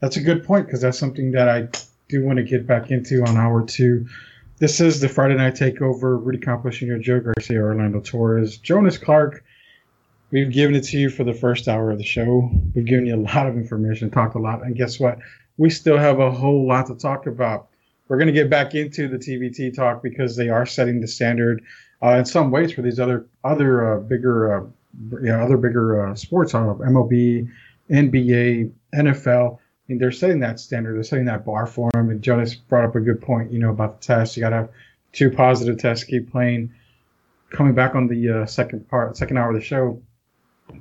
[0.00, 1.68] that's a good point because that's something that I
[2.08, 4.06] do want to get back into on hour two.
[4.58, 6.24] This is the Friday Night Takeover.
[6.24, 9.44] Rudy Jr., Joe Garcia, Orlando Torres, Jonas Clark,
[10.30, 12.50] We've given it to you for the first hour of the show.
[12.74, 15.18] We've given you a lot of information, talked a lot, and guess what?
[15.56, 17.68] We still have a whole lot to talk about.
[18.08, 21.62] We're going to get back into the TBT talk because they are setting the standard
[22.02, 24.66] uh, in some ways for these other other uh, bigger, uh,
[25.22, 27.48] yeah, other bigger uh, sports, uh, MLB,
[27.90, 29.56] NBA, NFL.
[29.56, 29.58] I
[29.88, 30.96] mean, they're setting that standard.
[30.96, 32.10] They're setting that bar for them.
[32.10, 34.36] And Jonas brought up a good point, you know, about the test.
[34.36, 34.70] You got to have
[35.12, 36.72] two positive tests, keep playing.
[37.50, 40.02] Coming back on the uh, second part, second hour of the show,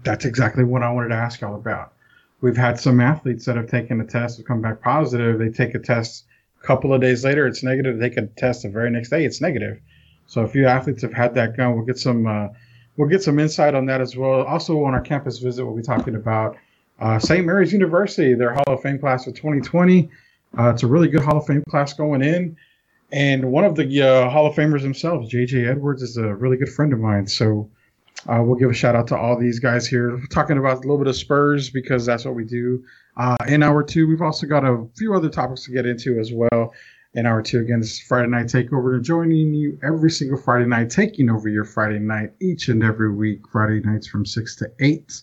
[0.04, 1.94] that's exactly what I wanted to ask y'all about.
[2.42, 5.40] We've had some athletes that have taken a test have come back positive.
[5.40, 6.26] They take a test
[6.62, 8.00] a couple of days later, it's negative.
[8.00, 9.80] They could test the very next day, it's negative.
[10.28, 11.76] So a few athletes have had that gun.
[11.76, 12.48] We'll get some uh,
[12.98, 14.44] we'll get some insight on that as well.
[14.44, 16.58] Also on our campus visit, we'll be talking about
[17.00, 17.46] uh, St.
[17.46, 20.10] Mary's University, their Hall of Fame class of 2020.
[20.58, 22.56] Uh, it's a really good Hall of Fame class going in.
[23.12, 25.68] And one of the uh, Hall of Famers themselves, J.J.
[25.68, 27.28] Edwards, is a really good friend of mine.
[27.28, 27.70] So
[28.28, 30.98] Uh, we'll give a shout out to all these guys here, talking about a little
[30.98, 32.84] bit of Spurs because that's what we do.
[33.18, 36.32] Uh, in hour two, we've also got a few other topics to get into as
[36.34, 36.74] well.
[37.14, 40.90] In hour two, again, this is Friday Night Takeover, joining you every single Friday night,
[40.90, 45.22] taking over your Friday night each and every week, Friday nights from 6 to 8.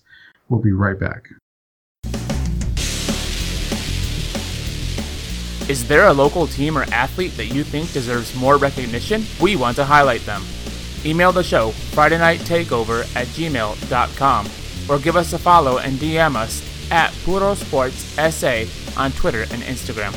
[0.48, 1.28] We'll be right back.
[5.69, 9.24] Is there a local team or athlete that you think deserves more recognition?
[9.40, 10.43] We want to highlight them.
[11.04, 14.48] Email the show Friday Night Takeover at gmail.com
[14.88, 17.96] or give us a follow and DM us at Puro Sports
[18.34, 18.64] SA
[18.96, 20.12] on Twitter and Instagram.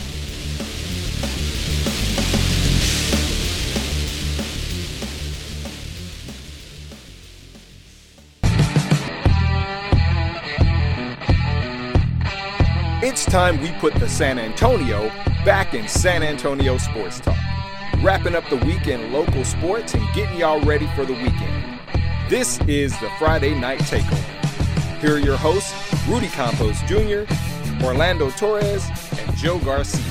[13.08, 15.10] It's time we put the San Antonio
[15.46, 17.55] back in San Antonio Sports Talk.
[18.04, 21.80] Wrapping up the weekend local sports and getting y'all ready for the weekend.
[22.30, 25.00] This is the Friday Night Takeover.
[25.00, 25.74] Here are your hosts,
[26.08, 27.24] Rudy Campos Jr.,
[27.84, 28.88] Orlando Torres,
[29.20, 30.02] and Joe Garcia.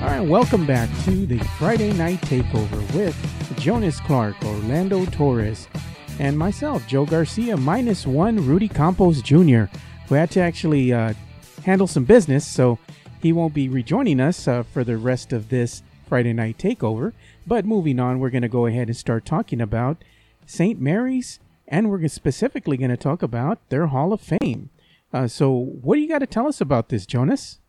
[0.00, 3.16] All right, welcome back to the Friday Night Takeover with
[3.58, 5.68] Jonas Clark, Orlando Torres,
[6.18, 9.64] and myself, Joe Garcia, minus one, Rudy Campos Jr
[10.08, 11.14] who had to actually uh,
[11.64, 12.78] handle some business, so
[13.24, 17.14] he won't be rejoining us uh, for the rest of this Friday night takeover.
[17.46, 20.04] But moving on, we're going to go ahead and start talking about
[20.44, 20.78] St.
[20.78, 24.68] Mary's, and we're specifically going to talk about their Hall of Fame.
[25.10, 27.60] Uh, so, what do you got to tell us about this, Jonas?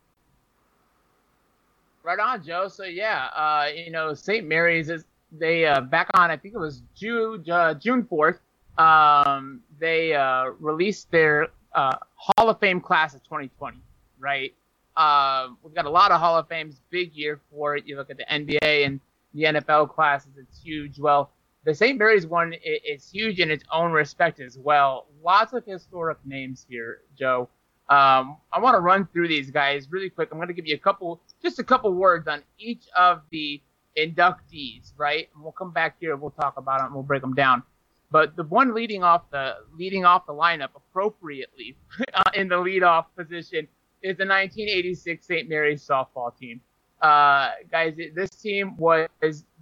[2.03, 2.67] Right on, Joe.
[2.67, 4.45] So yeah, uh, you know, St.
[4.45, 6.31] Mary's is they uh, back on.
[6.31, 8.41] I think it was June uh, June fourth.
[8.77, 13.77] Um, they uh, released their uh, Hall of Fame class of 2020,
[14.19, 14.53] right?
[14.97, 17.85] Uh, we've got a lot of Hall of Fames, big year for it.
[17.85, 18.99] You look at the NBA and
[19.33, 20.99] the NFL classes, it's huge.
[20.99, 21.31] Well,
[21.65, 21.97] the St.
[21.97, 25.07] Mary's one is huge in its own respect as well.
[25.23, 27.49] Lots of historic names here, Joe.
[27.89, 30.29] Um, I want to run through these guys really quick.
[30.31, 33.61] I'm going to give you a couple, just a couple words on each of the
[33.97, 35.29] inductees, right?
[35.33, 36.13] And we'll come back here.
[36.13, 36.93] And we'll talk about them.
[36.93, 37.63] We'll break them down.
[38.11, 41.75] But the one leading off the leading off the lineup appropriately
[42.13, 43.67] uh, in the leadoff position
[44.05, 45.49] is the 1986 St.
[45.49, 46.61] Mary's softball team.
[47.01, 49.09] Uh, guys, this team was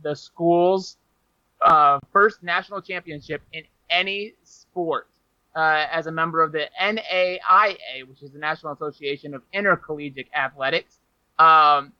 [0.01, 0.97] the school's
[1.61, 5.07] uh, first national championship in any sport
[5.55, 10.99] uh, as a member of the NAIA, which is the National Association of Intercollegiate Athletics.
[11.39, 11.93] Um,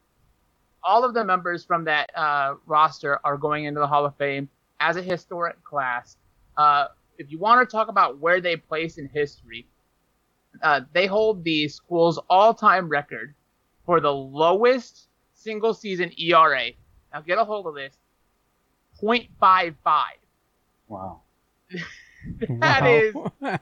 [0.84, 4.49] all of the members from that uh, roster are going into the Hall of Fame
[4.82, 6.18] as a historic class.
[6.57, 6.88] Uh,
[7.18, 9.65] if you want to talk about where they place in history,
[10.62, 13.34] uh, they hold the school's all-time record
[13.86, 16.72] for the lowest single season ERA.
[17.14, 17.94] Now get a hold of this.
[19.02, 19.76] 0.55.
[20.88, 21.22] Wow.
[22.60, 22.88] that wow.
[22.88, 23.16] is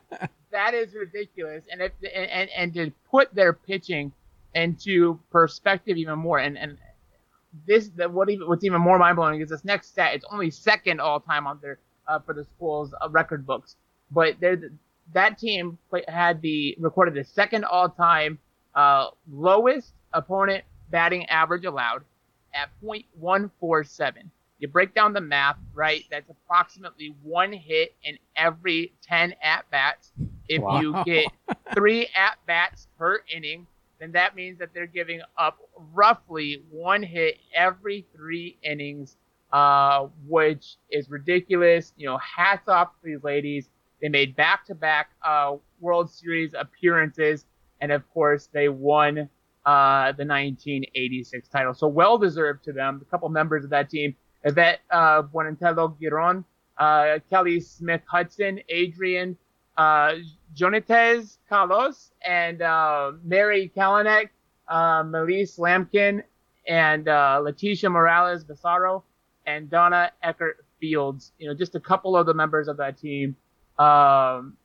[0.51, 1.65] that is ridiculous.
[1.71, 4.11] And if and, and, and to put their pitching
[4.53, 6.77] into perspective even more and and
[7.65, 10.13] this that what even what's even more mind blowing is this next stat.
[10.13, 13.75] It's only second all time on their uh, for the school's uh, record books.
[14.11, 14.39] But
[15.13, 15.77] that team
[16.07, 18.39] had the recorded the second all-time
[18.75, 22.03] uh, lowest opponent batting average allowed
[22.53, 24.13] at .147.
[24.59, 26.03] You break down the math, right?
[26.11, 30.11] That's approximately one hit in every 10 at bats.
[30.47, 30.79] If wow.
[30.81, 31.25] you get
[31.73, 33.65] three at bats per inning,
[33.99, 35.57] then that means that they're giving up
[35.93, 39.15] roughly one hit every three innings
[39.51, 41.93] uh, which is ridiculous.
[41.97, 43.69] You know, hats off to these ladies.
[44.01, 47.45] They made back-to-back uh, World Series appearances,
[47.81, 49.29] and of course, they won
[49.65, 51.73] uh, the 1986 title.
[51.73, 52.99] So well deserved to them.
[53.01, 56.43] A couple members of that team: Yvette uh, Buentello Giron,
[56.77, 59.37] uh, Kelly Smith Hudson, Adrian
[59.77, 60.13] uh,
[61.49, 64.29] Carlos, and uh, Mary Kalinek,
[64.67, 66.23] uh, Melise Lampkin,
[66.67, 69.03] and uh, Leticia Morales Basaro
[69.45, 71.31] and Donna Eckert Fields.
[71.37, 73.35] You know, just a couple of the members of that team.
[73.77, 74.57] Um,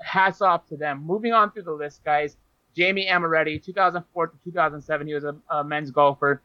[0.00, 1.04] hats off to them.
[1.04, 2.36] Moving on through the list, guys.
[2.74, 6.42] Jamie Amoretti, 2004 to 2007, he was a, a men's golfer.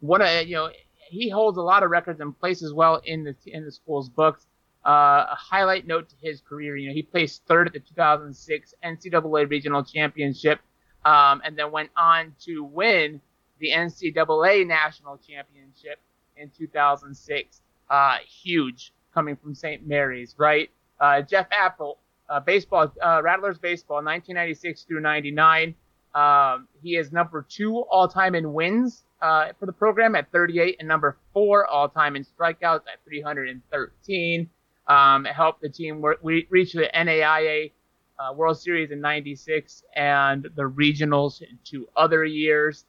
[0.00, 0.70] What a you know,
[1.08, 4.46] he holds a lot of records and places well in the in the school's books.
[4.86, 8.74] Uh, a highlight note to his career, you know, he placed third at the 2006
[8.84, 10.60] NCAA Regional Championship,
[11.04, 13.20] um, and then went on to win
[13.58, 15.98] the NCAA National Championship
[16.36, 17.60] in 2006.
[17.90, 19.86] Uh, huge coming from St.
[19.86, 20.70] Mary's, right?
[21.00, 21.98] Uh, Jeff Apple,
[22.28, 25.74] uh, baseball, uh, Rattlers baseball, 1996 through 99.
[26.14, 30.76] Um, he is number two all time in wins uh, for the program at 38,
[30.78, 34.50] and number four all time in strikeouts at 313.
[34.86, 37.72] Um, helped the team re- reach the NAIA
[38.18, 42.86] uh, World Series in '96 and the regionals in two other years.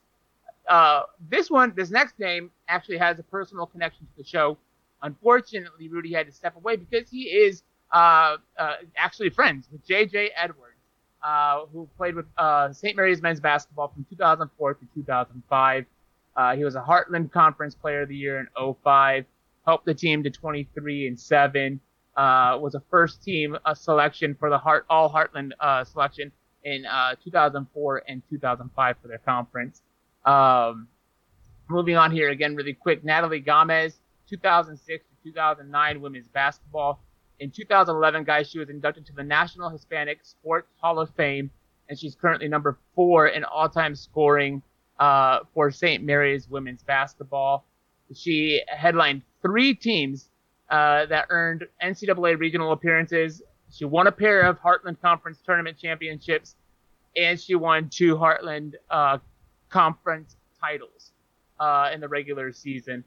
[0.68, 4.56] Uh, this one, this next name, actually has a personal connection to the show.
[5.02, 7.62] Unfortunately, Rudy had to step away because he is
[7.92, 10.30] uh, uh actually friends with J.J.
[10.36, 10.78] Edwards,
[11.22, 12.96] uh, who played with uh, St.
[12.96, 15.86] Mary's men's basketball from 2004 to 2005.
[16.56, 19.24] he was a Heartland Conference Player of the Year in 05.
[19.66, 21.80] Helped the team to 23 and seven
[22.16, 26.32] uh, was a first team uh, selection for the Heart All Heartland uh, selection
[26.64, 29.82] in uh, 2004 and 2005 for their conference.
[30.24, 30.88] Um,
[31.68, 33.04] moving on here again, really quick.
[33.04, 37.00] Natalie Gomez, 2006 to 2009 women's basketball.
[37.40, 41.50] In 2011, guys, she was inducted to the National Hispanic Sports Hall of Fame,
[41.88, 44.62] and she's currently number four in all-time scoring
[44.98, 46.04] uh, for St.
[46.04, 47.64] Mary's women's basketball.
[48.14, 50.28] She headlined three teams
[50.68, 53.40] uh, that earned NCAA regional appearances.
[53.72, 56.56] She won a pair of Heartland Conference tournament championships,
[57.16, 59.16] and she won two Heartland uh,
[59.70, 61.12] Conference titles
[61.58, 63.02] uh, in the regular season.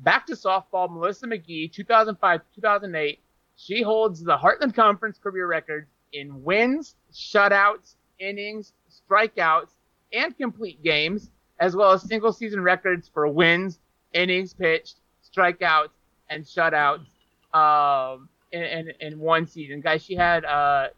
[0.00, 3.18] Back to softball, Melissa McGee, 2005 2008.
[3.64, 9.70] She holds the Heartland Conference career record in wins, shutouts, innings, strikeouts,
[10.12, 11.30] and complete games,
[11.60, 13.78] as well as single season records for wins,
[14.14, 15.90] innings pitched, strikeouts,
[16.28, 17.06] and shutouts
[17.54, 19.80] um, in, in, in one season.
[19.80, 20.88] Guys, she had uh,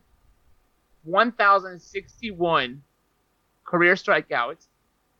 [1.02, 2.82] 1,061
[3.66, 4.68] career strikeouts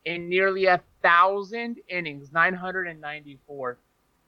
[0.07, 3.77] in nearly a thousand innings, 994.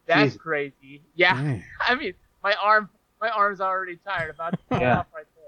[0.06, 0.38] That's Jeez.
[0.38, 1.01] crazy.
[1.14, 2.12] Yeah, I mean,
[2.43, 2.90] my arm,
[3.20, 4.98] my arm's already tired about to fall yeah.
[4.98, 5.44] off right there.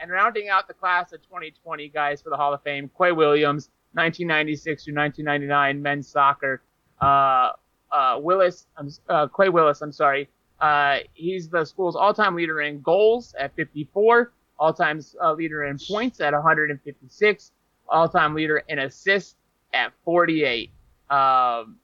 [0.00, 3.70] And rounding out the class of 2020 guys for the Hall of Fame, Quay Williams,
[3.92, 6.62] 1996 through 1999 men's soccer.
[7.00, 7.52] Uh,
[7.90, 8.66] uh, Willis,
[9.08, 10.28] uh, Quay Willis, I'm sorry.
[10.60, 16.20] Uh, he's the school's all-time leader in goals at 54, all-time uh, leader in points
[16.20, 17.52] at 156,
[17.88, 19.36] all-time leader in assists
[19.74, 20.70] at 48.
[21.10, 21.76] Um,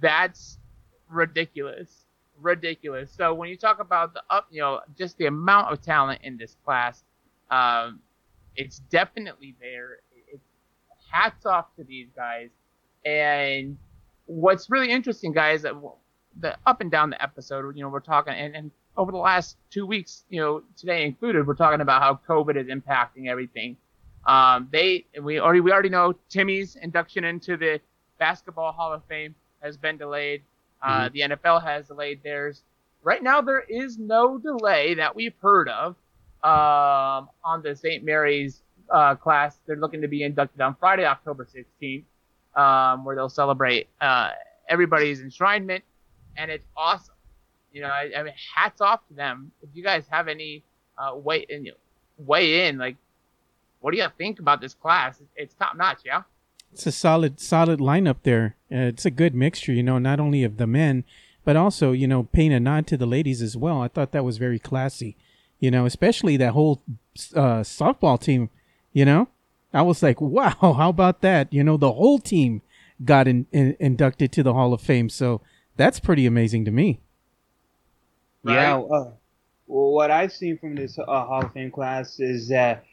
[0.00, 0.58] that's
[1.08, 2.05] ridiculous,
[2.40, 3.10] ridiculous.
[3.10, 6.36] So when you talk about the up, you know, just the amount of talent in
[6.36, 7.04] this class,
[7.50, 8.00] um,
[8.54, 9.98] it's definitely there.
[10.32, 10.44] It's
[11.10, 12.50] hats off to these guys,
[13.04, 13.76] and
[14.26, 15.74] what's really interesting, guys, that
[16.40, 19.56] the up and down the episode, you know, we're talking, and, and over the last
[19.70, 23.76] two weeks, you know, today included, we're talking about how COVID is impacting everything.
[24.26, 27.80] Um, they, we already, we already know Timmy's induction into the
[28.18, 30.42] Basketball Hall of Fame has been delayed.
[30.86, 31.12] Uh, mm-hmm.
[31.14, 32.62] The NFL has delayed theirs.
[33.02, 35.96] Right now, there is no delay that we've heard of
[36.42, 38.04] um, on the St.
[38.04, 39.58] Mary's uh, class.
[39.66, 42.04] They're looking to be inducted on Friday, October 16th
[42.56, 44.30] um, where they'll celebrate uh,
[44.68, 45.82] everybody's enshrinement,
[46.36, 47.14] and it's awesome.
[47.72, 49.52] You know, I, I, mean, hats off to them.
[49.62, 50.64] If you guys have any
[50.96, 51.68] uh, way in,
[52.18, 52.96] weigh in, like,
[53.80, 55.20] what do you think about this class?
[55.36, 56.22] It's top notch, yeah.
[56.72, 58.56] It's a solid, solid lineup there.
[58.70, 61.04] Uh, it's a good mixture, you know, not only of the men,
[61.44, 63.80] but also, you know, paying a nod to the ladies as well.
[63.80, 65.16] I thought that was very classy,
[65.60, 66.82] you know, especially that whole
[67.34, 68.50] uh, softball team,
[68.92, 69.28] you know,
[69.72, 71.52] I was like, wow, how about that?
[71.52, 72.62] You know, the whole team
[73.04, 75.08] got in, in, inducted to the Hall of Fame.
[75.08, 75.40] So
[75.76, 77.00] that's pretty amazing to me.
[78.42, 78.54] Right?
[78.54, 78.78] Yeah.
[78.78, 79.12] Uh,
[79.66, 82.84] well, what I've seen from this uh, Hall of Fame class is that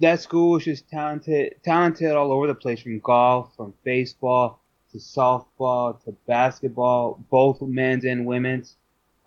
[0.00, 4.60] that school is just talented, talented all over the place from golf, from baseball
[4.92, 8.76] to softball to basketball, both men's and women's.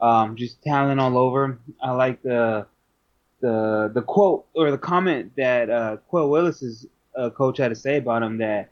[0.02, 1.60] Um, just talent all over.
[1.82, 2.68] I like the
[3.42, 6.86] the the quote or the comment that uh, Quill Willis's
[7.16, 8.72] uh, coach had to say about him that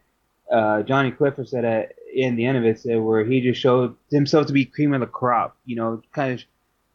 [0.51, 3.95] uh, Johnny Clifford said at in the end of it said where he just showed
[4.09, 5.57] himself to be cream of the crop.
[5.65, 6.45] You know, kind of,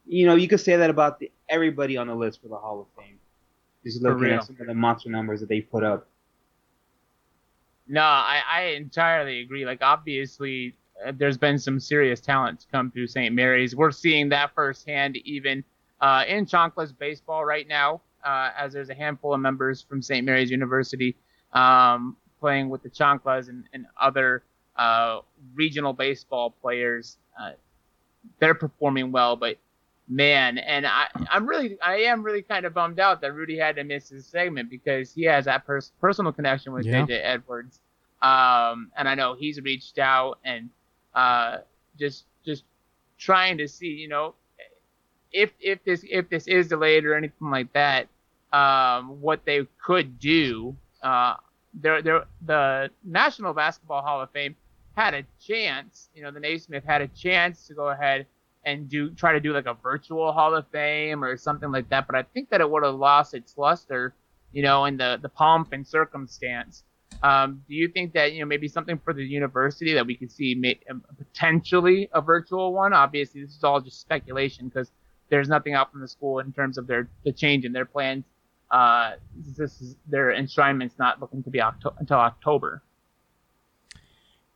[0.06, 2.80] you know, you could say that about the, everybody on the list for the Hall
[2.80, 3.18] of Fame.
[3.84, 6.06] Just looking at some of the monster numbers that they put up.
[7.88, 9.66] No, I, I entirely agree.
[9.66, 13.34] Like obviously, uh, there's been some serious talent to come through St.
[13.34, 13.74] Mary's.
[13.74, 15.64] We're seeing that firsthand, even
[16.00, 20.24] uh, in Chanclas baseball right now, uh, as there's a handful of members from St.
[20.24, 21.16] Mary's University
[21.52, 24.42] um, playing with the Chanclas and, and other
[24.76, 25.20] uh,
[25.54, 27.18] regional baseball players.
[27.40, 27.52] Uh,
[28.38, 29.58] they're performing well, but
[30.08, 33.76] man, and I, I'm really, I am really kind of bummed out that Rudy had
[33.76, 37.06] to miss his segment because he has that pers- personal connection with yeah.
[37.06, 37.80] JJ Edwards.
[38.20, 40.70] Um, and I know he's reached out and
[41.14, 41.58] uh,
[41.98, 42.64] just just
[43.18, 44.34] trying to see, you know,
[45.32, 48.08] if if this if this is delayed or anything like that,
[48.52, 50.76] um, what they could do.
[51.02, 51.34] Uh,
[51.74, 54.54] there, there, the National Basketball Hall of Fame
[54.94, 56.10] had a chance.
[56.14, 58.26] You know, the Naismith had a chance to go ahead
[58.64, 62.06] and do try to do like a virtual Hall of Fame or something like that.
[62.06, 64.14] But I think that it would have lost its luster,
[64.52, 66.84] you know, in the the pomp and circumstance.
[67.22, 70.32] Um, do you think that you know maybe something for the university that we could
[70.32, 72.92] see may, um, potentially a virtual one?
[72.92, 74.90] Obviously, this is all just speculation because
[75.28, 78.24] there's nothing out from the school in terms of their the change in their plans.
[78.70, 79.12] Uh,
[79.56, 82.82] this is their enshrinement's not looking to be Octo- until October.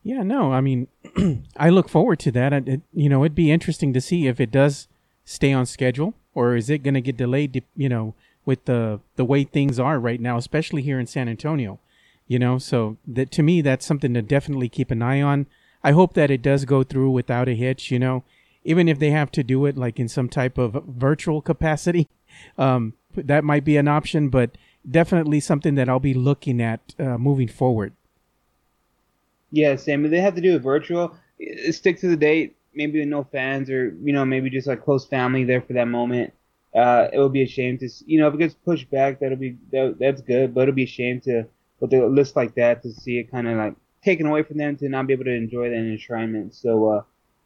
[0.06, 0.86] Yeah, no, I mean,
[1.56, 2.52] I look forward to that.
[2.52, 4.86] It, you know, it'd be interesting to see if it does
[5.24, 7.64] stay on schedule or is it going to get delayed.
[7.74, 8.14] You know,
[8.44, 11.80] with the the way things are right now, especially here in San Antonio.
[12.28, 15.46] You know, so that to me, that's something to definitely keep an eye on.
[15.82, 17.90] I hope that it does go through without a hitch.
[17.90, 18.22] You know,
[18.62, 22.06] even if they have to do it like in some type of virtual capacity,
[22.58, 24.28] um, that might be an option.
[24.28, 24.56] But
[24.88, 27.92] definitely something that I'll be looking at uh, moving forward.
[29.50, 30.08] Yeah, Sam.
[30.10, 31.16] they have to do it virtual,
[31.70, 32.56] stick to the date.
[32.74, 36.34] Maybe no fans, or you know, maybe just like close family there for that moment.
[36.74, 39.38] Uh, it would be a shame to, you know, if it gets pushed back, that'll
[39.38, 40.54] be that, that's good.
[40.54, 41.46] But it'll be a shame to
[41.80, 44.76] with a list like that to see it kind of like taken away from them
[44.76, 46.54] to not be able to enjoy that enshrinement.
[46.54, 47.02] So uh,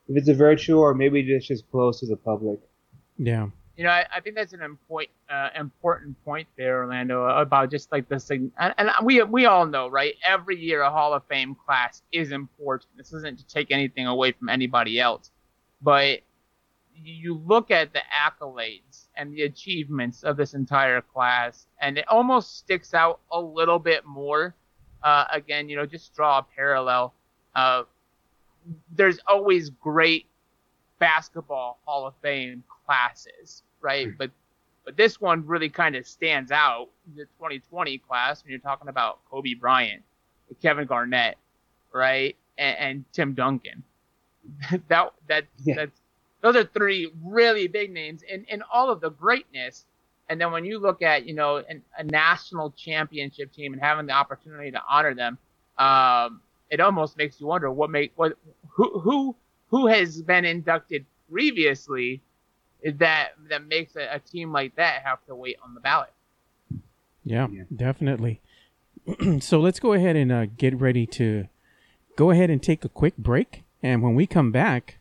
[0.09, 2.61] if it's a virtual or maybe it's just close to the public.
[3.19, 3.49] Yeah.
[3.81, 7.91] You know, I, I think that's an important uh, important point there, Orlando, about just
[7.91, 8.53] like this thing.
[8.59, 10.17] And, and we we all know, right?
[10.23, 12.91] Every year a Hall of Fame class is important.
[12.99, 15.31] This isn't to take anything away from anybody else,
[15.81, 16.21] but
[16.95, 22.59] you look at the accolades and the achievements of this entire class, and it almost
[22.59, 24.55] sticks out a little bit more.
[25.03, 27.15] Uh, again, you know, just draw a parallel.
[27.55, 27.85] Uh,
[28.95, 30.27] there's always great
[30.99, 34.07] basketball Hall of Fame classes, right?
[34.09, 34.15] Hmm.
[34.19, 34.31] But
[34.85, 36.89] but this one really kind of stands out.
[37.17, 40.03] The 2020 class when you're talking about Kobe Bryant,
[40.63, 41.37] Kevin Garnett,
[41.93, 43.83] right, and, and Tim Duncan.
[44.89, 45.75] that that yeah.
[45.77, 46.01] that's
[46.41, 49.85] those are three really big names in, in all of the greatness.
[50.29, 54.07] And then when you look at, you know, an, a national championship team and having
[54.07, 55.39] the opportunity to honor them,
[55.77, 56.41] um,
[56.71, 58.37] it almost makes you wonder what make what
[58.69, 59.37] who who
[59.69, 62.21] who has been inducted previously
[62.97, 66.13] that that makes a, a team like that have to wait on the ballot.
[67.25, 67.65] Yeah, yeah.
[67.75, 68.41] definitely.
[69.41, 71.49] so let's go ahead and uh, get ready to
[72.17, 73.63] go ahead and take a quick break.
[73.83, 74.99] And when we come back,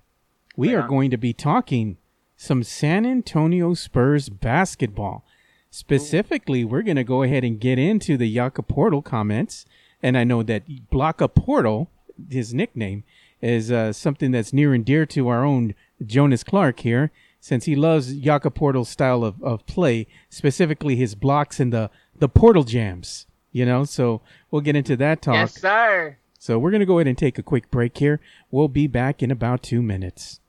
[0.55, 1.97] we are going to be talking
[2.35, 5.25] some San Antonio Spurs basketball.
[5.71, 9.65] Specifically, we're going to go ahead and get into the Jakob Poeltl comments.
[10.01, 11.87] And I know that Blocka Poeltl,
[12.29, 13.03] his nickname,
[13.41, 15.75] is uh, something that's near and dear to our own
[16.05, 21.59] Jonas Clark here, since he loves Jakob Poeltl's style of, of play, specifically his blocks
[21.59, 23.25] and the, the portal jams.
[23.51, 24.21] You know, so
[24.51, 25.33] we'll get into that talk.
[25.33, 26.17] Yes, sir.
[26.37, 28.19] So we're going to go ahead and take a quick break here.
[28.51, 30.39] We'll be back in about two minutes.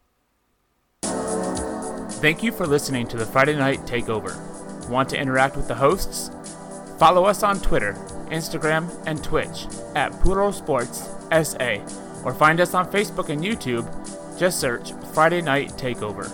[1.03, 4.37] Thank you for listening to the Friday Night Takeover.
[4.91, 6.31] Want to interact with the hosts?
[6.99, 7.95] Follow us on Twitter,
[8.29, 11.79] Instagram, and Twitch at Puro Sports SA,
[12.25, 13.89] or find us on Facebook and YouTube.
[14.39, 16.31] Just search Friday Night Takeover.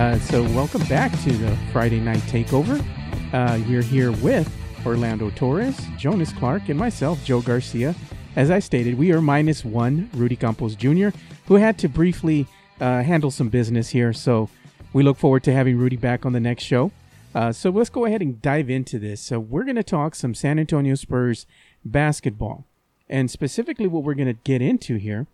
[0.00, 2.82] Uh, so, welcome back to the Friday Night Takeover.
[3.34, 4.50] Uh, you're here with
[4.86, 7.94] Orlando Torres, Jonas Clark, and myself, Joe Garcia.
[8.34, 11.10] As I stated, we are minus one Rudy Campos Jr.,
[11.48, 12.46] who had to briefly
[12.80, 14.14] uh, handle some business here.
[14.14, 14.48] So
[14.94, 16.92] we look forward to having Rudy back on the next show.
[17.34, 19.20] Uh, so let's go ahead and dive into this.
[19.20, 21.44] So we're going to talk some San Antonio Spurs
[21.84, 22.64] basketball.
[23.06, 25.26] And specifically, what we're going to get into here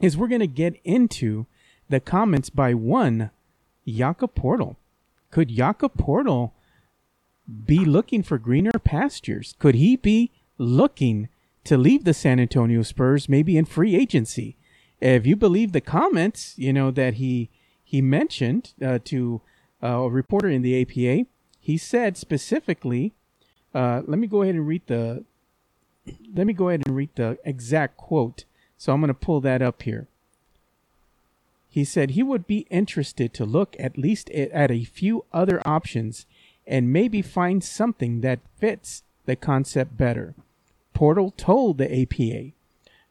[0.00, 1.46] is we're going to get into
[1.88, 3.30] the comments by one
[3.90, 4.76] Jakob Poeltl.
[5.30, 6.52] Could Jakob Poeltl
[7.66, 9.54] be looking for greener pastures?
[9.58, 11.28] Could he be looking
[11.64, 14.56] to leave the San Antonio Spurs maybe in free agency?
[15.00, 17.50] If you believe the comments, you know that he
[17.82, 19.40] he mentioned uh, to
[19.82, 21.26] uh, a reporter in the APA,
[21.58, 23.14] he said specifically.
[23.74, 25.24] Uh, let me go ahead and read the.
[26.34, 28.44] Let me go ahead and read the exact quote.
[28.76, 30.08] So I'm going to pull that up here.
[31.70, 36.26] He said he would be interested to look at least at a few other options
[36.66, 40.34] and maybe find something that fits the concept better.
[40.94, 42.52] Poeltl told the APA.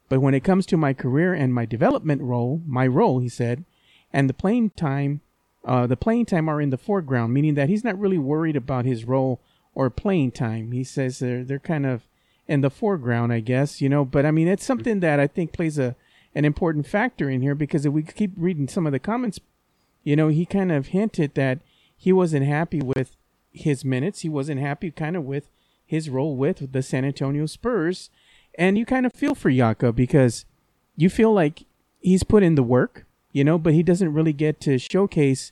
[0.09, 3.63] But when it comes to my career and my development role, my role, he said,
[4.11, 5.21] and the playing time,
[5.63, 8.85] uh, the playing time are in the foreground, meaning that he's not really worried about
[8.85, 9.39] his role
[9.75, 10.71] or playing time.
[10.71, 12.03] He says they're they're kind of
[12.47, 14.03] in the foreground, I guess, you know.
[14.03, 15.95] But I mean, it's something that I think plays a
[16.35, 19.39] an important factor in here because if we keep reading some of the comments,
[20.03, 21.59] you know, he kind of hinted that
[21.95, 23.15] he wasn't happy with
[23.51, 24.21] his minutes.
[24.21, 25.49] He wasn't happy kind of with
[25.85, 28.09] his role with the San Antonio Spurs.
[28.55, 30.45] And you kind of feel for Jakob because
[30.95, 31.65] you feel like
[31.99, 35.51] he's put in the work, you know, but he doesn't really get to showcase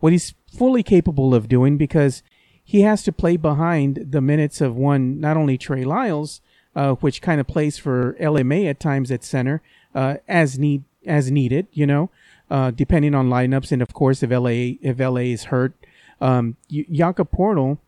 [0.00, 2.22] what he's fully capable of doing because
[2.64, 6.40] he has to play behind the minutes of one, not only Trey Lyles,
[6.74, 9.62] uh, which kind of plays for LMA at times at center,
[9.94, 12.10] uh, as need as needed, you know,
[12.50, 15.74] uh, depending on lineups, and of course if LA if LA is hurt,
[16.20, 17.78] um, Jakob Poeltl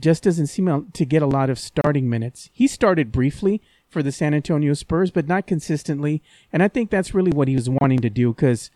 [0.00, 2.48] just doesn't seem to get a lot of starting minutes.
[2.52, 6.22] He started briefly for the San Antonio Spurs, but not consistently,
[6.52, 8.70] and I think that's really what he was wanting to do because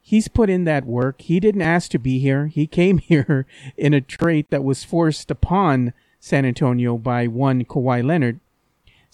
[0.00, 1.22] he's put in that work.
[1.22, 2.48] He didn't ask to be here.
[2.48, 3.46] He came here
[3.76, 8.38] in a trade that was forced upon San Antonio by one Kawhi Leonard.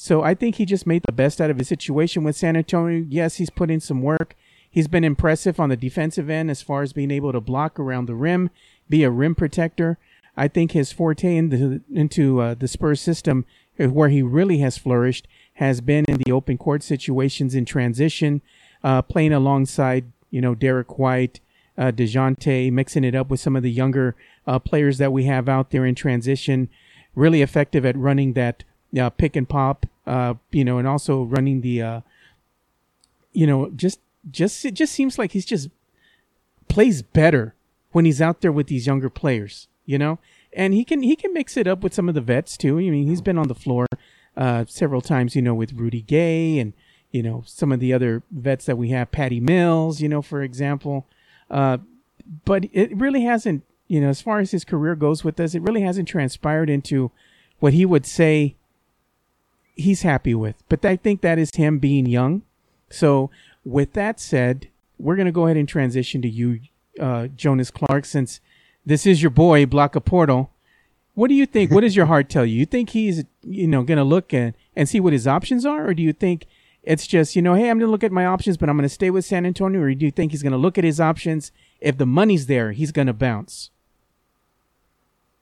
[0.01, 3.05] So I think he just made the best out of his situation with San Antonio.
[3.09, 4.37] Yes, he's put in some work.
[4.71, 8.07] He's been impressive on the defensive end as far as being able to block around
[8.07, 8.51] the rim,
[8.89, 9.99] be a rim protector.
[10.37, 13.45] I think his forte in the, into uh, the Spurs system,
[13.81, 18.41] uh, where he really has flourished, has been in the open court situations in transition,
[18.85, 21.41] uh, playing alongside you know Derek White,
[21.77, 24.15] uh, Dejounte, mixing it up with some of the younger
[24.47, 26.69] uh, players that we have out there in transition.
[27.17, 28.63] Really effective at running that
[28.99, 32.01] uh, pick and pop, uh, you know, and also running the, uh,
[33.33, 34.01] you know, just
[34.31, 35.71] just it just seems like he's just
[36.69, 37.55] plays better
[37.93, 40.19] when he's out there with these younger players, you know,
[40.53, 42.79] and he can he can mix it up with some of the vets too.
[42.79, 43.87] I mean, he's been on the floor
[44.37, 46.73] uh, several times, you know, with Rudy Gay and
[47.11, 50.43] you know some of the other vets that we have, Patty Mills, you know, for
[50.43, 51.07] example.
[51.51, 51.79] Uh,
[52.45, 55.63] but it really hasn't, you know, as far as his career goes with us, it
[55.63, 57.11] really hasn't transpired into
[57.59, 58.55] what he would say
[59.79, 60.63] he's happy with.
[60.69, 62.43] But I think that is him being young.
[62.91, 63.31] So
[63.65, 64.69] with that said,
[64.99, 66.61] we're gonna go ahead and transition to you,
[67.01, 68.41] uh, Jonas Clark, since
[68.85, 70.49] this is your boy, Blocker Poeltl.
[71.15, 71.71] What do you think?
[71.71, 72.59] what does your heart tell you?
[72.59, 75.95] You think he's, you know, gonna look and and see what his options are, or
[75.95, 76.47] do you think
[76.83, 79.11] it's just, you know, hey, I'm gonna look at my options, but I'm gonna stay
[79.11, 81.53] with San Antonio, or do you think he's gonna look at his options?
[81.81, 83.71] If the money's there, he's gonna bounce.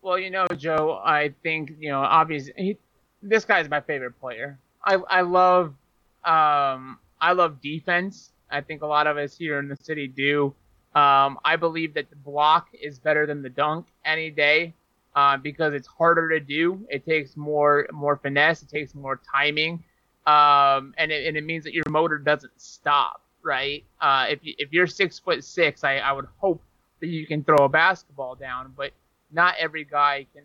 [0.02, 2.78] Well, you know, Joe, I think you know, obviously,
[3.28, 4.58] this guy's my favorite player.
[4.84, 5.74] I I love
[6.24, 8.32] um I love defense.
[8.50, 10.54] I think a lot of us here in the city do.
[10.94, 14.72] Um, I believe that the block is better than the dunk any day
[15.14, 16.86] uh, because it's harder to do.
[16.88, 18.62] It takes more more finesse.
[18.62, 19.82] It takes more timing,
[20.26, 23.22] um, and it, and it means that your motor doesn't stop.
[23.42, 23.84] Right?
[24.00, 26.62] Uh, if you, if you're six foot six, I, I would hope
[27.00, 28.92] that you can throw a basketball down, but
[29.30, 30.44] not every guy can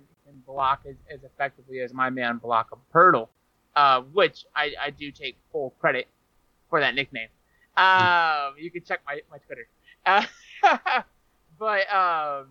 [0.52, 3.28] block as, as effectively as my man Block Poeltl,
[3.76, 6.08] uh, which I, I do take full credit
[6.70, 7.30] for that nickname.
[7.78, 9.68] Um, you can check my, my Twitter.
[10.06, 10.26] Uh,
[11.60, 12.48] but um,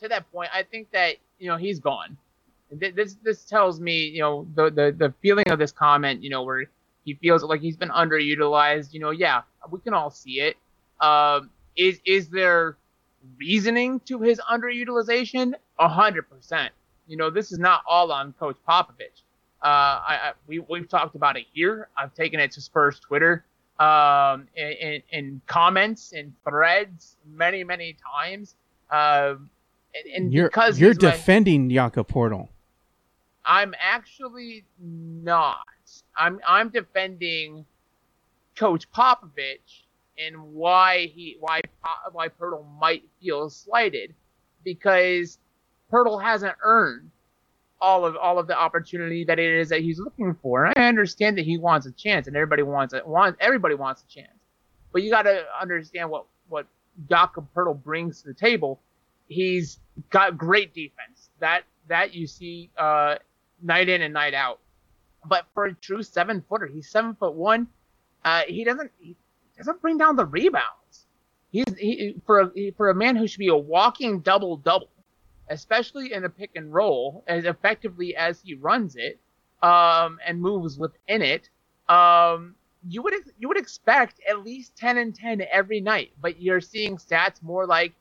[0.00, 2.16] to that point, I think that you know he's gone.
[2.70, 6.42] This this tells me you know the, the the feeling of this comment you know
[6.42, 6.66] where
[7.04, 8.92] he feels like he's been underutilized.
[8.92, 10.56] You know, yeah, we can all see it.
[11.00, 12.76] Um, is is there
[13.38, 15.54] reasoning to his underutilization?
[15.78, 16.72] A hundred percent.
[17.08, 19.22] You know, this is not all on Coach Popovich.
[19.62, 21.88] Uh, I, I, we we've talked about it here.
[21.96, 23.44] I've taken it to Spurs Twitter,
[23.80, 28.54] um, in, in, in comments and threads many many times.
[28.90, 29.50] Um,
[29.94, 32.48] and, and you're, because you're defending Jakob Poeltl.
[33.44, 35.56] I'm actually not.
[36.16, 37.64] I'm I'm defending
[38.54, 39.84] Coach Popovich
[40.18, 41.62] and why he why
[42.12, 44.14] why Poeltl might feel slighted
[44.64, 45.38] because
[45.92, 47.10] Poeltl hasn't earned
[47.80, 50.66] all of all of the opportunity that it is that he's looking for.
[50.66, 53.06] And I understand that he wants a chance, and everybody wants it.
[53.06, 54.38] Want everybody wants a chance,
[54.92, 56.66] but you got to understand what what
[57.08, 58.80] Jakob Poeltl brings to the table.
[59.28, 59.78] He's
[60.10, 61.30] got great defense.
[61.40, 63.16] That that you see uh,
[63.62, 64.60] night in and night out.
[65.24, 67.68] But for a true seven footer, he's seven foot one.
[68.24, 69.16] Uh, he doesn't he
[69.56, 71.06] doesn't bring down the rebounds.
[71.50, 74.88] He's he, for a for a man who should be a walking double double
[75.50, 79.18] especially in a pick and roll, as effectively as he runs it
[79.62, 81.48] um, and moves within it,
[81.88, 82.54] um,
[82.86, 86.96] you would you would expect at least 10 and 10 every night, but you're seeing
[86.96, 87.92] stats more like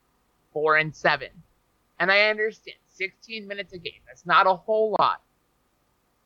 [0.54, 1.30] four and seven.
[2.00, 4.02] And I understand 16 minutes a game.
[4.06, 5.22] That's not a whole lot,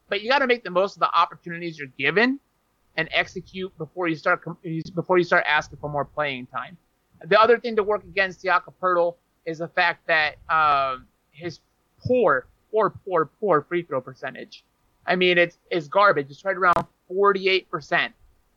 [0.09, 2.39] but you got to make the most of the opportunities you're given
[2.97, 4.43] and execute before you start
[4.95, 6.77] before you start asking for more playing time.
[7.25, 9.15] The other thing to work against Jakob Poeltl
[9.45, 11.07] is the fact that um,
[11.41, 11.59] his
[12.05, 14.63] poor, poor, poor, poor free throw percentage.
[15.05, 16.29] I mean, it's it's garbage.
[16.29, 18.11] It's right around 48%.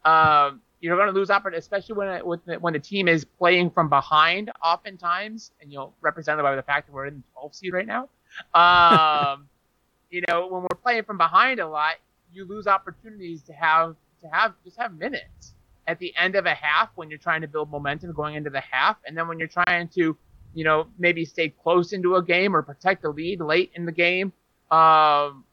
[0.05, 3.24] Um, you're going to lose opportunity, especially when it, when the, when the team is
[3.24, 7.40] playing from behind, oftentimes, and you know, represented by the fact that we're in the
[7.40, 8.09] 12th seed right now.
[8.52, 9.48] Um,
[10.11, 11.94] you know, when we're playing from behind a lot,
[12.32, 15.55] you lose opportunities to have to have just have minutes
[15.86, 18.61] at the end of a half when you're trying to build momentum going into the
[18.61, 20.16] half, and then when you're trying to,
[20.55, 23.93] you know, maybe stay close into a game or protect the lead late in the
[23.93, 24.32] game.
[24.70, 25.44] Um,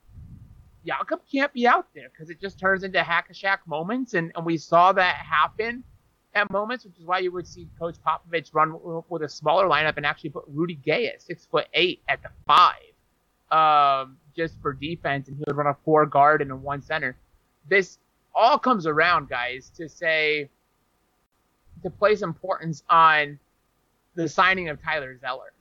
[0.85, 4.31] Jakob can't be out there because it just turns into hack a Shaq moments, and,
[4.35, 5.83] and we saw that happen
[6.33, 8.79] at moments, which is why you would see Coach Popovich run
[9.09, 12.29] with a smaller lineup and actually put Rudy Gay at six foot eight at the
[12.47, 12.75] five,
[13.51, 17.17] um, just for defense, and he would run a four guard and a one center.
[17.69, 17.99] This
[18.33, 20.49] all comes around, guys, to say
[21.83, 23.39] to place importance on
[24.15, 25.53] the signing of Tyler Zeller,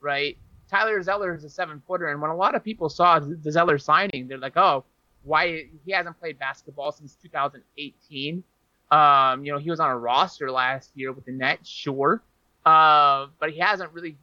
[0.00, 0.36] right?
[0.70, 3.78] Tyler Zeller is a seven footer, and when a lot of people saw the Zeller
[3.78, 4.84] signing, they're like, "Oh,
[5.22, 8.42] why he hasn't played basketball since 2018?"
[8.90, 12.22] Um, you know, he was on a roster last year with the Nets, sure,
[12.64, 14.16] uh, but he hasn't really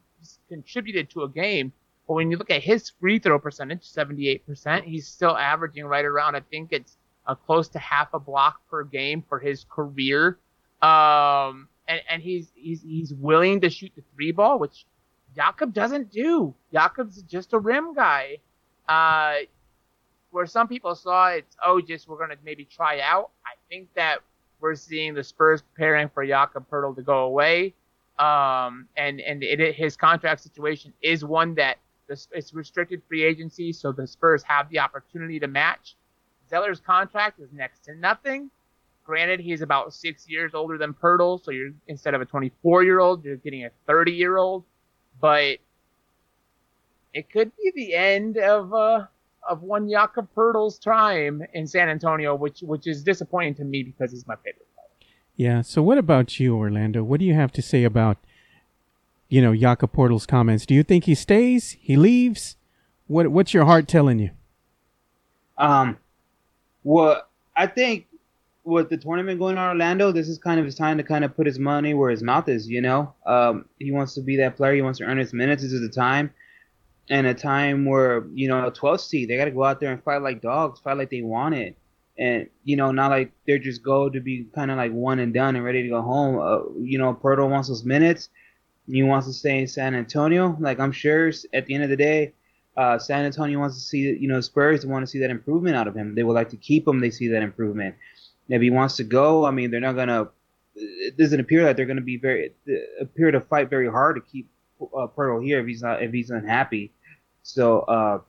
[0.48, 1.72] contributed to a game.
[2.06, 6.36] But when you look at his free throw percentage, 78%, he's still averaging right around,
[6.36, 6.96] I think it's
[7.26, 10.38] uh, close to half a block per game for his career.
[10.82, 14.86] Um, and, and he's, he's, he's willing to shoot the three ball, which
[15.34, 16.54] Jakob doesn't do.
[16.72, 18.38] Jakob's just a rim guy.
[18.88, 19.34] Uh,
[20.30, 23.30] where some people saw it's, oh, just we're going to maybe try out.
[23.46, 24.18] I think that
[24.60, 27.74] we're seeing the Spurs preparing for Jakob Poeltl to go away.
[28.18, 31.78] Um, and and it, his contract situation is one that
[32.08, 35.96] it's restricted free agency, so the Spurs have the opportunity to match.
[36.48, 38.50] Zeller's contract is next to nothing.
[39.04, 43.00] Granted, he's about six years older than Poeltl, so you're instead of a 24 year
[43.00, 44.64] old, you're getting a 30 year old
[45.20, 45.58] but
[47.12, 49.06] it could be the end of uh,
[49.48, 54.10] of one Jakob Poeltl's time in San Antonio, which which is disappointing to me because
[54.10, 55.10] he's my favorite player.
[55.36, 55.62] Yeah.
[55.62, 57.02] So what about you, Orlando?
[57.02, 58.18] What do you have to say about
[59.28, 60.66] you know Jakob Poeltl's comments?
[60.66, 61.76] Do you think he stays?
[61.80, 62.56] He leaves?
[63.06, 64.30] What What's your heart telling you?
[65.56, 65.98] Um.
[66.82, 67.26] Well,
[67.56, 68.08] I think
[68.64, 71.36] with the tournament going on Orlando, this is kind of his time to kind of
[71.36, 72.68] put his money where his mouth is.
[72.68, 74.74] You know, um, he wants to be that player.
[74.74, 75.62] He wants to earn his minutes.
[75.62, 76.32] This is the time,
[77.10, 79.92] and a time where you know, a 12 seed, they got to go out there
[79.92, 81.76] and fight like dogs, fight like they want it,
[82.18, 85.34] and you know, not like they're just go to be kind of like one and
[85.34, 86.38] done and ready to go home.
[86.38, 88.30] Uh, you know, Poeltl wants those minutes.
[88.86, 90.56] He wants to stay in San Antonio.
[90.58, 92.32] Like I'm sure, at the end of the day.
[92.76, 95.86] Uh, San Antonio wants to see, you know, Spurs want to see that improvement out
[95.86, 96.16] of him.
[96.16, 96.98] They would like to keep him.
[96.98, 97.94] They see that improvement
[98.48, 100.28] if he wants to go, I mean, they're not gonna.
[100.76, 102.52] It doesn't appear that they're gonna be very
[103.00, 104.48] appear to fight very hard to keep
[104.80, 106.92] uh, Poeltl here if he's not if he's unhappy.
[107.42, 108.20] So uh,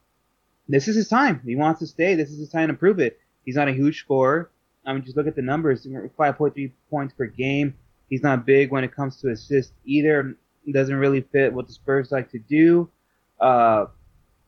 [0.67, 1.41] this is his time.
[1.45, 2.15] He wants to stay.
[2.15, 3.19] This is his time to prove it.
[3.45, 4.51] He's not a huge scorer.
[4.85, 7.75] I mean, just look at the numbers: 5.3 points per game.
[8.09, 10.37] He's not big when it comes to assists either.
[10.71, 12.89] Doesn't really fit what the Spurs like to do.
[13.39, 13.85] Uh,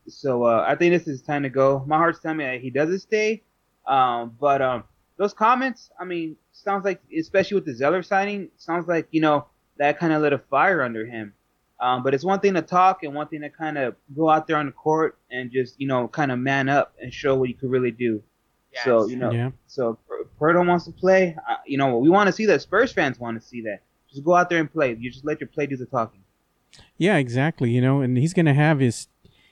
[0.08, 1.84] so uh, I think this is time to go.
[1.86, 3.42] My heart's telling me that he doesn't stay.
[3.86, 4.84] Um, but um,
[5.18, 9.46] those comments, I mean, sounds like, especially with the Zeller signing, sounds like, you know,
[9.76, 11.34] that kind of lit a fire under him.
[11.80, 14.46] Um, but it's one thing to talk and one thing to kind of go out
[14.46, 17.48] there on the court and just, you know, kind of man up and show what
[17.48, 18.22] you could really do.
[18.72, 18.84] Yes.
[18.84, 19.50] So, you know, yeah.
[19.66, 19.98] so
[20.40, 21.36] Poeltl wants to play.
[21.48, 22.62] Uh, you know, we want to see that.
[22.62, 23.82] Spurs fans want to see that.
[24.10, 24.96] Just go out there and play.
[24.98, 26.22] You just let your play do the talking.
[26.96, 27.70] Yeah, exactly.
[27.70, 29.08] You know, and he's going to have his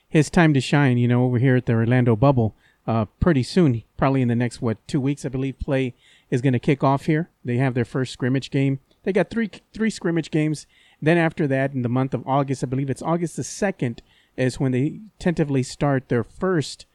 [0.09, 2.57] his time to shine, you know, over here at the Orlando bubble
[2.87, 5.59] uh, pretty soon, probably in the next what two weeks, I believe.
[5.59, 5.95] Play
[6.31, 7.31] is going to kick off here.
[7.45, 8.81] They have their first scrimmage game.
[9.03, 10.67] They got three three scrimmage games.
[11.01, 14.03] Then after that, in the month of August, I believe it's August the second,
[14.37, 16.87] is when they tentatively start their first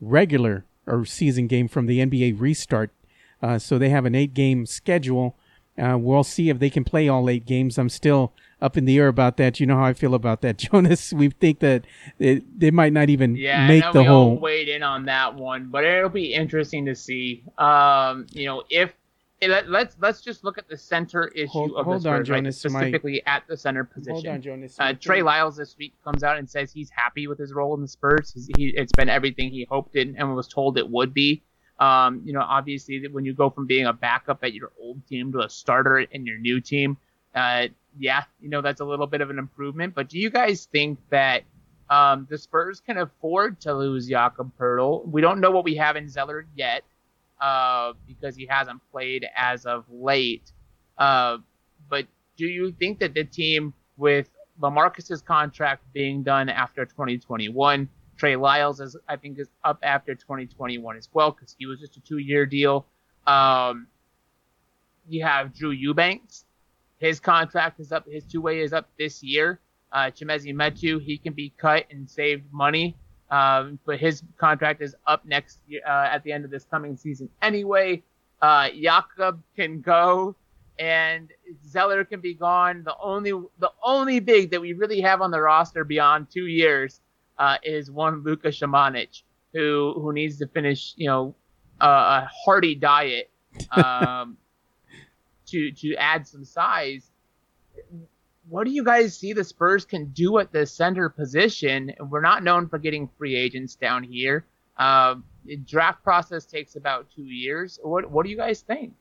[0.00, 2.90] regular or season game from the NBA restart.
[3.42, 5.36] Uh, so they have an eight game schedule.
[5.76, 7.78] Uh, we'll see if they can play all eight games.
[7.78, 9.60] I'm still up in the air about that.
[9.60, 11.12] You know how I feel about that, Jonas.
[11.12, 11.84] We think that
[12.18, 14.30] it, they might not even yeah, make the we whole.
[14.30, 17.44] All weighed in on that one, but it'll be interesting to see.
[17.56, 18.92] Um, you know, if
[19.46, 22.24] let, let's let's just look at the center issue hold, of hold the Spurs, on,
[22.24, 22.70] Jonas, right?
[22.70, 23.32] specifically my...
[23.32, 24.14] at the center position.
[24.14, 24.76] Hold on, Jonas.
[24.78, 27.80] Uh, Trey Lyles this week comes out and says he's happy with his role in
[27.80, 28.34] the Spurs.
[28.56, 31.42] He, it's been everything he hoped it and was told it would be.
[31.78, 35.30] Um, you know, obviously, when you go from being a backup at your old team
[35.32, 36.96] to a starter in your new team,
[37.34, 37.68] uh,
[37.98, 39.94] yeah, you know, that's a little bit of an improvement.
[39.94, 41.42] But do you guys think that
[41.90, 45.06] um, the Spurs can afford to lose Jakob Poeltl?
[45.08, 46.84] We don't know what we have in Zeller yet
[47.40, 50.52] uh, because he hasn't played as of late.
[50.96, 51.38] Uh,
[51.88, 52.06] but
[52.36, 54.28] do you think that the team with
[54.60, 60.96] Lamarcus's contract being done after 2021, Trey Lyles is I think is up after 2021
[60.96, 62.86] as well because he was just a two-year deal.
[63.26, 63.86] Um,
[65.08, 66.44] you have Drew Eubanks.
[66.98, 68.06] His contract is up.
[68.08, 69.60] His two way is up this year.
[69.92, 72.96] Uh, Chimezie Metu, he can be cut and save money.
[73.30, 76.96] Um, but his contract is up next year, uh, at the end of this coming
[76.96, 78.02] season anyway.
[78.40, 80.34] Uh, Jakob can go
[80.78, 81.28] and
[81.66, 82.82] Zeller can be gone.
[82.84, 87.00] The only the only big that we really have on the roster beyond two years
[87.38, 89.22] uh, is one Luka Samanic,
[89.52, 91.34] who who needs to finish you know
[91.80, 93.30] uh, a hearty diet
[93.72, 94.36] um,
[95.50, 97.10] to to add some size.
[98.48, 101.92] What do you guys see the Spurs can do at the center position?
[102.00, 104.46] We're not known for getting free agents down here.
[104.76, 105.16] Uh,
[105.66, 107.78] draft process takes about two years.
[107.82, 108.94] What what do you guys think?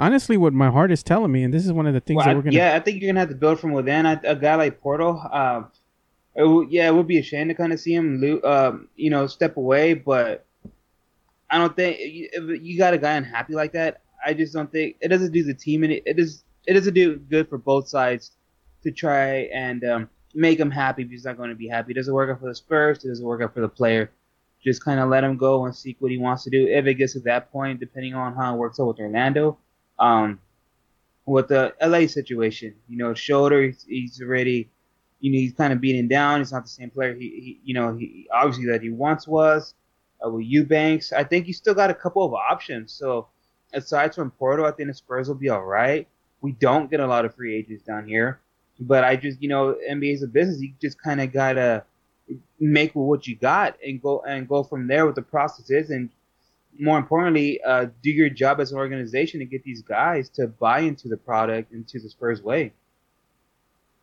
[0.00, 2.26] honestly, what my heart is telling me, and this is one of the things well,
[2.26, 2.56] that we're gonna.
[2.56, 4.06] Yeah, I think you're gonna have to build from within.
[4.06, 5.62] A, a guy like Poeltl, uh,
[6.34, 9.26] it yeah, it would be a shame to kind of see him, uh, you know,
[9.26, 9.94] step away.
[9.94, 10.46] But
[11.50, 14.00] I don't think if you got a guy unhappy like that.
[14.24, 17.16] I just don't think it doesn't do the team, and it, is it doesn't do
[17.16, 18.32] good for both sides
[18.82, 21.92] to try and um, make him happy if he's not going to be happy.
[21.92, 23.04] It doesn't work out for the Spurs.
[23.04, 24.10] It doesn't work out for the player.
[24.62, 26.66] Just kind of let him go and see what he wants to do.
[26.68, 29.58] If it gets to that point, depending on how it works out with Orlando,
[29.98, 30.38] um,
[31.26, 34.70] with the LA situation, you know, Schroeder, he's, he's already,
[35.20, 36.40] you know, he's kind of beaten down.
[36.40, 39.74] He's not the same player he, he you know, he obviously that he once was.
[40.24, 42.92] Uh, with Eubanks, I think you still got a couple of options.
[42.92, 43.28] So
[43.72, 46.06] aside from Poeltl, I think the Spurs will be all right.
[46.40, 48.40] We don't get a lot of free agents down here,
[48.78, 50.60] but I just, you know, NBA is a business.
[50.60, 51.84] You just kind of gotta
[52.58, 55.06] make with what you got and go and go from there.
[55.06, 56.10] with the process is, and
[56.78, 60.80] more importantly, uh, do your job as an organization to get these guys to buy
[60.80, 62.72] into the product, into the Spurs way.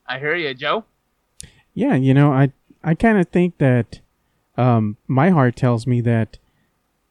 [0.07, 0.85] I hear you, Joe.
[1.73, 2.51] Yeah, you know, I
[2.83, 3.99] I kind of think that
[4.57, 6.37] um, my heart tells me that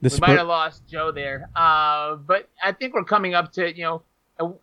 [0.09, 3.53] the we Spurs might have lost Joe there, uh, but I think we're coming up
[3.53, 4.03] to you know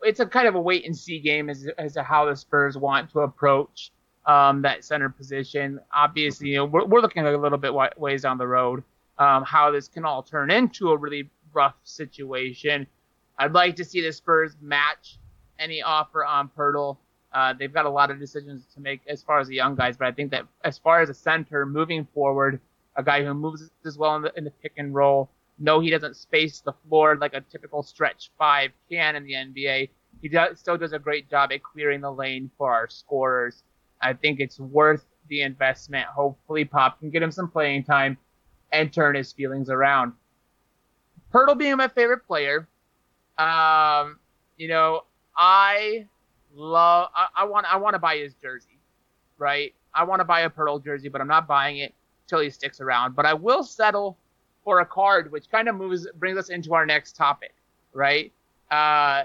[0.04, 2.78] it's a kind of a wait and see game as as to how the Spurs
[2.78, 3.92] want to approach
[4.26, 5.80] um, that center position.
[5.94, 8.84] Obviously, you know, we're, we're looking a little bit ways down the road
[9.18, 12.88] um, how this can all turn into a really rough situation.
[13.38, 15.20] I'd like to see the Spurs match
[15.60, 16.98] any offer on Poeltl.
[17.32, 19.98] Uh, they've got a lot of decisions to make as far as the young guys,
[19.98, 22.60] but I think that as far as a center moving forward,
[22.96, 25.30] a guy who moves as well in the, in the pick and roll,
[25.60, 29.90] no, he doesn't space the floor like a typical stretch five can in the NBA.
[30.22, 33.64] He still does a great job at clearing the lane for our scorers.
[34.02, 36.06] I think it's worth the investment.
[36.08, 38.18] Hopefully, Pop can get him some playing time
[38.72, 40.14] and turn his feelings around.
[41.34, 42.68] Poeltl being my favorite player,
[43.38, 44.20] um,
[44.58, 45.04] you know,
[45.36, 46.08] I
[46.54, 47.10] love.
[47.36, 47.66] I, want.
[47.72, 48.80] I want to buy his jersey,
[49.38, 49.74] right?
[49.94, 51.94] I want to buy a Poeltl jersey, but I'm not buying it
[52.40, 53.16] he sticks around.
[53.16, 54.18] But I will settle
[54.64, 57.54] for a card, which kind of moves brings us into our next topic,
[57.94, 58.32] right?
[58.72, 59.24] Uh,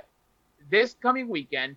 [0.71, 1.77] this coming weekend,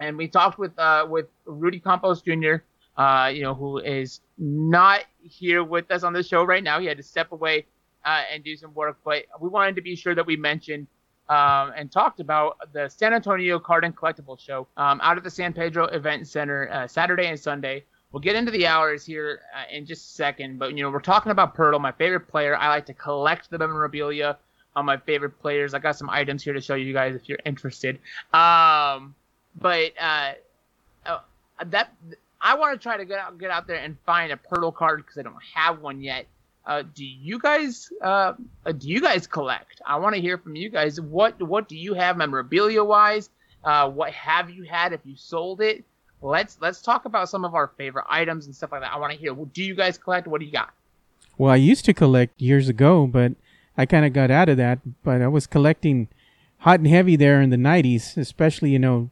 [0.00, 2.56] and we talked with uh, with Rudy Campos Jr
[2.96, 6.78] uh, you know, who is not here with us on the show right now.
[6.78, 7.66] He had to step away
[8.04, 10.86] uh, and do some work, but we wanted to be sure that we mentioned
[11.28, 15.30] um, and talked about the San Antonio Card and Collectible Show um, out at the
[15.30, 17.84] San Pedro Event Center uh, Saturday and Sunday.
[18.14, 21.00] We'll get into the hours here uh, in just a second, but you know we're
[21.00, 22.56] talking about Poeltl, my favorite player.
[22.56, 24.38] I like to collect the memorabilia
[24.76, 25.74] on my favorite players.
[25.74, 27.98] I got some items here to show you guys if you're interested.
[28.32, 29.16] Um,
[29.60, 30.34] but uh,
[31.04, 31.18] uh
[31.66, 31.92] that
[32.40, 34.98] I want to try to get out get out there and find a Poeltl card
[34.98, 36.26] because I don't have one yet.
[36.64, 38.34] Uh, do you guys uh
[38.78, 39.82] do you guys collect?
[39.84, 41.00] I want to hear from you guys.
[41.00, 43.28] What what do you have memorabilia wise?
[43.64, 45.84] Uh, what have you had if you sold it?
[46.24, 48.92] Let's let's talk about some of our favorite items and stuff like that.
[48.92, 49.34] I want to hear.
[49.34, 50.26] Do you guys collect?
[50.26, 50.70] What do you got?
[51.36, 53.32] Well, I used to collect years ago, but
[53.76, 54.78] I kind of got out of that.
[55.02, 56.08] But I was collecting
[56.60, 59.10] hot and heavy there in the '90s, especially you know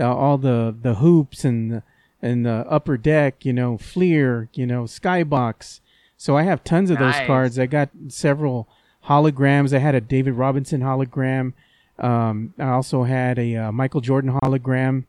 [0.00, 1.82] uh, all the the hoops and the,
[2.22, 5.80] and the upper deck, you know, Fleer, you know, Skybox.
[6.16, 7.18] So I have tons of nice.
[7.18, 7.58] those cards.
[7.58, 8.68] I got several
[9.06, 9.74] holograms.
[9.74, 11.52] I had a David Robinson hologram.
[11.98, 15.04] Um, I also had a uh, Michael Jordan hologram.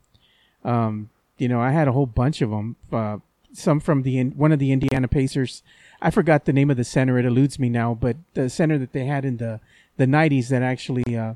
[0.65, 2.75] Um, you know, I had a whole bunch of them.
[2.91, 3.17] Uh,
[3.53, 5.63] some from the one of the Indiana Pacers.
[6.01, 7.17] I forgot the name of the center.
[7.17, 9.59] It eludes me now, but the center that they had in the
[9.97, 11.35] the '90s that actually uh,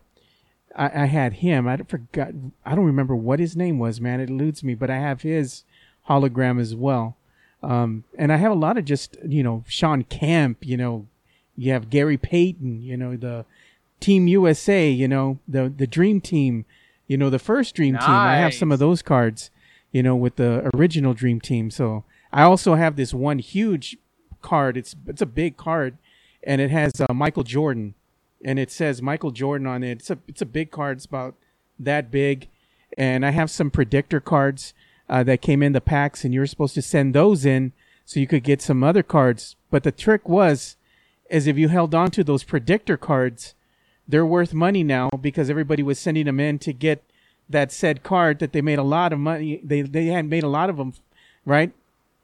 [0.76, 1.68] I, I, had him.
[1.68, 2.30] I forgot.
[2.66, 4.20] I don't remember what his name was, man.
[4.20, 5.64] It eludes me, but I have his
[6.08, 7.16] hologram as well.
[7.62, 10.66] Um, and I have a lot of just, you know, Shawn Kemp.
[10.66, 11.08] you know,
[11.58, 13.46] you have Gary Payton, you know, the
[14.00, 16.66] Team USA, you know, the, the Dream Team,
[17.08, 18.06] you know, the first Dream nice.
[18.06, 18.12] Team.
[18.12, 19.52] I have some of those cards,
[19.92, 21.72] you know, with the original Dream Team.
[21.72, 23.98] So I also have this one huge
[24.42, 24.78] card.
[24.78, 25.98] It's, it's a big card
[26.44, 27.96] and it has uh, Michael Jordan
[28.44, 30.00] and it says Michael Jordan on it.
[30.00, 30.98] It's a, it's a big card.
[30.98, 31.36] It's about
[31.78, 32.48] that big,
[32.98, 34.74] and I have some predictor cards
[35.10, 37.74] uh, that came in the packs, and you were supposed to send those in
[38.06, 39.56] so you could get some other cards.
[39.70, 40.78] But the trick was,
[41.30, 43.56] is if you held on to those predictor cards,
[44.08, 47.04] they're worth money now because everybody was sending them in to get
[47.50, 49.60] that said card that they made a lot of money.
[49.64, 50.94] They they had made a lot of them,
[51.46, 51.72] right?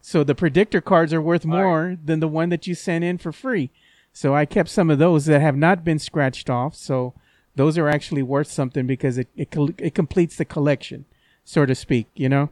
[0.02, 2.06] So the predictor cards are worth more right.
[2.06, 3.72] than the one that you sent in for free.
[4.14, 6.76] So I kept some of those that have not been scratched off.
[6.76, 7.14] So
[7.56, 11.06] those are actually worth something because it it, it completes the collection,
[11.44, 12.08] so to speak.
[12.14, 12.50] You know.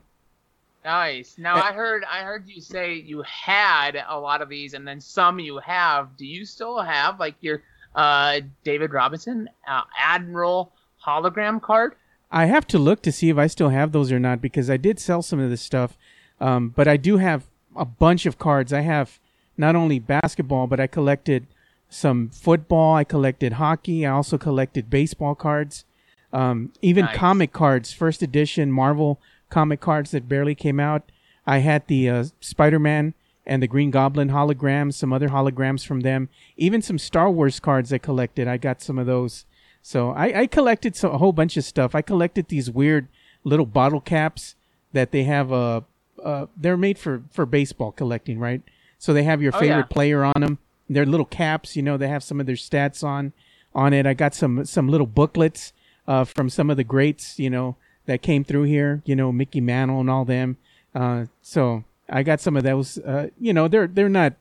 [0.83, 1.35] Nice.
[1.37, 4.99] Now I heard I heard you say you had a lot of these, and then
[4.99, 6.17] some you have.
[6.17, 7.61] Do you still have like your
[7.95, 10.73] uh, David Robinson uh, Admiral
[11.05, 11.95] hologram card?
[12.34, 14.77] I have to look to see if I still have those or not because I
[14.77, 15.95] did sell some of this stuff,
[16.41, 17.43] um, but I do have
[17.76, 18.73] a bunch of cards.
[18.73, 19.19] I have
[19.55, 21.45] not only basketball, but I collected
[21.89, 22.95] some football.
[22.95, 24.03] I collected hockey.
[24.03, 25.85] I also collected baseball cards,
[26.34, 27.15] um, even nice.
[27.15, 29.19] comic cards, first edition Marvel
[29.51, 31.11] comic cards that barely came out.
[31.45, 33.14] I had the uh, Spider Man
[33.45, 37.93] and the Green Goblin holograms, some other holograms from them, even some Star Wars cards
[37.93, 38.47] I collected.
[38.47, 39.45] I got some of those.
[39.84, 41.93] So I, I collected so, a whole bunch of stuff.
[41.93, 43.10] I collected these weird
[43.43, 44.55] little bottle caps
[44.93, 45.51] that they have.
[45.51, 45.81] Uh,
[46.23, 48.61] uh, they're made for, for baseball collecting, right?
[48.97, 49.84] So they have your favorite oh, yeah.
[49.84, 50.57] player on them.
[50.89, 51.97] They're little caps, you know.
[51.97, 53.34] They have some of their stats on
[53.76, 54.05] on it.
[54.05, 55.73] I got some some little booklets
[56.07, 59.60] uh, from some of the greats, you know, that came through here, you know, Mickey
[59.60, 60.57] Mantle and all them.
[60.95, 62.97] Uh, so I got some of those.
[62.99, 64.34] Uh, you know, they're they're not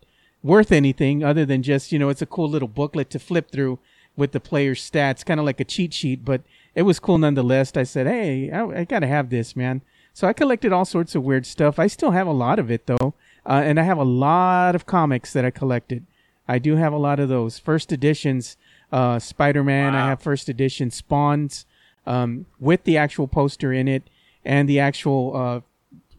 [0.43, 3.79] worth anything other than just you know it's a cool little booklet to flip through
[4.17, 6.43] with the player's stats, kind of like a cheat sheet, but
[6.75, 7.77] it was cool nonetheless.
[7.77, 9.83] I said, hey, I, I, gotta have this, man.
[10.13, 11.79] So I collected all sorts of weird stuff.
[11.79, 13.15] I still have a lot of it though,
[13.47, 16.05] uh, and I have a lot of comics that I collected.
[16.47, 18.57] I do have a lot of those first editions.
[18.93, 19.95] Uh, Spider-Man.
[19.95, 20.05] Wow.
[20.05, 21.65] I have first edition Spawns
[22.07, 24.03] um, with the actual poster in it
[24.45, 25.61] and the actual uh,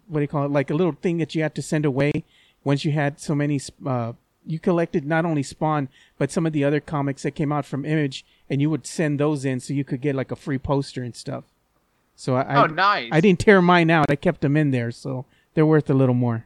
[0.07, 0.51] what do you call it?
[0.51, 2.23] Like a little thing that you had to send away
[2.63, 3.59] once you had so many.
[3.85, 4.13] Uh,
[4.45, 7.85] you collected not only Spawn but some of the other comics that came out from
[7.85, 11.03] Image, and you would send those in so you could get like a free poster
[11.03, 11.43] and stuff.
[12.15, 13.09] So I, oh I, nice.
[13.11, 14.05] I didn't tear mine out.
[14.09, 16.45] I kept them in there, so they're worth a little more.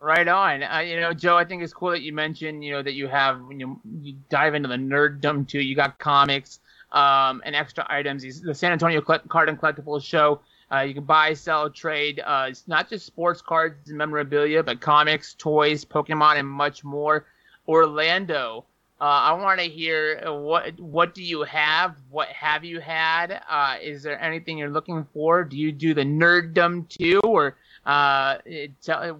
[0.00, 0.64] Right on.
[0.64, 3.06] Uh, you know, Joe, I think it's cool that you mentioned, you know, that you
[3.06, 5.60] have when you, you dive into the nerddom too.
[5.60, 6.58] You got comics,
[6.92, 8.40] um, and extra items.
[8.40, 10.40] The San Antonio Card and Collectibles show.
[10.72, 12.20] Uh, you can buy, sell, trade.
[12.24, 17.26] Uh, it's not just sports cards and memorabilia, but comics, toys, Pokemon, and much more.
[17.68, 18.64] Orlando.
[19.00, 21.96] Uh, I want to hear what what do you have?
[22.10, 23.42] What have you had?
[23.50, 25.44] Uh, is there anything you're looking for?
[25.44, 28.38] Do you do the nerddom too, or uh,
[28.80, 29.18] tell,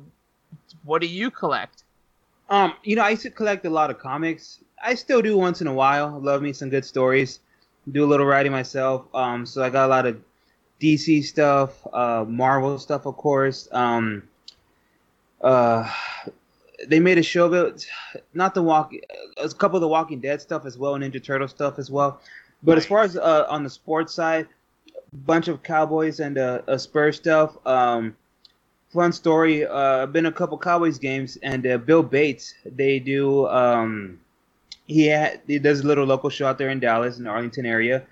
[0.85, 1.83] what do you collect?
[2.49, 4.61] Um, you know, I used to collect a lot of comics.
[4.83, 6.19] I still do once in a while.
[6.21, 7.41] Love me some good stories
[7.91, 9.07] do a little writing myself.
[9.15, 10.21] Um, so I got a lot of
[10.83, 13.69] DC stuff, uh, Marvel stuff, of course.
[13.73, 14.25] Um,
[15.41, 15.89] uh,
[16.89, 17.87] they made a show about
[18.35, 18.93] not the walk,
[19.37, 22.21] a couple of the Walking Dead stuff as well, and Ninja Turtle stuff as well.
[22.65, 24.49] But as far as uh, on the sports side,
[25.13, 27.57] bunch of Cowboys and uh, Spurs stuff.
[27.67, 28.17] Um,
[28.93, 29.67] fun story.
[29.67, 32.55] Uh, I've been a couple Cowboys games, and uh, Bill Bates.
[32.65, 34.19] They do um,
[34.87, 37.67] he had, he does a little local show out there in Dallas in the Arlington
[37.67, 38.03] area.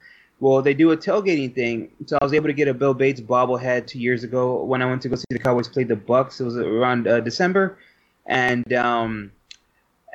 [0.41, 3.21] Well, they do a tailgating thing, so I was able to get a Bill Bates
[3.21, 6.41] bobblehead two years ago when I went to go see the Cowboys play the Bucs.
[6.41, 7.79] It was around uh, December,
[8.25, 9.33] and um,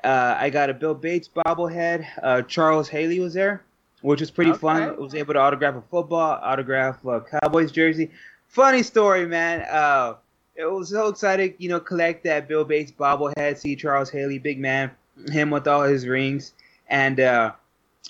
[0.04, 2.08] uh, I got a Bill Bates bobblehead.
[2.24, 3.64] Uh, Charles Haley was there,
[4.02, 4.60] which was pretty okay.
[4.60, 4.82] fun.
[4.82, 8.10] I was able to autograph a football, autograph a Cowboys jersey.
[8.48, 9.62] Funny story, man.
[9.62, 10.16] Uh,
[10.56, 14.60] it was so exciting, you know, collect that Bill Bates bobblehead, see Charles Haley, big
[14.60, 14.90] man
[15.32, 16.54] him with all his rings,
[16.88, 17.52] and uh,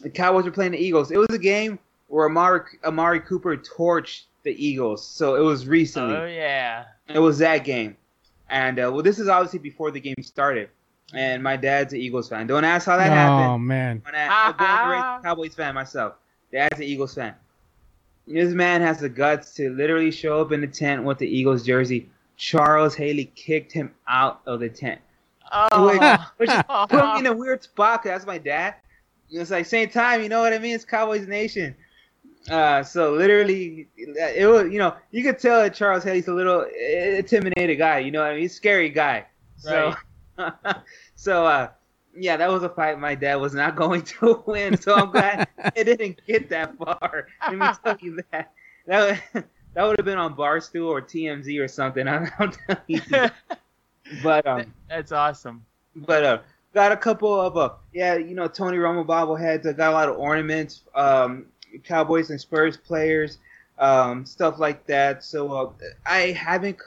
[0.02, 1.12] the Cowboys were playing the Eagles.
[1.12, 6.16] It was a game where Amari Amari Cooper torched the Eagles, so it was recently.
[6.16, 6.86] Oh yeah.
[7.08, 7.98] It was that game,
[8.50, 10.70] and uh, well, this is obviously before the game started.
[11.14, 12.48] And my dad's an Eagles fan.
[12.48, 13.52] Don't ask how that oh, happened.
[13.52, 14.02] Oh man.
[14.12, 16.16] I'm a Cowboys fan myself.
[16.52, 17.36] Dad's an Eagles fan.
[18.28, 21.64] This man has the guts to literally show up in the tent with the Eagles
[21.64, 22.10] jersey.
[22.38, 25.00] Charles Haley kicked him out of the tent.
[25.52, 25.88] Oh.
[26.38, 26.50] Which, which
[26.90, 28.76] put me in a weird spot because that's my dad.
[29.30, 30.76] It's like same time, you know what I mean?
[30.76, 31.76] It's Cowboys Nation.
[32.50, 36.62] Uh, so literally, it was you know you could tell that Charles Haley's a little
[36.62, 38.00] intimidated guy.
[38.00, 38.42] You know what I mean?
[38.44, 39.26] He's a scary guy.
[39.58, 39.96] So,
[40.38, 40.56] right.
[41.16, 41.70] so uh,
[42.16, 44.78] yeah, that was a fight my dad was not going to win.
[44.78, 47.28] So I'm glad it didn't get that far.
[47.42, 48.52] Let me tell you that.
[48.86, 49.24] That
[49.74, 52.08] that would have been on Barstool or TMZ or something.
[52.08, 53.02] I'm, I'm telling you.
[54.22, 55.66] But um, that's awesome.
[55.96, 56.40] But uh,
[56.76, 59.68] got a couple of uh, yeah, you know, Tony Romo bobbleheads.
[59.68, 60.84] I got a lot of ornaments.
[60.94, 61.48] Um,
[61.84, 63.40] Cowboys and Spurs players.
[63.80, 65.24] um, stuff like that.
[65.24, 65.72] So uh,
[66.06, 66.78] I haven't.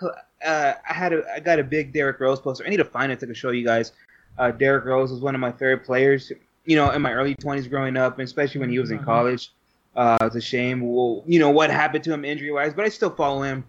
[0.45, 2.65] Uh, I had a, I got a big Derrick Rose poster.
[2.65, 3.93] I need to find it to show you guys.
[4.39, 6.33] Uh, Derrick Rose was one of my favorite players.
[6.65, 9.07] You know, in my early 20s growing up, especially when he was in mm-hmm.
[9.07, 9.53] college.
[9.97, 10.81] Uh, it's a shame.
[10.81, 13.65] Well, you know what happened to him injury wise, but I still follow him,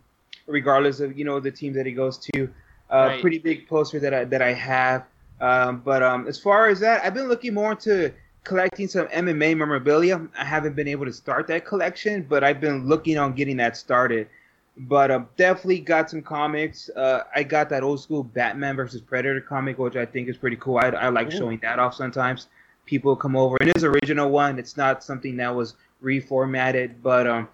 [0.48, 2.50] regardless of you know the teams that he goes to.
[2.92, 3.22] Uh, right.
[3.22, 5.06] Pretty big poster that I that I have.
[5.42, 8.14] Um, but um, as far as that, I've been looking more into
[8.50, 10.28] collecting some MMA memorabilia.
[10.36, 13.78] I haven't been able to start that collection, but I've been looking on getting that
[13.78, 14.28] started.
[14.76, 16.90] But uh, definitely got some comics.
[16.90, 20.56] Uh, I got that old school Batman versus Predator comic, which I think is pretty
[20.56, 20.80] cool.
[20.80, 21.38] I, I like Ooh.
[21.38, 22.48] showing that off sometimes.
[22.88, 24.58] People come over, and it's original one.
[24.58, 27.48] It's not something that was reformatted, but um,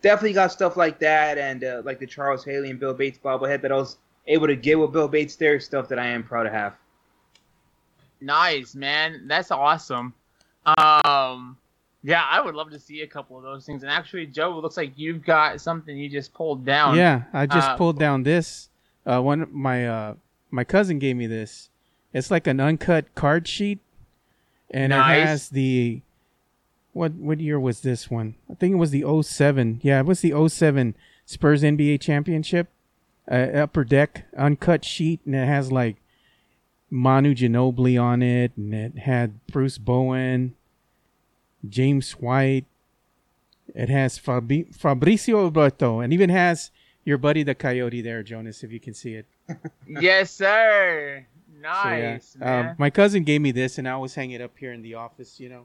[0.00, 3.62] definitely got stuff like that, and uh, like the Charles Haley and Bill Bates bobblehead
[3.62, 5.36] that I was able to get with Bill Bates.
[5.36, 6.74] There, stuff that I am proud to have.
[8.20, 9.28] Nice, man.
[9.28, 10.14] That's awesome.
[10.64, 11.56] Um,
[12.02, 13.82] yeah, I would love to see a couple of those things.
[13.82, 16.96] And actually, Joe, it looks like you've got something you just pulled down.
[16.96, 18.68] Yeah, I just uh, pulled down this.
[19.04, 20.14] Uh, one my uh
[20.50, 21.68] my cousin gave me this.
[22.12, 23.78] It's like an uncut card sheet,
[24.70, 25.16] and nice.
[25.16, 26.02] it has the
[26.92, 28.34] what what year was this one?
[28.50, 29.80] I think it was the 07.
[29.82, 30.94] Yeah, it was the 07
[31.24, 32.68] Spurs NBA championship.
[33.30, 35.96] Uh, upper deck uncut sheet, and it has like
[36.92, 40.54] Manu Ginobili on it, and it had Bruce Bowen,
[41.66, 42.66] James White.
[43.74, 46.70] It has Fabi- Fabricio Oberto, and even has
[47.02, 49.26] your buddy the Coyote there, Jonas, if you can see it.
[49.88, 51.24] yes, sir.
[51.62, 52.36] Nice.
[52.38, 52.70] So, yeah.
[52.70, 54.94] um, my cousin gave me this, and I always hang it up here in the
[54.94, 55.64] office, you know,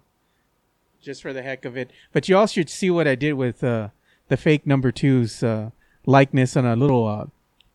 [1.02, 1.92] just for the heck of it.
[2.14, 3.90] But you all should see what I did with uh,
[4.30, 5.72] the fake number two's uh,
[6.06, 7.26] likeness on a little uh,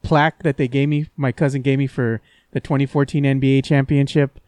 [0.03, 1.11] plaque that they gave me.
[1.19, 2.23] My cousin gave me for
[2.53, 4.41] the 2014 NBA championship.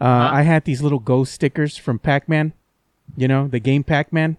[0.00, 0.30] Uh, huh?
[0.34, 2.52] I had these little ghost stickers from Pac-Man,
[3.16, 4.36] you know, the game Pac-Man.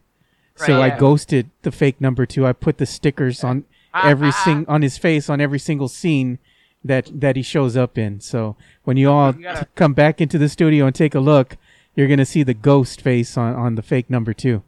[0.60, 0.86] Right, so yeah.
[0.86, 2.46] I ghosted the fake number two.
[2.46, 5.88] I put the stickers on uh, every uh, sing on his face on every single
[5.88, 6.40] scene
[6.84, 8.20] that that he shows up in.
[8.20, 9.66] So when you all you gotta...
[9.66, 11.58] t- come back into the studio and take a look,
[11.96, 14.64] you're gonna see the ghost face on on the fake number two.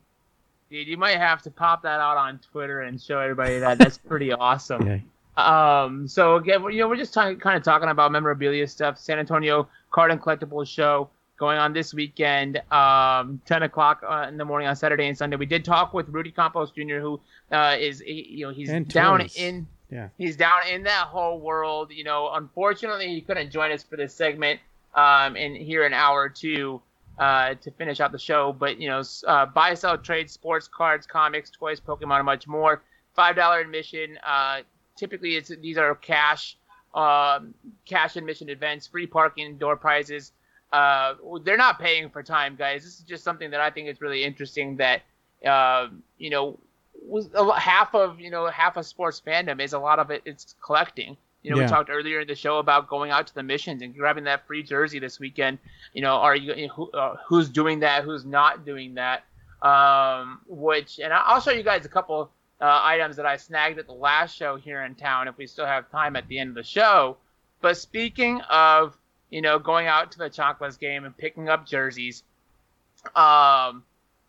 [0.69, 3.77] Dude, you might have to pop that out on Twitter and show everybody that.
[3.77, 4.88] That's pretty awesome.
[4.88, 4.99] Yeah.
[5.38, 8.97] Um, so again, you know, we're just t- kind of talking about memorabilia stuff.
[8.99, 14.38] San Antonio Card and Collectibles show going on this weekend, um, 10 o'clock uh, in
[14.38, 15.35] the morning on Saturday and Sunday.
[15.35, 17.19] We did talk with Rudy Campos Jr., who
[17.51, 20.10] uh, is, he, you know, he's and down in, yeah.
[20.18, 21.91] he's down in that whole world.
[21.91, 24.60] You know, unfortunately, he couldn't join us for this segment
[24.95, 26.81] um, in here an hour or two
[27.18, 28.53] uh, to finish out the show.
[28.53, 32.84] But you know, uh, buy, sell, trade, sports cards, comics, toys, Pokemon, and much more.
[33.15, 34.18] Five dollar admission.
[34.95, 36.57] Typically it's these are cash
[36.94, 37.53] um,
[37.86, 40.32] cash admission events, free parking, door prizes.
[40.72, 42.84] Uh, they're not paying for time, guys.
[42.84, 44.78] This is just something that I think is really interesting.
[44.78, 45.02] That
[45.45, 46.60] uh, you know,
[47.02, 50.22] was half of you know half of sports fandom is a lot of it.
[50.26, 51.18] It's collecting.
[51.41, 51.64] You know, yeah.
[51.64, 54.48] we talked earlier in the show about going out to the missions and grabbing that
[54.48, 55.60] free jersey this weekend.
[55.94, 58.06] You know, are you, who, uh, who's doing that?
[58.06, 59.26] Who's not doing that?
[59.61, 63.88] Um, which, and I'll show you guys a couple uh, items that I snagged at
[63.88, 66.55] the last show here in town if we still have time at the end of
[66.55, 67.17] the show.
[67.61, 68.97] But speaking of,
[69.30, 72.23] you know, going out to the Chanclas game and picking up jerseys,
[73.15, 73.84] um,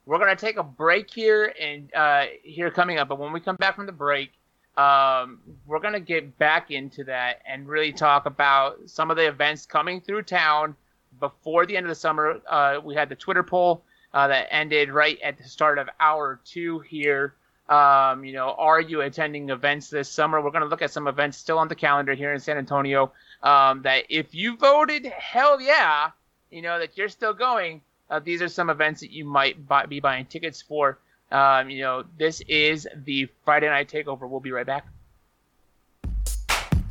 [0.06, 3.09] we're going to take a break here and uh, here coming up.
[3.09, 4.32] But when we come back from the break,
[4.76, 9.26] um, we're going to get back into that and really talk about some of the
[9.26, 10.74] events coming through town
[11.20, 12.40] before the end of the summer.
[12.48, 13.82] Uh, we had the Twitter poll
[14.12, 17.34] uh, that ended right at the start of hour two here.
[17.69, 20.41] Um, you know, are you attending events this summer?
[20.41, 23.12] We're going to look at some events still on the calendar here in San Antonio.
[23.43, 26.11] Um, that if you voted, hell yeah,
[26.51, 27.81] you know that you're still going.
[28.11, 30.99] Uh, these are some events that you might buy, be buying tickets for.
[31.32, 34.28] Um, you know, this is the Friday Night Takeover.
[34.28, 34.86] We'll be right back.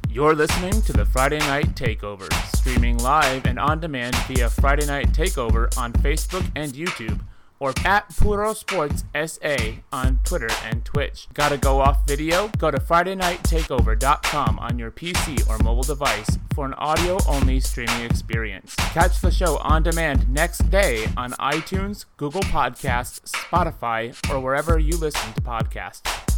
[0.09, 5.11] You're listening to the Friday Night Takeover, streaming live and on demand via Friday Night
[5.11, 7.19] Takeover on Facebook and YouTube
[7.63, 9.55] or at Puro Sports SA
[9.93, 11.29] on Twitter and Twitch.
[11.33, 12.49] Gotta go off video?
[12.57, 18.75] Go to FridayNightTakeover.com on your PC or mobile device for an audio only streaming experience.
[18.75, 24.97] Catch the show on demand next day on iTunes, Google Podcasts, Spotify, or wherever you
[24.97, 26.32] listen to podcasts.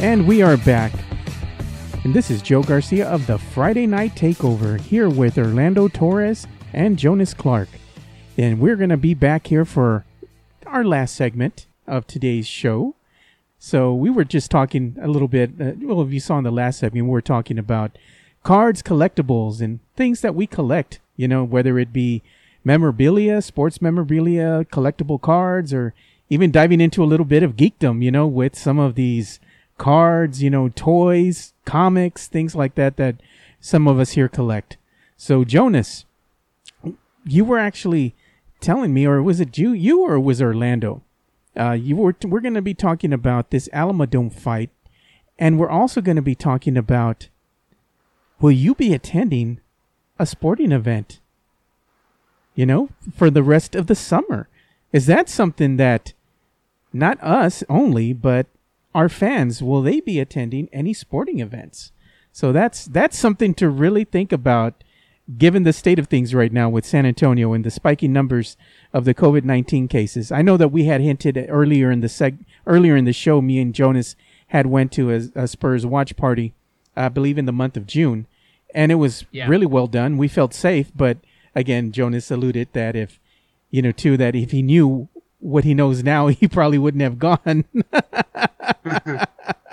[0.00, 0.94] And we are back.
[2.04, 6.98] And this is Joe Garcia of the Friday Night Takeover here with Orlando Torres and
[6.98, 7.68] Jonas Clark.
[8.38, 10.06] And we're going to be back here for
[10.64, 12.94] our last segment of today's show.
[13.58, 15.50] So we were just talking a little bit.
[15.60, 17.98] Uh, well, if you saw in the last segment, we were talking about
[18.42, 20.98] cards, collectibles, and things that we collect.
[21.16, 22.22] You know, whether it be
[22.64, 25.92] memorabilia, sports memorabilia, collectible cards, or
[26.30, 28.02] even diving into a little bit of geekdom.
[28.02, 29.40] You know, with some of these
[29.80, 33.16] cards, you know, toys, comics, things like that that
[33.60, 34.76] some of us here collect.
[35.16, 36.04] So Jonas,
[37.24, 38.14] you were actually
[38.60, 41.02] telling me, or was it you, you or was Orlando?
[41.58, 44.68] Uh, you were we're going to be talking about this Alamodome fight,
[45.38, 47.28] and we're also going to be talking about
[48.38, 49.60] will you be attending
[50.18, 51.20] a sporting event?
[52.54, 54.46] You know, for the rest of the summer,
[54.92, 56.12] is that something that
[56.92, 58.46] not us only, but
[58.94, 61.92] our fans will they be attending any sporting events?
[62.32, 64.84] So that's that's something to really think about
[65.38, 68.56] given the state of things right now with San Antonio and the spiking numbers
[68.92, 72.38] of the COVID nineteen cases, I know that we had hinted earlier in the seg
[72.66, 73.40] earlier in the show.
[73.40, 74.16] Me and Jonas
[74.48, 76.54] had went to a, a Spurs watch party,
[76.96, 78.26] I believe in the month of June,
[78.74, 79.46] and it was yeah.
[79.46, 80.18] really well done.
[80.18, 81.18] We felt safe, but
[81.54, 83.20] again, Jonas alluded that if
[83.70, 85.08] you know too that if he knew
[85.40, 87.64] what he knows now, he probably wouldn't have gone.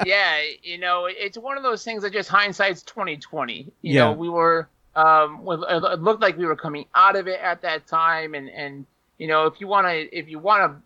[0.06, 3.72] yeah, you know, it's one of those things that just hindsight's twenty twenty.
[3.82, 4.06] You yeah.
[4.06, 4.68] know, we were
[4.98, 8.86] um, it looked like we were coming out of it at that time, and and
[9.20, 10.82] you know, if you want to, if you want to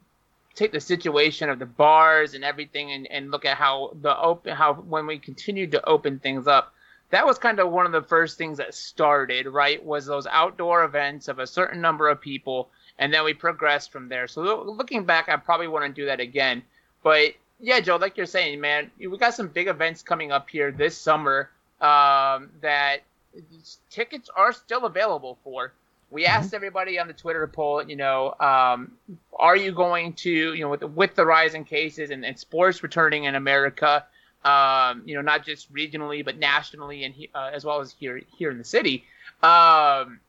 [0.53, 4.53] take the situation of the bars and everything, and and look at how the open,
[4.53, 6.73] how when we continued to open things up,
[7.11, 9.47] that was kind of one of the first things that started.
[9.47, 12.69] Right, was those outdoor events of a certain number of people,
[13.01, 14.27] and then we progressed from there.
[14.27, 16.61] So looking back, I probably want to do that again.
[17.03, 20.71] But yeah, Joe, like you're saying, man, we got some big events coming up here
[20.71, 21.49] this summer
[21.81, 23.01] um, that
[23.89, 25.73] tickets are still available for.
[26.11, 26.31] We mm-hmm.
[26.31, 28.91] asked everybody on the Twitter poll, you know, um,
[29.37, 32.83] are you going to, you know, with, with the rise in cases and, and sports
[32.83, 34.05] returning in America,
[34.45, 38.51] um, you know, not just regionally but nationally and uh, as well as here here
[38.51, 39.05] in the city,
[39.41, 40.19] um,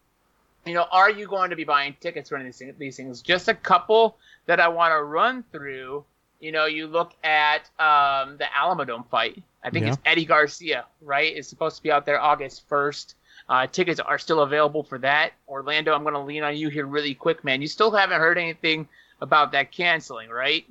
[0.64, 3.22] you know, are you going to be buying tickets for any of these, these things?
[3.22, 4.16] Just a couple
[4.46, 6.04] that I want to run through.
[6.40, 9.42] You know, you look at um, the Alamodome fight.
[9.62, 9.92] I think yeah.
[9.92, 11.36] it's Eddie Garcia, right?
[11.36, 13.14] Is supposed to be out there August 1st.
[13.48, 15.32] Uh, tickets are still available for that.
[15.48, 17.60] Orlando, I'm going to lean on you here really quick, man.
[17.60, 18.88] You still haven't heard anything
[19.20, 20.64] about that canceling, right?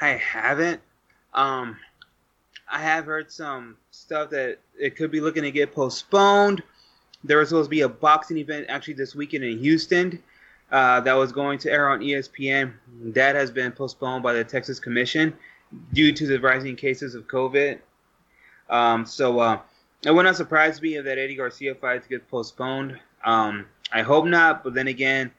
[0.00, 0.80] I haven't.
[1.32, 1.76] Um,
[2.70, 6.62] I have heard some stuff that it could be looking to get postponed.
[7.24, 10.22] There was supposed to be a boxing event actually this weekend in Houston
[10.70, 12.72] uh, that was going to air on ESPN.
[13.02, 15.34] That has been postponed by the Texas Commission
[15.92, 17.78] due to the rising cases of COVID.
[18.68, 19.60] Um, so uh,
[20.04, 22.98] it would not surprise me if that Eddie Garcia fight gets postponed.
[23.24, 25.30] Um, I hope not, but then again,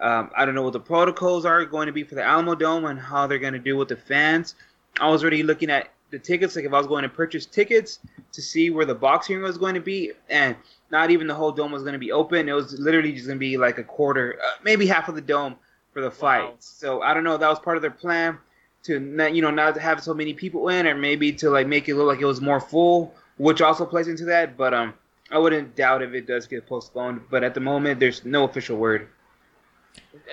[0.00, 2.98] um, I don't know what the protocols are going to be for the Alamodome and
[2.98, 4.56] how they're going to do with the fans.
[5.00, 8.00] I was already looking at the tickets, like if I was going to purchase tickets
[8.32, 10.56] to see where the boxing was going to be, and
[10.90, 12.48] not even the whole dome was going to be open.
[12.48, 15.20] It was literally just going to be like a quarter, uh, maybe half of the
[15.20, 15.56] dome
[15.92, 16.44] for the fight.
[16.44, 16.54] Wow.
[16.58, 17.36] So I don't know.
[17.36, 18.38] That was part of their plan
[18.84, 21.66] to not, you know, not to have so many people in, or maybe to like
[21.66, 24.56] make it look like it was more full, which also plays into that.
[24.56, 24.94] But um,
[25.30, 27.22] I wouldn't doubt if it does get postponed.
[27.30, 29.08] But at the moment, there's no official word.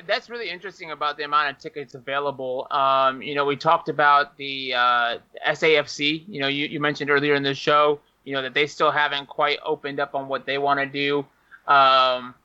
[0.07, 2.68] That's really interesting about the amount of tickets available.
[2.72, 5.18] Um, you know, we talked about the uh,
[5.48, 6.23] SAFC.
[6.28, 9.27] You know, you, you mentioned earlier in the show, you know, that they still haven't
[9.27, 11.19] quite opened up on what they want to do.
[11.68, 12.35] Um,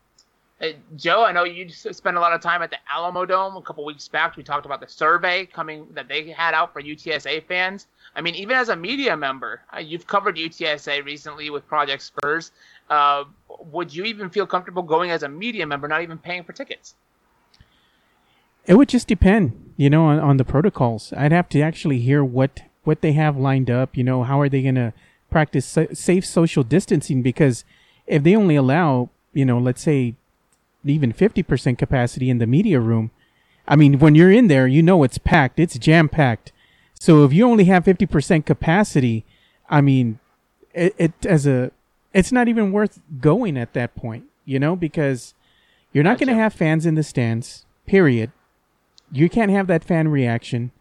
[0.59, 3.85] uh, Joe, I know you spent a lot of time at the Alamodome a couple
[3.85, 4.35] weeks back.
[4.35, 7.85] We talked about the survey coming that they had out for UTSA fans.
[8.15, 12.51] I mean, even as a media member, uh, you've covered UTSA recently with Project Spurs.
[12.89, 13.25] Uh,
[13.71, 16.95] would you even feel comfortable going as a media member, not even paying for tickets?
[18.65, 21.13] It would just depend, you know, on, on the protocols.
[21.15, 23.95] I'd have to actually hear what what they have lined up.
[23.95, 24.93] You know, how are they going to
[25.29, 27.21] practice safe social distancing?
[27.21, 27.65] Because
[28.05, 30.15] if they only allow, you know, let's say
[30.85, 33.11] even 50% capacity in the media room.
[33.67, 36.51] I mean, when you're in there, you know it's packed, it's jam packed.
[36.99, 39.25] So if you only have 50% capacity,
[39.69, 40.19] I mean,
[40.73, 41.71] it, it, as a
[42.13, 45.33] it's not even worth going at that point, you know, because
[45.91, 48.31] you're not going to have fans in the stands, period.
[49.11, 50.71] You can't have that fan reaction.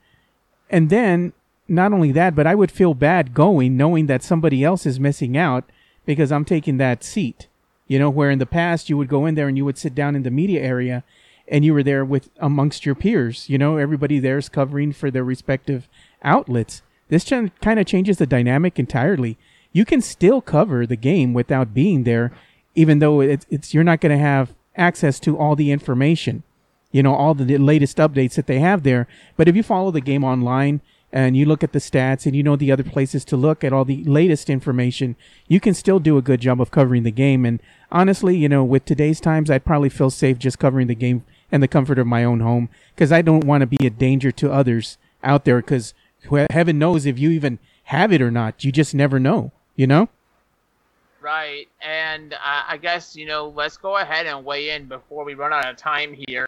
[0.70, 1.32] And then
[1.68, 5.36] not only that, but I would feel bad going knowing that somebody else is missing
[5.36, 5.64] out
[6.04, 7.48] because I'm taking that seat.
[7.88, 9.94] You know, where in the past you would go in there and you would sit
[9.94, 11.04] down in the media area
[11.48, 13.48] and you were there with amongst your peers.
[13.48, 15.88] You know, everybody there is covering for their respective
[16.22, 16.82] outlets.
[17.08, 19.38] This ch- kind of changes the dynamic entirely.
[19.72, 22.32] You can still cover the game without being there,
[22.74, 26.42] even though it's, it's you're not going to have access to all the information.
[26.92, 29.06] you know all the latest updates that they have there.
[29.36, 30.80] But if you follow the game online
[31.12, 33.72] and you look at the stats and you know the other places to look at
[33.72, 35.16] all the latest information,
[35.48, 37.44] you can still do a good job of covering the game.
[37.44, 37.60] And
[37.90, 41.60] honestly, you know, with today's times, I'd probably feel safe just covering the game in
[41.60, 44.52] the comfort of my own home because I don't want to be a danger to
[44.52, 45.94] others out there because
[46.50, 48.64] heaven knows if you even have it or not.
[48.64, 50.08] You just never know, you know?
[51.20, 51.68] Right.
[51.80, 55.52] And uh, I guess, you know, let's go ahead and weigh in before we run
[55.52, 56.46] out of time here.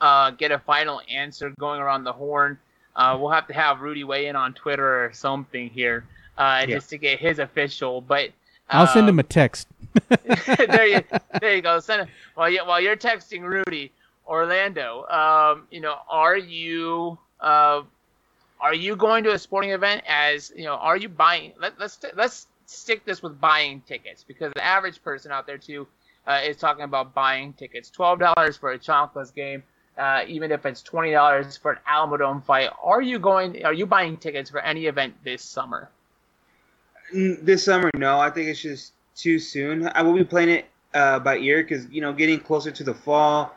[0.00, 2.58] Uh, get a final answer going around the horn.
[2.94, 6.04] Uh, we'll have to have Rudy weigh in on Twitter or something here
[6.38, 6.76] uh, yeah.
[6.76, 8.00] just to get his official.
[8.00, 8.30] But
[8.68, 9.68] I'll send him a um, text.
[10.08, 11.00] there you,
[11.40, 11.80] there you go.
[11.80, 13.92] Send while you while you're texting Rudy,
[14.26, 15.06] Orlando.
[15.08, 17.82] Um, you know, are you uh,
[18.60, 20.74] are you going to a sporting event as you know?
[20.74, 21.52] Are you buying?
[21.60, 25.86] Let, let's let's stick this with buying tickets because the average person out there too
[26.26, 27.90] uh, is talking about buying tickets.
[27.90, 29.62] Twelve dollars for a Chanclas game,
[29.98, 32.70] uh, even if it's twenty dollars for an Alamodome fight.
[32.82, 33.64] Are you going?
[33.64, 35.90] Are you buying tickets for any event this summer?
[37.12, 38.18] This summer, no.
[38.18, 39.88] I think it's just too soon.
[39.94, 42.94] I will be playing it uh, by ear because you know, getting closer to the
[42.94, 43.54] fall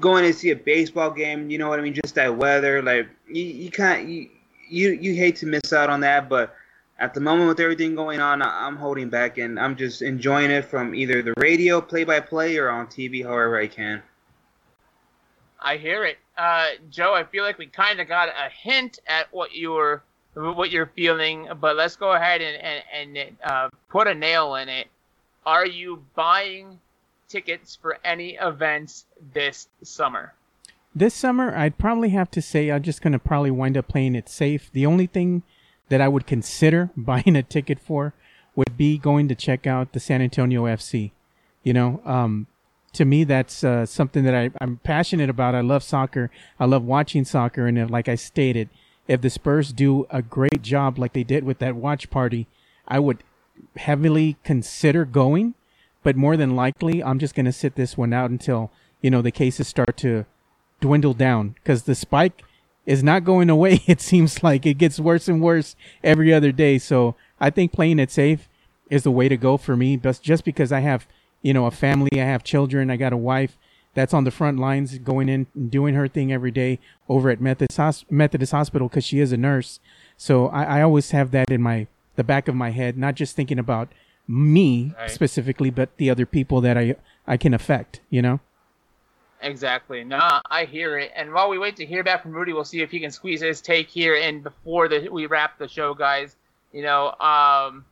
[0.00, 1.94] going to see a baseball game, you know what I mean?
[1.94, 4.28] Just that weather, like you, you can't you,
[4.68, 6.54] you you hate to miss out on that, but
[6.98, 10.64] at the moment with everything going on, I'm holding back and I'm just enjoying it
[10.64, 14.02] from either the radio, play by play, or on TV, however I can.
[15.64, 17.14] I hear it, uh, Joe.
[17.14, 20.02] I feel like we kind of got a hint at what you were
[20.34, 24.68] what you're feeling, but let's go ahead and and, and uh, put a nail in
[24.68, 24.88] it.
[25.46, 26.78] Are you buying
[27.28, 30.34] tickets for any events this summer?
[30.94, 34.28] This summer, I'd probably have to say I'm just to probably wind up playing it
[34.28, 34.70] safe.
[34.72, 35.42] The only thing
[35.88, 38.12] that I would consider buying a ticket for
[38.54, 41.10] would be going to check out the San Antonio FC.
[41.62, 42.46] You know, um,
[42.94, 45.54] to me, that's uh, something that I, I'm passionate about.
[45.54, 46.30] I love soccer.
[46.58, 47.66] I love watching soccer.
[47.66, 48.68] And if, like I stated,
[49.06, 52.46] if the Spurs do a great job like they did with that watch party,
[52.88, 53.22] I would
[53.76, 55.54] heavily consider going
[56.04, 59.22] but more than likely, I'm just going to sit this one out until, you know,
[59.22, 60.26] the cases start to
[60.80, 62.44] dwindle down because the spike
[62.86, 63.82] is not going away.
[63.88, 66.78] It seems like it gets worse and worse every other day.
[66.78, 68.48] So I think playing it safe
[68.90, 69.96] is the way to go for me.
[69.96, 71.08] But just because I have,
[71.44, 73.56] you know, a family, I have children, I got a wife
[73.92, 77.40] that's on the front lines going in and doing her thing every day over at
[77.40, 79.78] Methodist, Methodist Hospital because she is a nurse.
[80.16, 83.36] So I, I always have that in my the back of my head, not just
[83.36, 83.92] thinking about
[84.26, 85.10] me right.
[85.10, 86.96] specifically, but the other people that I
[87.26, 88.00] I can affect.
[88.10, 88.40] You know.
[89.40, 90.04] Exactly.
[90.04, 91.12] No, I hear it.
[91.14, 93.42] And while we wait to hear back from Rudy, we'll see if he can squeeze
[93.42, 96.34] his take here in before the, we wrap the show, guys.
[96.72, 97.84] You know, um,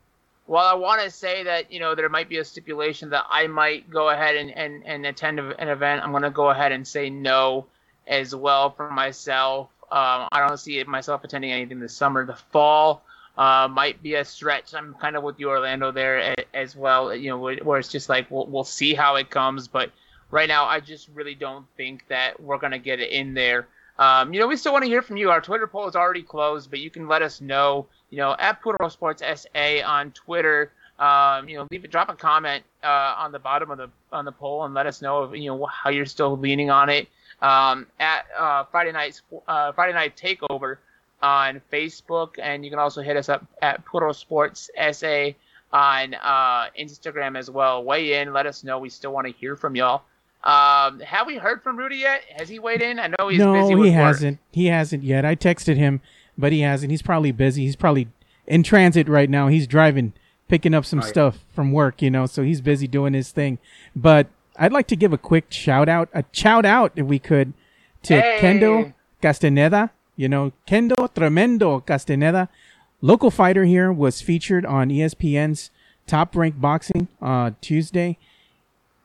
[0.53, 3.47] while I want to say that you know there might be a stipulation that I
[3.47, 6.87] might go ahead and and, and attend an event, I'm going to go ahead and
[6.87, 7.65] say no
[8.07, 9.71] as well for myself.
[9.85, 12.27] Um, I don't see myself attending anything this summer.
[12.27, 13.03] The fall
[13.39, 14.75] uh, might be a stretch.
[14.75, 17.15] I'm kind of with you, Orlando, there as well.
[17.15, 19.91] You know, where it's just like we'll, we'll see how it comes, but
[20.31, 23.69] right now I just really don't think that we're gonna get it in there.
[23.99, 25.31] Um, you know, we still want to hear from you.
[25.31, 27.87] Our Twitter poll is already closed, but you can let us know.
[28.11, 30.73] You know, at Puro Sports SA on Twitter.
[30.99, 34.25] Um, you know, leave it, drop a comment uh, on the bottom of the on
[34.25, 37.09] the poll and let us know if, you know how you're still leaning on it.
[37.41, 40.77] Um, at uh, Friday night uh, Friday night takeover
[41.23, 45.31] on Facebook, and you can also hit us up at Puro Sports SA
[45.73, 47.83] on uh, Instagram as well.
[47.83, 48.79] Weigh in, let us know.
[48.79, 50.03] We still want to hear from y'all.
[50.45, 52.23] Um, have we heard from Rudy yet?
[52.37, 52.99] Has he weighed in?
[52.99, 53.75] I know he's no, busy.
[53.75, 53.99] No, he work.
[53.99, 54.39] hasn't.
[54.51, 55.25] He hasn't yet.
[55.25, 56.01] I texted him,
[56.37, 56.91] but he hasn't.
[56.91, 57.65] He's probably busy.
[57.65, 58.09] He's probably
[58.47, 59.49] in transit right now.
[59.49, 60.13] He's driving,
[60.49, 61.55] picking up some oh, stuff yeah.
[61.55, 62.27] from work, you know.
[62.27, 63.59] So he's busy doing his thing.
[63.95, 67.53] But I'd like to give a quick shout out, a shout out if we could,
[68.05, 68.39] to hey.
[68.41, 72.49] Kendo Castaneda you know, Kendo Tremendo Castaneda,
[73.01, 75.71] local fighter here, was featured on ESPN's
[76.07, 78.19] Top Rank Boxing uh, Tuesday.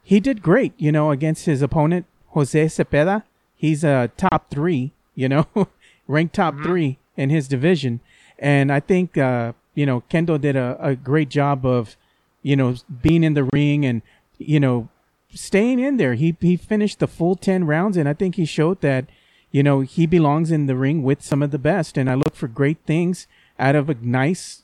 [0.08, 3.24] He did great, you know, against his opponent, Jose Zepeda.
[3.56, 5.48] He's a uh, top three, you know,
[6.08, 6.64] ranked top mm-hmm.
[6.64, 8.00] three in his division.
[8.40, 11.98] And I think, uh, you know, Kendo did a, a great job of,
[12.42, 14.02] you know, being in the ring and,
[14.38, 14.88] you know,
[15.34, 16.14] staying in there.
[16.14, 19.08] He, he finished the full 10 rounds, and I think he showed that
[19.52, 21.98] you know, he belongs in the ring with some of the best.
[21.98, 23.28] And I look for great things
[23.58, 24.64] out of a nice,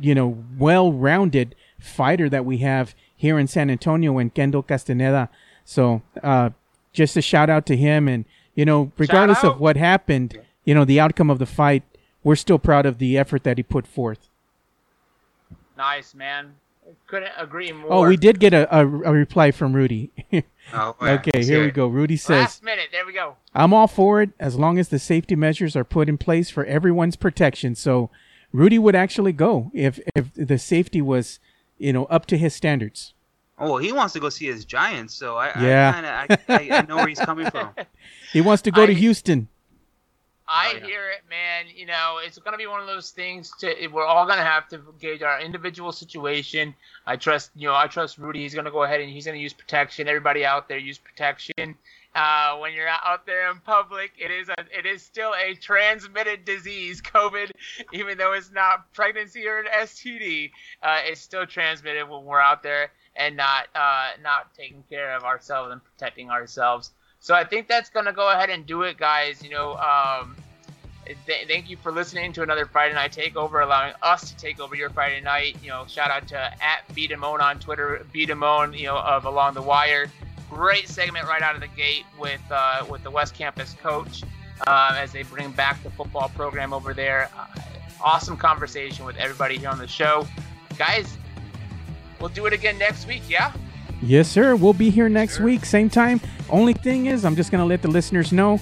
[0.00, 5.28] you know, well rounded fighter that we have here in San Antonio and Kendo Castaneda.
[5.64, 6.50] So, uh,
[6.94, 8.08] just a shout out to him.
[8.08, 8.24] And,
[8.54, 11.82] you know, regardless of what happened, you know, the outcome of the fight,
[12.24, 14.30] we're still proud of the effort that he put forth.
[15.76, 16.54] Nice, man.
[17.06, 17.92] couldn't agree more.
[17.92, 20.10] Oh, we did get a, a, a reply from Rudy.
[20.72, 21.88] Oh, okay, here we go.
[21.88, 23.34] Rudy says, Last minute, there we go.
[23.56, 26.64] I'm all for it as long as the safety measures are put in place for
[26.64, 27.74] everyone's protection.
[27.74, 28.08] So
[28.52, 31.40] Rudy would actually go if if the safety was,
[31.80, 33.14] you know, up to his standards.
[33.58, 35.90] Oh, he wants to go see his Giants, so I Yeah.
[35.90, 37.70] I, kinda, I, I, I know where he's coming from.
[38.32, 39.48] He wants to go to Houston.
[40.46, 40.86] I Oh, yeah.
[40.86, 41.66] hear it, man.
[41.74, 43.52] You know, it's going to be one of those things.
[43.58, 46.74] To we're all going to have to gauge our individual situation.
[47.06, 48.40] I trust, you know, I trust Rudy.
[48.40, 50.06] He's going to go ahead and he's going to use protection.
[50.08, 51.76] Everybody out there, use protection.
[52.14, 56.44] Uh, when you're out there in public, it is a, it is still a transmitted
[56.44, 57.52] disease, COVID.
[57.92, 60.50] Even though it's not pregnancy or an STD,
[60.82, 65.22] uh, it's still transmitted when we're out there and not uh, not taking care of
[65.24, 66.90] ourselves and protecting ourselves.
[67.20, 69.42] So I think that's gonna go ahead and do it, guys.
[69.42, 70.34] You know, um,
[71.26, 74.74] th- thank you for listening to another Friday Night Takeover, allowing us to take over
[74.74, 75.56] your Friday night.
[75.62, 77.06] You know, shout out to at B.
[77.08, 78.26] Damone on Twitter, B.
[78.26, 80.10] Damone, you know, of Along the Wire.
[80.50, 84.24] Great segment right out of the gate with uh, with the West Campus coach
[84.66, 87.30] um, as they bring back the football program over there.
[87.38, 87.46] Uh,
[88.02, 90.26] awesome conversation with everybody here on the show,
[90.76, 91.16] guys.
[92.20, 93.52] We'll do it again next week, yeah.
[94.02, 94.56] Yes, sir.
[94.56, 96.20] We'll be here next week, same time.
[96.48, 98.60] Only thing is, I'm just gonna let the listeners know.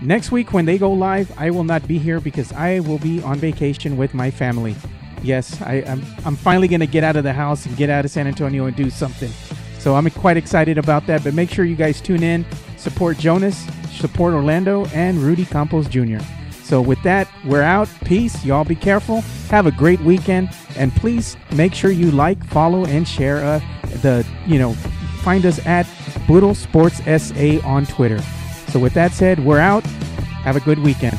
[0.00, 3.22] Next week, when they go live, I will not be here because I will be
[3.22, 4.74] on vacation with my family.
[5.22, 8.10] Yes, I, am I'm finally gonna get out of the house and get out of
[8.10, 9.30] San Antonio and do something.
[9.82, 11.24] So I'm quite excited about that.
[11.24, 12.46] But make sure you guys tune in,
[12.76, 16.20] support Jonas, support Orlando, and Rudy Campos Jr.
[16.62, 17.88] So with that, we're out.
[18.04, 18.44] Peace.
[18.44, 19.22] Y'all be careful.
[19.50, 23.60] Have a great weekend, and please make sure you like, follow, and share uh,
[24.02, 24.74] the you know
[25.24, 25.88] find us at
[26.26, 28.22] Puro Sports SA on Twitter.
[28.68, 29.84] So with that said, we're out.
[30.44, 31.18] Have a good weekend.